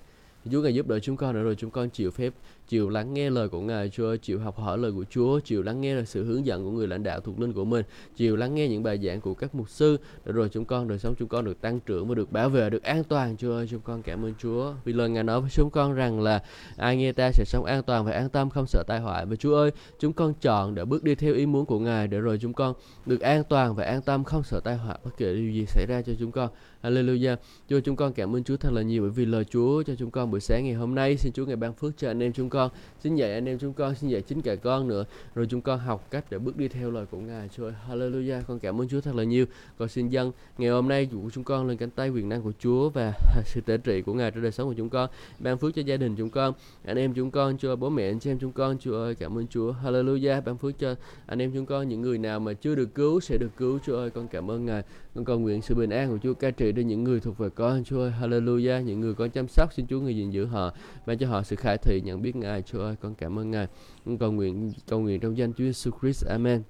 Chúa 0.52 0.62
ngài 0.62 0.74
giúp 0.74 0.88
đỡ 0.88 1.00
chúng 1.00 1.18
con 1.18 1.36
để 1.36 1.42
rồi, 1.42 1.56
chúng 1.56 1.72
con 1.72 1.90
chịu 1.90 2.12
phép 2.12 2.34
chịu 2.70 2.90
lắng 2.90 3.14
nghe 3.14 3.30
lời 3.30 3.50
của 3.50 3.62
Ngài 3.62 3.90
Chúa, 3.90 4.16
chịu 4.16 4.40
học 4.40 4.58
hỏi 4.58 4.78
lời 4.78 4.92
của 4.92 5.06
Chúa, 5.10 5.40
chịu 5.40 5.64
lắng 5.64 5.82
nghe 5.82 6.04
sự 6.06 6.24
hướng 6.24 6.46
dẫn 6.46 6.66
của 6.66 6.72
người 6.72 6.88
lãnh 6.88 7.04
đạo 7.04 7.20
thuộc 7.20 7.40
linh 7.40 7.54
của 7.54 7.66
mình, 7.66 7.86
chịu 8.16 8.36
lắng 8.36 8.56
nghe 8.56 8.68
những 8.68 8.84
bài 8.84 9.00
giảng 9.04 9.22
của 9.22 9.34
các 9.34 9.56
mục 9.56 9.70
sư, 9.70 9.98
để 10.26 10.32
rồi 10.32 10.50
chúng 10.50 10.66
con 10.66 10.88
đời 10.88 11.00
sống 11.00 11.16
chúng 11.20 11.28
con 11.28 11.46
được 11.46 11.62
tăng 11.62 11.80
trưởng 11.80 12.08
và 12.08 12.16
được 12.16 12.32
bảo 12.32 12.50
vệ, 12.50 12.70
được 12.70 12.84
an 12.84 13.04
toàn 13.04 13.38
Chúa 13.38 13.52
ơi, 13.52 13.68
chúng 13.70 13.82
con 13.82 14.02
cảm 14.02 14.26
ơn 14.26 14.34
Chúa. 14.40 14.74
Vì 14.86 14.94
lời 14.94 15.10
Ngài 15.10 15.24
nói 15.24 15.42
với 15.42 15.50
chúng 15.54 15.70
con 15.70 15.94
rằng 15.94 16.22
là 16.22 16.44
ai 16.78 16.98
nghe 16.98 17.12
ta 17.12 17.32
sẽ 17.32 17.44
sống 17.46 17.66
an 17.66 17.84
toàn 17.84 18.06
và 18.06 18.12
an 18.12 18.30
tâm 18.30 18.50
không 18.50 18.68
sợ 18.68 18.84
tai 18.88 19.00
họa. 19.00 19.26
Và 19.26 19.36
Chúa 19.36 19.56
ơi, 19.56 19.72
chúng 20.00 20.14
con 20.14 20.34
chọn 20.42 20.76
để 20.76 20.86
bước 20.86 21.04
đi 21.04 21.16
theo 21.16 21.34
ý 21.34 21.46
muốn 21.46 21.66
của 21.66 21.80
Ngài 21.80 22.08
để 22.08 22.20
rồi 22.20 22.38
chúng 22.42 22.54
con 22.54 22.74
được 23.06 23.22
an 23.22 23.44
toàn 23.50 23.76
và 23.76 23.84
an 23.84 24.02
tâm 24.02 24.24
không 24.24 24.44
sợ 24.44 24.60
tai 24.64 24.78
họa 24.78 24.98
bất 25.04 25.18
kể 25.18 25.34
điều 25.34 25.52
gì 25.52 25.66
xảy 25.66 25.86
ra 25.86 26.02
cho 26.02 26.14
chúng 26.20 26.32
con. 26.32 26.50
Hallelujah. 26.84 27.36
Chúa 27.70 27.80
chúng 27.80 27.96
con 27.96 28.14
cảm 28.14 28.36
ơn 28.36 28.44
Chúa 28.44 28.58
thật 28.58 28.70
là 28.74 28.82
nhiều 28.82 29.02
bởi 29.02 29.12
vì 29.12 29.26
lời 29.26 29.44
Chúa 29.44 29.84
cho 29.84 29.96
chúng 29.96 30.12
con 30.12 30.20
con 30.20 30.32
buổi 30.32 30.40
sáng 30.40 30.66
ngày 30.66 30.74
hôm 30.74 30.96
nay 30.96 31.18
xin 31.18 31.34
Chúa 31.34 31.46
ngày 31.46 31.56
ban 31.56 31.74
phước 31.74 31.98
cho 31.98 32.08
anh 32.08 32.24
em 32.24 32.34
chúng 32.34 32.50
con 32.50 32.59
xin 33.00 33.16
dạy 33.16 33.34
anh 33.34 33.46
em 33.46 33.60
chúng 33.60 33.74
con, 33.74 33.96
xin 33.96 34.10
dạy 34.10 34.22
chính 34.22 34.42
cả 34.42 34.56
con 34.56 34.88
nữa. 34.88 35.06
Rồi 35.36 35.48
chúng 35.50 35.62
con 35.62 35.80
học 35.80 36.08
cách 36.12 36.26
để 36.30 36.38
bước 36.38 36.58
đi 36.58 36.68
theo 36.68 36.92
lời 36.92 37.06
của 37.12 37.18
Ngài. 37.18 37.50
Chúa 37.50 37.72
Hallelujah. 37.90 38.42
Con 38.48 38.60
cảm 38.60 38.82
ơn 38.82 38.90
Chúa 38.90 39.02
thật 39.02 39.16
là 39.16 39.24
nhiều. 39.24 39.46
Con 39.78 39.90
xin 39.90 40.10
dâng 40.10 40.32
ngày 40.58 40.70
hôm 40.70 40.88
nay 40.88 41.10
của 41.12 41.30
chúng 41.34 41.44
con 41.44 41.68
lên 41.68 41.78
cánh 41.78 41.90
tay 41.90 42.10
quyền 42.10 42.30
năng 42.30 42.42
của 42.42 42.52
Chúa 42.60 42.90
và 42.90 43.14
sự 43.46 43.62
tế 43.62 43.78
trị 43.78 44.02
của 44.02 44.14
Ngài 44.14 44.32
trong 44.32 44.44
đời 44.44 44.52
sống 44.52 44.68
của 44.68 44.74
chúng 44.78 44.90
con, 44.90 45.10
ban 45.40 45.58
phước 45.58 45.76
cho 45.76 45.82
gia 45.82 45.98
đình 45.98 46.16
chúng 46.16 46.30
con, 46.30 46.54
anh 46.86 46.98
em 46.98 47.14
chúng 47.14 47.32
con 47.32 47.58
Chúa 47.58 47.76
bố 47.76 47.90
mẹ, 47.90 48.10
anh 48.10 48.20
chị 48.20 48.32
em 48.32 48.40
chúng 48.40 48.52
con. 48.52 48.78
Chúa 48.80 48.96
ơi, 48.96 49.16
cảm 49.16 49.38
ơn 49.38 49.48
Chúa. 49.48 49.74
Hallelujah. 49.84 50.42
Ban 50.42 50.58
phước 50.58 50.80
cho 50.80 50.96
anh 51.26 51.42
em 51.42 51.52
chúng 51.54 51.66
con. 51.66 51.90
Những 51.90 52.02
người 52.02 52.18
nào 52.18 52.40
mà 52.40 52.54
chưa 52.54 52.76
được 52.76 52.96
cứu 52.96 53.20
sẽ 53.20 53.38
được 53.38 53.52
cứu. 53.58 53.80
Chúa 53.86 53.96
ơi, 53.96 54.10
con 54.10 54.28
cảm 54.28 54.52
ơn 54.52 54.66
Ngài. 54.66 54.84
Con 55.16 55.26
cầu 55.26 55.40
nguyện 55.40 55.62
sự 55.62 55.76
bình 55.76 55.90
an 55.90 56.10
của 56.10 56.18
Chúa 56.24 56.34
ca 56.34 56.52
trị 56.52 56.72
đến 56.72 56.88
những 56.88 57.04
người 57.04 57.20
thuộc 57.20 57.38
về 57.38 57.50
con. 57.50 57.84
Chúa 57.84 58.00
ơi, 58.00 58.14
Hallelujah. 58.22 58.82
Những 58.82 59.00
người 59.00 59.14
con 59.14 59.30
chăm 59.30 59.48
sóc, 59.48 59.74
xin 59.74 59.88
Chúa 59.88 60.00
người 60.00 60.16
gìn 60.16 60.32
giữ 60.32 60.46
họ, 60.46 60.74
ban 61.06 61.18
cho 61.18 61.28
họ 61.28 61.44
sự 61.44 61.56
khai 61.56 61.78
thị, 61.78 62.02
nhận 62.04 62.22
biết 62.22 62.36
Ngài. 62.36 62.49
Chúa 62.58 62.82
ơi, 62.82 62.96
con 63.02 63.16
cảm 63.16 63.40
ơn 63.40 63.52
Ngài. 63.52 63.68
Con 64.06 64.18
cầu 64.18 64.32
nguyện 64.32 64.74
cầu 64.88 65.00
nguyện 65.00 65.20
trong 65.20 65.38
danh 65.38 65.54
Chúa 65.54 65.64
Jesus 65.64 65.92
Christ. 66.02 66.26
Amen. 66.26 66.64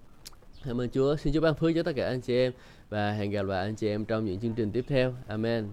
Cảm 0.65 0.82
ơn 0.82 0.89
Chúa. 0.89 1.15
Xin 1.15 1.34
Chúa 1.34 1.41
ban 1.41 1.55
phước 1.55 1.71
cho 1.75 1.84
tất 1.84 1.91
cả 1.95 2.07
anh 2.07 2.21
chị 2.21 2.36
em 2.36 2.53
và 2.89 3.11
hẹn 3.11 3.32
gặp 3.32 3.45
lại 3.45 3.65
anh 3.65 3.75
chị 3.75 3.88
em 3.88 4.05
trong 4.05 4.25
những 4.25 4.39
chương 4.39 4.53
trình 4.53 4.71
tiếp 4.71 4.86
theo. 4.88 5.13
Amen. 5.27 5.67